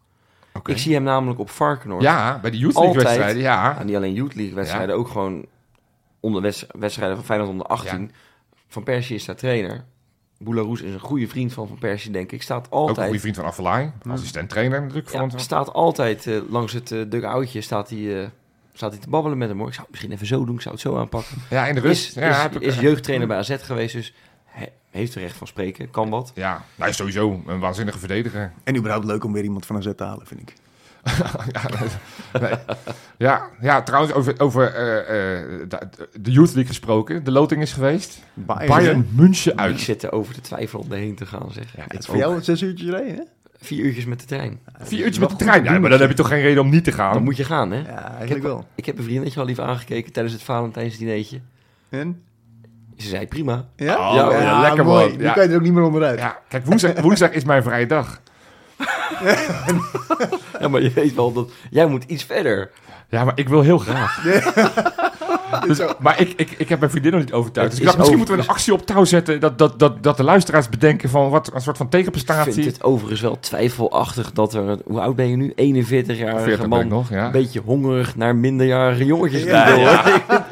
[0.63, 2.01] Ik zie hem namelijk op Varkenoord.
[2.01, 3.05] Ja, bij de Youth League Altijd.
[3.07, 3.75] wedstrijden, ja.
[3.77, 5.45] Ja, niet alleen Youth League wedstrijden, ook gewoon
[6.19, 8.11] onder wedst- wedstrijden van Feyenoord onder 18.
[8.67, 9.83] Van Persie is daar trainer.
[10.37, 12.41] Boularoes is een goede vriend van Van Persie, denk ik.
[12.41, 15.11] Staat Ook een altijd, goede vriend van Affelay, assistent trainer natuurlijk.
[15.11, 18.27] ja, van staat altijd eh, langs het uh, dugoutje staat hij, eh,
[18.73, 19.57] staat hij te babbelen met hem.
[19.57, 19.67] Hoor.
[19.67, 21.37] Ik zou het misschien even zo doen, ik zou het zo aanpakken.
[21.49, 22.07] ja, in de rust.
[22.07, 24.13] Is, ja, is, is jeugdtrainer bij AZ geweest, dus
[24.95, 25.91] heeft er recht van spreken.
[25.91, 26.31] Kan wat.
[26.35, 28.53] Ja, hij is sowieso een waanzinnige verdediger.
[28.63, 30.53] En überhaupt leuk om weer iemand van een zet te halen, vind ik.
[31.53, 31.69] ja,
[32.39, 32.51] nee.
[33.17, 35.69] ja, ja, trouwens, over, over eh, eh,
[36.21, 37.23] de, Youth League gesproken.
[37.23, 38.19] De loting is geweest.
[38.33, 39.79] Bayern, Bayern München Ik uit.
[39.79, 41.75] zit er over de twijfel om erheen te gaan, zeg.
[41.75, 43.21] Ja, Het is voor jou zes uurtjes rijden, hè?
[43.57, 44.59] Vier uurtjes met de trein.
[44.79, 45.63] Vier uurtjes met de trein.
[45.63, 47.13] Ja, maar dan heb je toch geen reden om niet te gaan?
[47.13, 47.77] Dan moet je gaan, hè?
[47.77, 48.65] Ja, Ik eigenlijk heb, wel.
[48.75, 51.39] ik heb een vriendetje al lief aangekeken tijdens het Valentijnsdineetje.
[51.89, 52.21] En?
[52.97, 53.65] Ze zei prima.
[53.75, 54.09] Ja?
[54.09, 55.07] Oh, ja, lekker, mooi.
[55.09, 55.17] man.
[55.17, 55.33] Nu Ja.
[55.33, 56.19] kan je er ook niet meer onderuit.
[56.19, 58.21] Ja, kijk, woensdag, woensdag is mijn vrije dag.
[60.59, 62.71] Ja, maar je weet wel dat jij moet iets verder.
[63.09, 64.23] Ja, maar ik wil heel graag.
[65.67, 67.69] Dus, maar ik, ik, ik heb mijn vriendin nog niet overtuigd.
[67.69, 69.39] Dus ik dacht, misschien moeten we een actie op touw zetten.
[69.39, 72.65] Dat, dat, dat, dat de luisteraars bedenken van wat een soort van Ik vind tegenprestatie.
[72.65, 74.63] het overigens wel twijfelachtig dat er...
[74.69, 75.49] een- Hoe oud ben je nu?
[75.83, 76.87] 41-jarige 40 ben ik man.
[76.87, 77.25] nog, ja.
[77.25, 80.01] Een beetje hongerig naar minderjarige jongetjes Ja, ja.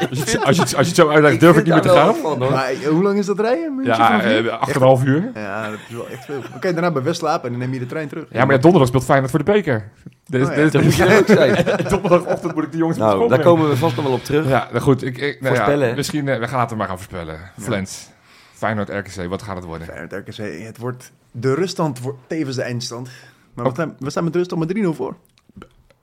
[0.10, 1.82] Als je, het- als, je, het- als je het zo uitlegt, durf ik niet meer
[1.82, 2.16] te gaan.
[2.16, 2.51] Van, hoor.
[2.51, 3.78] Maar hoe lang is dat rijden?
[3.80, 4.47] Een Ja, van vier?
[4.47, 5.32] eh, acht en een half uur.
[5.34, 6.41] Ja, dat is wel echt veel.
[6.56, 8.26] Oké, daarna bij West slapen en dan neem je de trein terug.
[8.32, 9.89] Ja, maar ja, donderdag speelt Feyenoord voor de beker.
[10.28, 11.65] Dus, Oh ja, dus- Dat moet je er ook zijn.
[11.89, 13.45] donderdagochtend moet ik de jongens Nou, daar brengen.
[13.45, 14.47] komen we vast nog wel op terug.
[14.47, 15.03] Ja, nou goed.
[15.03, 15.95] Ik, ik, nou ja, Voorspellen.
[15.95, 17.39] misschien, eh, we gaan laten maar gaan voorspellen.
[17.59, 18.09] Flens,
[18.53, 19.88] Feyenoord, RKC, wat gaat het worden?
[19.88, 21.11] Feyenoord RKC, het wordt...
[21.32, 23.09] De ruststand wordt tevens de eindstand.
[23.53, 25.15] Maar we, staan, we staan met ruststand met 3-0 voor.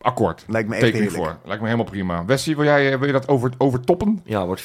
[0.00, 0.44] Akkoord.
[0.48, 1.24] Lijkt me echt Teken heerlijk.
[1.24, 1.36] voor.
[1.44, 2.24] Lijkt me helemaal prima.
[2.24, 4.20] Wessie, wil, jij, eh, wil je dat over, overtoppen?
[4.24, 4.64] Ja, wordt 4-0,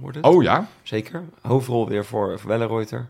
[0.00, 0.24] wordt het.
[0.24, 1.22] Oh ja, Zeker.
[1.42, 3.06] Hoofdrol weer voor, voor Wellenreuter.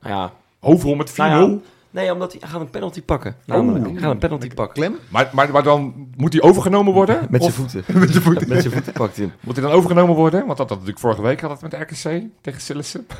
[0.00, 1.14] Nou ja, hoofdrol met 4-0.
[1.16, 1.58] Nou ja.
[1.90, 3.36] Nee, omdat hij gaat een penalty pakken.
[3.44, 4.74] Namelijk, hij gaat een penalty pakken.
[4.74, 4.98] Klem?
[5.08, 7.26] Maar, maar, maar dan moet hij overgenomen worden?
[7.30, 7.84] Met zijn voeten.
[8.00, 8.48] Met zijn voeten.
[8.48, 9.34] Met zijn voeten pakt hij hem.
[9.40, 10.46] Moet hij dan overgenomen worden?
[10.46, 13.06] Want dat had natuurlijk vorige week had het met RKC tegen Sillissen.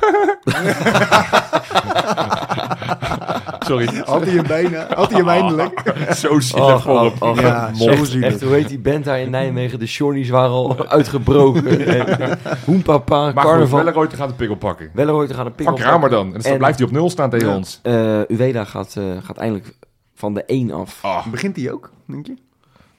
[3.65, 3.85] Sorry.
[4.05, 4.87] Had hij hem bijna.
[4.95, 5.93] Had hij hem eindelijk.
[6.15, 7.39] Zo zielig voor hem.
[7.39, 8.29] Ja, zo Echt, zielig.
[8.29, 9.79] echt, hoe heet die band daar in Nijmegen?
[9.79, 11.65] De Shornies waren al uitgebroken.
[11.87, 13.77] En Hoenpapa, Maar carnaval.
[13.83, 14.89] Welleroyte gaat de pikkel pakken.
[14.93, 16.17] Wellenreuter gaat een pikkel Van Kramer pakken.
[16.17, 16.35] dan.
[16.35, 17.55] En dan En- blijft hij op nul staan tegen Ja.
[17.55, 17.79] ons.
[17.83, 19.73] Eh, Uweda gaat, eh, gaat eindelijk
[20.15, 20.99] van de 1 af.
[21.01, 22.35] Ah, Begint hij ook, denk je?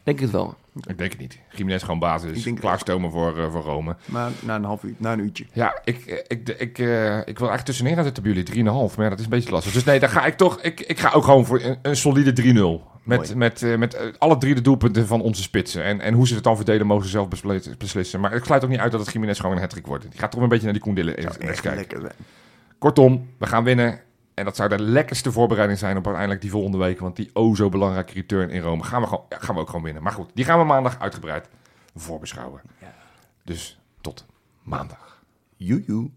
[0.03, 0.55] Denk het wel.
[0.75, 1.39] Ik denk het niet.
[1.55, 2.29] Jiménez gewoon basis.
[2.29, 3.97] Ik denk het Klaarstomen voor, eh, voor Rome.
[4.05, 5.45] Maar na een half uur, na een uurtje.
[5.53, 8.64] Ja, ik, ik, ik, ik, eh, ik wil eigenlijk tussenin gaan zitten bij jullie.
[8.64, 8.97] 3,5.
[8.97, 9.73] Maar ja, dat is een beetje lastig.
[9.73, 10.61] Dus nee, dan ga ik toch...
[10.61, 12.91] Ik, ik ga ook gewoon voor een, een solide 3-0.
[13.03, 15.85] Met, met, eh, met eh, alle drie de doelpunten van onze spitsen.
[15.85, 17.29] En, en hoe ze het dan verdelen, mogen ze zelf
[17.79, 18.20] beslissen.
[18.20, 20.11] Maar ik sluit ook niet uit dat het Jiménez gewoon een hat wordt.
[20.11, 22.12] Die gaat toch een beetje naar die Koendille Zou echt kijken.
[22.79, 24.01] Kortom, we gaan winnen.
[24.35, 27.01] En dat zou de lekkerste voorbereiding zijn op uiteindelijk die volgende week.
[27.01, 29.68] Want die oh zo belangrijke return in Rome gaan we, gewoon, ja, gaan we ook
[29.68, 30.03] gewoon winnen.
[30.03, 31.49] Maar goed, die gaan we maandag uitgebreid
[31.95, 32.61] voorbeschouwen.
[33.45, 34.26] Dus tot
[34.62, 35.22] maandag.
[35.57, 36.11] Joejoe.